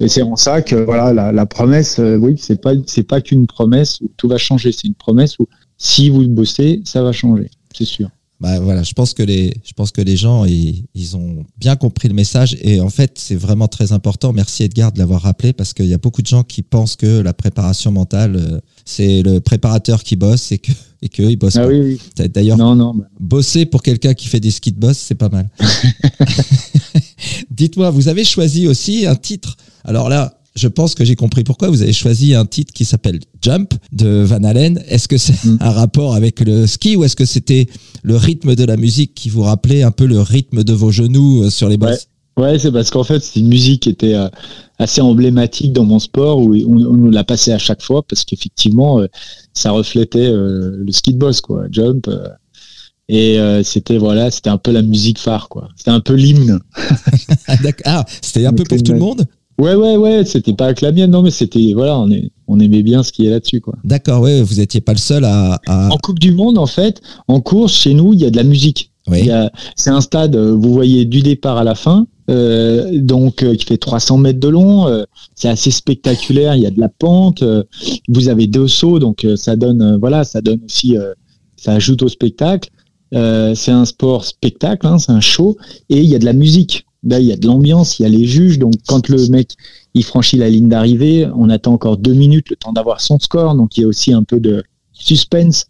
Et 0.00 0.08
c'est 0.08 0.22
en 0.22 0.36
ça 0.36 0.60
que 0.60 0.76
voilà 0.76 1.12
la, 1.12 1.32
la 1.32 1.46
promesse, 1.46 1.98
euh, 1.98 2.16
oui, 2.16 2.34
c'est 2.38 2.60
pas 2.60 2.72
c'est 2.86 3.04
pas 3.04 3.20
qu'une 3.20 3.46
promesse 3.46 4.00
où 4.00 4.10
tout 4.16 4.28
va 4.28 4.38
changer, 4.38 4.72
c'est 4.72 4.88
une 4.88 4.94
promesse 4.94 5.38
où 5.38 5.46
si 5.78 6.10
vous 6.10 6.26
bossez, 6.28 6.82
ça 6.84 7.02
va 7.02 7.12
changer, 7.12 7.50
c'est 7.74 7.84
sûr 7.84 8.08
bah 8.40 8.60
voilà, 8.60 8.82
je 8.82 8.92
pense 8.92 9.14
que 9.14 9.22
les, 9.22 9.54
je 9.64 9.72
pense 9.72 9.92
que 9.92 10.02
les 10.02 10.16
gens 10.16 10.44
ils, 10.44 10.84
ils 10.94 11.16
ont 11.16 11.46
bien 11.56 11.74
compris 11.74 12.08
le 12.08 12.14
message 12.14 12.56
et 12.60 12.80
en 12.80 12.90
fait 12.90 13.12
c'est 13.18 13.36
vraiment 13.36 13.68
très 13.68 13.92
important. 13.92 14.32
Merci 14.32 14.62
Edgar 14.64 14.92
de 14.92 14.98
l'avoir 14.98 15.22
rappelé 15.22 15.52
parce 15.52 15.72
qu'il 15.72 15.86
y 15.86 15.94
a 15.94 15.98
beaucoup 15.98 16.20
de 16.20 16.26
gens 16.26 16.42
qui 16.42 16.62
pensent 16.62 16.96
que 16.96 17.20
la 17.20 17.32
préparation 17.32 17.92
mentale 17.92 18.36
euh, 18.36 18.60
c'est 18.84 19.22
le 19.22 19.40
préparateur 19.40 20.02
qui 20.02 20.16
bosse 20.16 20.52
et 20.52 20.58
que 20.58 20.72
et 21.02 21.08
que 21.08 21.22
ils 21.22 21.36
bossent 21.36 21.56
ah, 21.56 21.66
Oui, 21.66 21.98
oui. 22.18 22.28
D'ailleurs, 22.28 22.56
non, 22.56 22.74
non, 22.74 22.94
bosser 23.20 23.66
pour 23.66 23.82
quelqu'un 23.82 24.14
qui 24.14 24.28
fait 24.28 24.40
des 24.40 24.50
skis 24.50 24.72
de 24.72 24.78
boss, 24.78 24.96
c'est 24.96 25.14
pas 25.14 25.28
mal. 25.28 25.48
Dites-moi, 27.50 27.90
vous 27.90 28.08
avez 28.08 28.24
choisi 28.24 28.66
aussi 28.66 29.06
un 29.06 29.14
titre. 29.14 29.56
Alors 29.84 30.08
là, 30.08 30.38
je 30.56 30.68
pense 30.68 30.94
que 30.94 31.04
j'ai 31.04 31.14
compris 31.14 31.44
pourquoi 31.44 31.68
vous 31.68 31.82
avez 31.82 31.92
choisi 31.92 32.34
un 32.34 32.46
titre 32.46 32.72
qui 32.72 32.84
s'appelle 32.84 33.20
Jump 33.42 33.74
de 33.92 34.22
Van 34.22 34.42
Halen. 34.42 34.82
Est-ce 34.88 35.06
que 35.06 35.18
c'est 35.18 35.44
mm. 35.44 35.58
un 35.60 35.70
rapport 35.70 36.14
avec 36.14 36.40
le 36.40 36.66
ski 36.66 36.96
ou 36.96 37.04
est-ce 37.04 37.14
que 37.14 37.26
c'était 37.26 37.68
le 38.02 38.16
rythme 38.16 38.54
de 38.54 38.64
la 38.64 38.76
musique 38.76 39.14
qui 39.14 39.28
vous 39.28 39.42
rappelait 39.42 39.82
un 39.82 39.90
peu 39.90 40.06
le 40.06 40.20
rythme 40.20 40.64
de 40.64 40.72
vos 40.72 40.90
genoux 40.90 41.44
euh, 41.44 41.50
sur 41.50 41.68
les 41.68 41.76
bosses? 41.76 42.08
Ouais, 42.38 42.58
c'est 42.58 42.72
parce 42.72 42.90
qu'en 42.90 43.04
fait, 43.04 43.20
c'est 43.20 43.40
une 43.40 43.48
musique 43.48 43.82
qui 43.82 43.90
était 43.90 44.14
euh, 44.14 44.28
assez 44.78 45.00
emblématique 45.00 45.72
dans 45.72 45.84
mon 45.84 45.98
sport 45.98 46.38
où 46.38 46.54
on, 46.54 46.96
nous 46.96 47.10
l'a 47.10 47.24
passé 47.24 47.52
à 47.52 47.58
chaque 47.58 47.82
fois 47.82 48.02
parce 48.02 48.24
qu'effectivement, 48.24 49.00
euh, 49.00 49.06
ça 49.52 49.70
reflétait 49.70 50.30
le 50.30 50.86
ski 50.90 51.14
de 51.14 51.18
boss, 51.18 51.40
quoi. 51.40 51.64
Jump. 51.70 52.10
et 53.08 53.38
c'était 53.62 53.96
voilà, 53.96 54.30
c'était 54.30 54.50
un 54.50 54.58
peu 54.58 54.70
la 54.70 54.82
musique 54.82 55.18
phare, 55.18 55.48
quoi. 55.48 55.68
C'était 55.76 55.92
un 55.92 56.00
peu 56.00 56.12
l'hymne. 56.12 56.60
ah, 57.86 58.04
c'était 58.20 58.44
un 58.44 58.52
peu 58.52 58.64
pour 58.64 58.82
tout 58.82 58.92
le 58.92 58.98
monde? 58.98 59.26
Ouais, 59.58 59.74
ouais, 59.74 59.96
ouais, 59.96 60.24
c'était 60.24 60.52
pas 60.52 60.66
avec 60.66 60.80
la 60.80 60.92
mienne, 60.92 61.10
non, 61.10 61.22
mais 61.22 61.30
c'était, 61.30 61.72
voilà, 61.72 61.98
on, 61.98 62.10
est, 62.10 62.30
on 62.46 62.60
aimait 62.60 62.82
bien 62.82 63.02
ce 63.02 63.12
qui 63.12 63.26
est 63.26 63.30
là-dessus, 63.30 63.60
quoi. 63.60 63.74
D'accord, 63.84 64.20
ouais, 64.20 64.42
vous 64.42 64.60
étiez 64.60 64.80
pas 64.80 64.92
le 64.92 64.98
seul 64.98 65.24
à, 65.24 65.60
En 65.66 65.96
Coupe 65.96 66.18
du 66.18 66.32
Monde, 66.32 66.58
en 66.58 66.66
fait, 66.66 67.00
en 67.28 67.40
course, 67.40 67.72
chez 67.72 67.94
nous, 67.94 68.12
il 68.12 68.20
y 68.20 68.26
a 68.26 68.30
de 68.30 68.36
la 68.36 68.44
musique. 68.44 68.90
Oui. 69.08 69.30
C'est 69.76 69.90
un 69.90 70.00
stade, 70.00 70.34
euh, 70.36 70.52
vous 70.52 70.72
voyez, 70.72 71.04
du 71.04 71.22
départ 71.22 71.56
à 71.56 71.64
la 71.64 71.74
fin, 71.74 72.06
euh, 72.28 73.00
donc 73.00 73.44
euh, 73.44 73.54
qui 73.54 73.64
fait 73.64 73.76
300 73.76 74.18
mètres 74.18 74.40
de 74.40 74.48
long. 74.48 74.88
Euh, 74.88 75.04
c'est 75.34 75.48
assez 75.48 75.70
spectaculaire. 75.70 76.56
Il 76.56 76.62
y 76.62 76.66
a 76.66 76.70
de 76.70 76.80
la 76.80 76.88
pente. 76.88 77.44
vous 78.08 78.28
avez 78.28 78.46
deux 78.46 78.68
sauts, 78.68 78.98
donc 78.98 79.26
ça 79.36 79.56
donne, 79.56 79.96
voilà, 79.98 80.24
ça 80.24 80.40
donne 80.40 80.60
aussi, 80.64 80.96
ça 81.56 81.72
ajoute 81.72 82.02
au 82.02 82.08
spectacle. 82.08 82.70
c'est 83.12 83.70
un 83.70 83.84
sport 83.84 84.24
spectacle, 84.24 84.86
hein, 84.86 84.98
c'est 84.98 85.12
un 85.12 85.20
show, 85.20 85.56
et 85.88 86.00
il 86.00 86.06
y 86.06 86.14
a 86.14 86.18
de 86.18 86.24
la 86.24 86.32
musique. 86.32 86.85
Là, 87.04 87.20
il 87.20 87.26
y 87.26 87.32
a 87.32 87.36
de 87.36 87.46
l'ambiance, 87.46 87.98
il 87.98 88.02
y 88.02 88.06
a 88.06 88.08
les 88.08 88.26
juges. 88.26 88.58
Donc, 88.58 88.74
quand 88.86 89.08
le 89.08 89.26
mec 89.28 89.50
il 89.94 90.04
franchit 90.04 90.36
la 90.36 90.48
ligne 90.50 90.68
d'arrivée, 90.68 91.26
on 91.36 91.48
attend 91.50 91.72
encore 91.72 91.96
deux 91.96 92.14
minutes 92.14 92.50
le 92.50 92.56
temps 92.56 92.72
d'avoir 92.72 93.00
son 93.00 93.18
score. 93.18 93.54
Donc, 93.54 93.76
il 93.76 93.82
y 93.82 93.84
a 93.84 93.86
aussi 93.86 94.12
un 94.12 94.24
peu 94.24 94.40
de 94.40 94.62
suspense. 94.92 95.66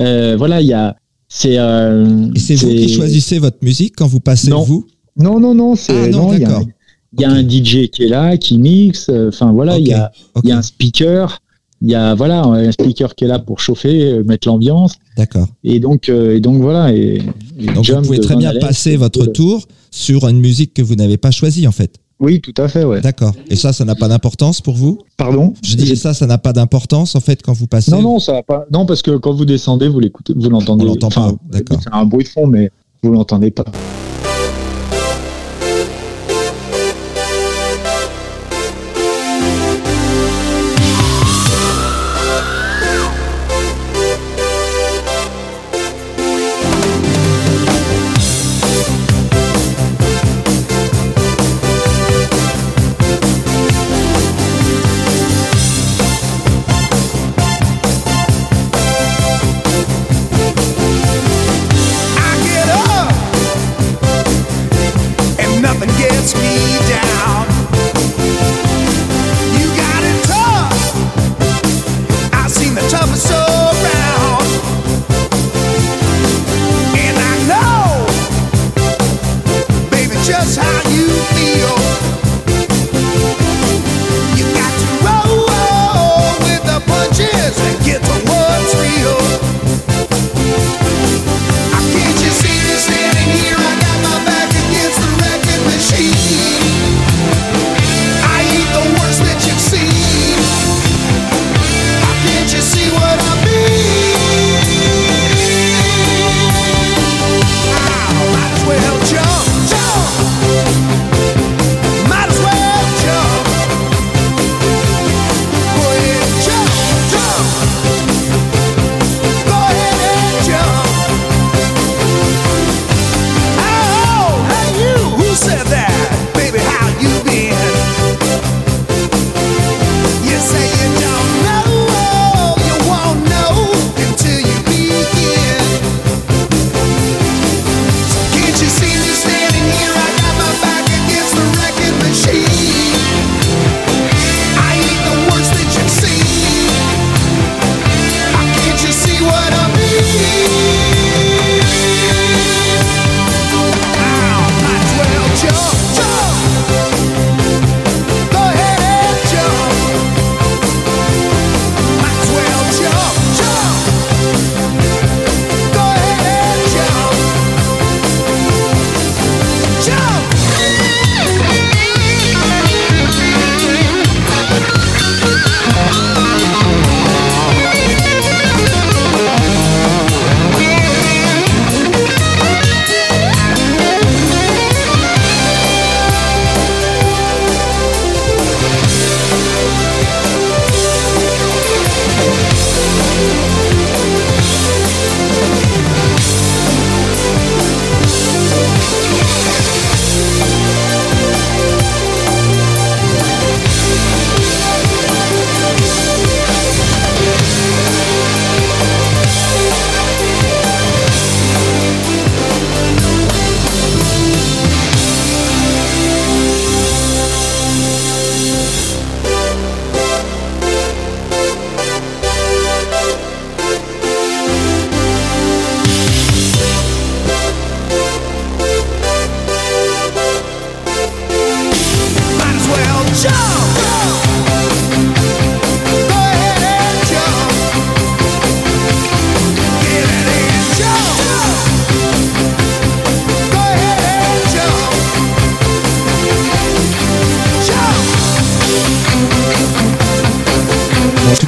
Euh, 0.00 0.34
voilà, 0.36 0.60
il 0.60 0.66
y 0.66 0.72
a 0.72 0.96
C'est. 1.28 1.58
euh, 1.58 2.28
Et 2.34 2.38
c'est 2.38 2.54
vous 2.56 2.68
qui 2.68 2.88
choisissez 2.88 3.38
votre 3.38 3.58
musique 3.62 3.94
quand 3.96 4.06
vous 4.06 4.20
passez 4.20 4.50
Non. 4.50 4.62
vous? 4.62 4.86
Non, 5.16 5.38
non, 5.38 5.54
non. 5.54 5.74
Ah 5.88 6.08
non, 6.08 6.26
non. 6.28 6.32
Il 6.32 6.40
y 6.40 6.44
a, 6.44 6.48
d'accord. 6.48 6.64
il 7.12 7.20
y 7.20 7.24
a 7.24 7.30
un 7.30 7.42
DJ 7.48 7.88
qui 7.88 8.02
est 8.04 8.08
là, 8.08 8.36
qui 8.36 8.58
mixe. 8.58 9.08
euh, 9.10 9.28
Enfin 9.28 9.52
voilà, 9.52 9.78
il 9.78 9.86
y 9.86 9.92
a, 9.92 10.10
Ok, 10.34 10.42
il 10.44 10.50
y 10.50 10.52
a 10.52 10.58
un 10.58 10.62
speaker. 10.62 11.38
Il 11.86 11.90
y 11.90 11.94
a 11.94 12.14
voilà 12.14 12.44
un 12.44 12.72
speaker 12.72 13.14
qui 13.14 13.24
est 13.24 13.28
là 13.28 13.38
pour 13.38 13.60
chauffer, 13.60 14.10
euh, 14.10 14.24
mettre 14.24 14.48
l'ambiance. 14.48 14.94
D'accord. 15.18 15.48
Et 15.64 15.80
donc 15.80 16.08
euh, 16.08 16.34
et 16.34 16.40
donc 16.40 16.62
voilà. 16.62 16.94
Et, 16.94 17.20
et 17.58 17.66
Donc 17.66 17.86
vous 17.86 18.00
pouvez 18.00 18.20
très 18.20 18.36
bien 18.36 18.54
passer 18.58 18.96
votre 18.96 19.26
tour 19.26 19.66
sur 19.90 20.26
une 20.26 20.40
musique 20.40 20.72
que 20.72 20.80
vous 20.80 20.94
n'avez 20.94 21.18
pas 21.18 21.30
choisie 21.30 21.68
en 21.68 21.72
fait. 21.72 21.96
Oui, 22.20 22.40
tout 22.40 22.54
à 22.56 22.68
fait, 22.68 22.84
ouais. 22.84 23.02
D'accord. 23.02 23.34
Et 23.50 23.56
ça, 23.56 23.74
ça 23.74 23.84
n'a 23.84 23.96
pas 23.96 24.08
d'importance 24.08 24.62
pour 24.62 24.74
vous? 24.74 25.00
Pardon? 25.18 25.52
Je 25.62 25.76
dis 25.76 25.94
ça, 25.94 26.14
ça 26.14 26.26
n'a 26.26 26.38
pas 26.38 26.54
d'importance 26.54 27.16
en 27.16 27.20
fait 27.20 27.42
quand 27.42 27.52
vous 27.52 27.66
passez. 27.66 27.90
Non, 27.90 28.00
non, 28.00 28.18
ça 28.18 28.32
va 28.32 28.42
pas. 28.42 28.64
Non, 28.72 28.86
parce 28.86 29.02
que 29.02 29.18
quand 29.18 29.34
vous 29.34 29.44
descendez, 29.44 29.88
vous 29.88 30.00
l'écoutez, 30.00 30.32
vous 30.34 30.48
l'entendez. 30.48 30.84
On 30.84 30.88
l'entend 30.88 31.10
pas, 31.10 31.32
d'accord. 31.50 31.80
C'est 31.82 31.92
un 31.92 32.06
bruit 32.06 32.24
de 32.24 32.30
fond, 32.30 32.46
mais 32.46 32.70
vous 33.02 33.12
l'entendez 33.12 33.50
pas. 33.50 33.66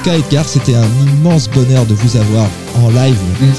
Cas, 0.07 0.19
Edgar, 0.19 0.49
c'était 0.49 0.75
un 0.75 0.87
immense 1.19 1.49
bonheur 1.51 1.85
de 1.85 1.95
vous 1.95 2.17
avoir 2.17 2.49
en 2.77 2.91
live 2.91 3.19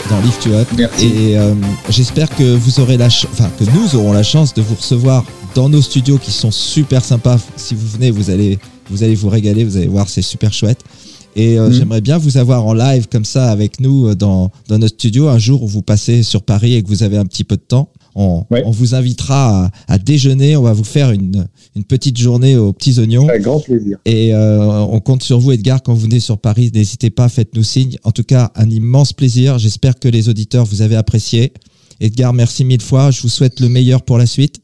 dans 0.09 0.19
Lift 0.21 0.45
You 0.45 0.53
Up. 0.53 0.67
Merci. 0.77 1.05
Et 1.05 1.37
euh, 1.37 1.53
j'espère 1.89 2.29
que 2.29 2.55
vous 2.55 2.79
aurez 2.79 2.95
la, 2.95 3.07
enfin 3.07 3.49
que 3.59 3.65
nous 3.65 3.95
aurons 3.99 4.13
la 4.13 4.23
chance 4.23 4.53
de 4.53 4.61
vous 4.61 4.75
recevoir 4.75 5.25
dans 5.55 5.67
nos 5.67 5.81
studios 5.81 6.17
qui 6.17 6.31
sont 6.31 6.51
super 6.51 7.03
sympas. 7.03 7.37
Si 7.57 7.75
vous 7.75 7.85
venez, 7.87 8.11
vous 8.11 8.29
allez, 8.29 8.59
vous 8.89 9.03
allez 9.03 9.15
vous 9.15 9.27
régaler. 9.27 9.65
Vous 9.65 9.75
allez 9.75 9.87
voir, 9.87 10.07
c'est 10.07 10.21
super 10.21 10.53
chouette. 10.53 10.79
Et 11.35 11.59
euh, 11.59 11.67
Mhm. 11.67 11.73
j'aimerais 11.73 12.01
bien 12.01 12.17
vous 12.17 12.37
avoir 12.37 12.65
en 12.65 12.73
live 12.73 13.07
comme 13.11 13.25
ça 13.25 13.51
avec 13.51 13.81
nous 13.81 14.07
euh, 14.07 14.15
dans, 14.15 14.49
dans 14.69 14.77
notre 14.79 14.95
studio 14.95 15.27
un 15.27 15.39
jour 15.39 15.63
où 15.63 15.67
vous 15.67 15.81
passez 15.81 16.23
sur 16.23 16.43
Paris 16.43 16.75
et 16.75 16.81
que 16.83 16.87
vous 16.87 17.03
avez 17.03 17.17
un 17.17 17.25
petit 17.25 17.43
peu 17.43 17.57
de 17.57 17.61
temps. 17.61 17.89
On, 18.19 18.43
Ouais. 18.49 18.63
on 18.65 18.71
vous 18.71 18.95
invitera 18.95 19.65
à, 19.67 19.71
à 19.87 19.97
déjeuner. 19.99 20.57
On 20.57 20.63
va 20.63 20.73
vous 20.73 20.83
faire 20.83 21.11
une, 21.11 21.47
une 21.75 21.83
petite 21.83 22.17
journée 22.17 22.57
aux 22.57 22.73
petits 22.73 22.97
oignons. 22.99 23.29
Avec 23.29 23.43
grand 23.43 23.59
plaisir. 23.59 23.99
Et 24.05 24.33
euh, 24.33 24.59
on 24.59 24.99
compte 24.99 25.21
sur 25.21 25.39
vous, 25.39 25.51
Edgar, 25.51 25.83
quand 25.83 25.93
vous 25.93 26.01
venez 26.01 26.19
sur 26.19 26.37
Paris. 26.39 26.71
N'hésitez 26.73 27.11
pas, 27.11 27.29
faites-nous 27.29 27.63
signe. 27.63 27.97
En 28.03 28.11
tout 28.11 28.23
cas, 28.23 28.51
un 28.55 28.69
immense 28.69 29.13
plaisir. 29.13 29.59
J'espère 29.59 29.99
que 29.99 30.07
les 30.07 30.29
auditeurs 30.29 30.65
vous 30.65 30.81
avez 30.81 30.95
apprécié. 30.95 31.53
Edgar, 31.99 32.33
merci 32.33 32.65
mille 32.65 32.81
fois. 32.81 33.11
Je 33.11 33.21
vous 33.21 33.29
souhaite 33.29 33.59
le 33.59 33.69
meilleur 33.69 34.01
pour 34.01 34.17
la 34.17 34.25
suite. 34.25 34.61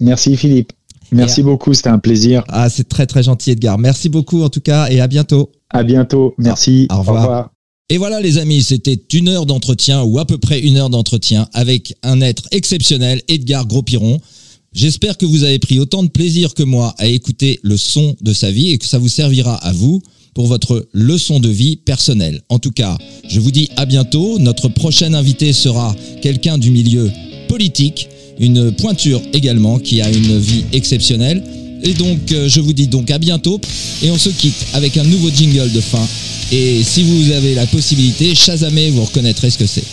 Merci 0.00 0.36
Philippe. 0.36 0.72
Merci 1.12 1.40
Et- 1.40 1.44
beaucoup, 1.44 1.74
c'était 1.74 1.88
un 1.88 1.98
plaisir. 1.98 2.44
Ah, 2.48 2.68
c'est 2.68 2.88
très 2.88 3.06
très 3.06 3.22
gentil, 3.22 3.52
Edgar. 3.52 3.78
Merci 3.78 4.08
beaucoup 4.08 4.42
en 4.42 4.48
tout 4.48 4.60
cas 4.60 4.88
et 4.90 5.00
à 5.00 5.06
bientôt. 5.06 5.50
À 5.70 5.82
bientôt. 5.84 6.34
Merci. 6.38 6.86
Au 6.90 6.98
revoir. 6.98 7.55
Et 7.88 7.98
voilà 7.98 8.20
les 8.20 8.38
amis, 8.38 8.64
c'était 8.64 8.98
une 9.12 9.28
heure 9.28 9.46
d'entretien 9.46 10.02
ou 10.02 10.18
à 10.18 10.26
peu 10.26 10.38
près 10.38 10.58
une 10.58 10.76
heure 10.76 10.90
d'entretien 10.90 11.48
avec 11.52 11.94
un 12.02 12.20
être 12.20 12.48
exceptionnel, 12.50 13.22
Edgar 13.28 13.64
Gros-Piron. 13.64 14.20
J'espère 14.72 15.16
que 15.16 15.24
vous 15.24 15.44
avez 15.44 15.60
pris 15.60 15.78
autant 15.78 16.02
de 16.02 16.08
plaisir 16.08 16.54
que 16.54 16.64
moi 16.64 16.96
à 16.98 17.06
écouter 17.06 17.60
le 17.62 17.76
son 17.76 18.16
de 18.20 18.32
sa 18.32 18.50
vie 18.50 18.70
et 18.70 18.78
que 18.78 18.86
ça 18.86 18.98
vous 18.98 19.06
servira 19.06 19.54
à 19.54 19.72
vous 19.72 20.02
pour 20.34 20.48
votre 20.48 20.88
leçon 20.92 21.38
de 21.38 21.48
vie 21.48 21.76
personnelle. 21.76 22.42
En 22.48 22.58
tout 22.58 22.72
cas, 22.72 22.98
je 23.28 23.38
vous 23.38 23.52
dis 23.52 23.68
à 23.76 23.86
bientôt. 23.86 24.40
Notre 24.40 24.68
prochain 24.68 25.14
invité 25.14 25.52
sera 25.52 25.94
quelqu'un 26.22 26.58
du 26.58 26.72
milieu 26.72 27.08
politique, 27.46 28.08
une 28.40 28.72
pointure 28.72 29.22
également 29.32 29.78
qui 29.78 30.00
a 30.00 30.10
une 30.10 30.40
vie 30.40 30.64
exceptionnelle. 30.72 31.44
Et 31.82 31.94
donc, 31.94 32.32
euh, 32.32 32.48
je 32.48 32.60
vous 32.60 32.72
dis 32.72 32.86
donc 32.86 33.10
à 33.10 33.18
bientôt 33.18 33.60
et 34.02 34.10
on 34.10 34.18
se 34.18 34.30
quitte 34.30 34.66
avec 34.74 34.96
un 34.96 35.04
nouveau 35.04 35.30
jingle 35.30 35.70
de 35.72 35.80
fin. 35.80 36.06
Et 36.52 36.82
si 36.84 37.02
vous 37.02 37.32
avez 37.32 37.54
la 37.54 37.66
possibilité, 37.66 38.34
Shazamé, 38.34 38.90
vous 38.90 39.04
reconnaîtrez 39.04 39.50
ce 39.50 39.58
que 39.58 39.66
c'est. 39.66 39.84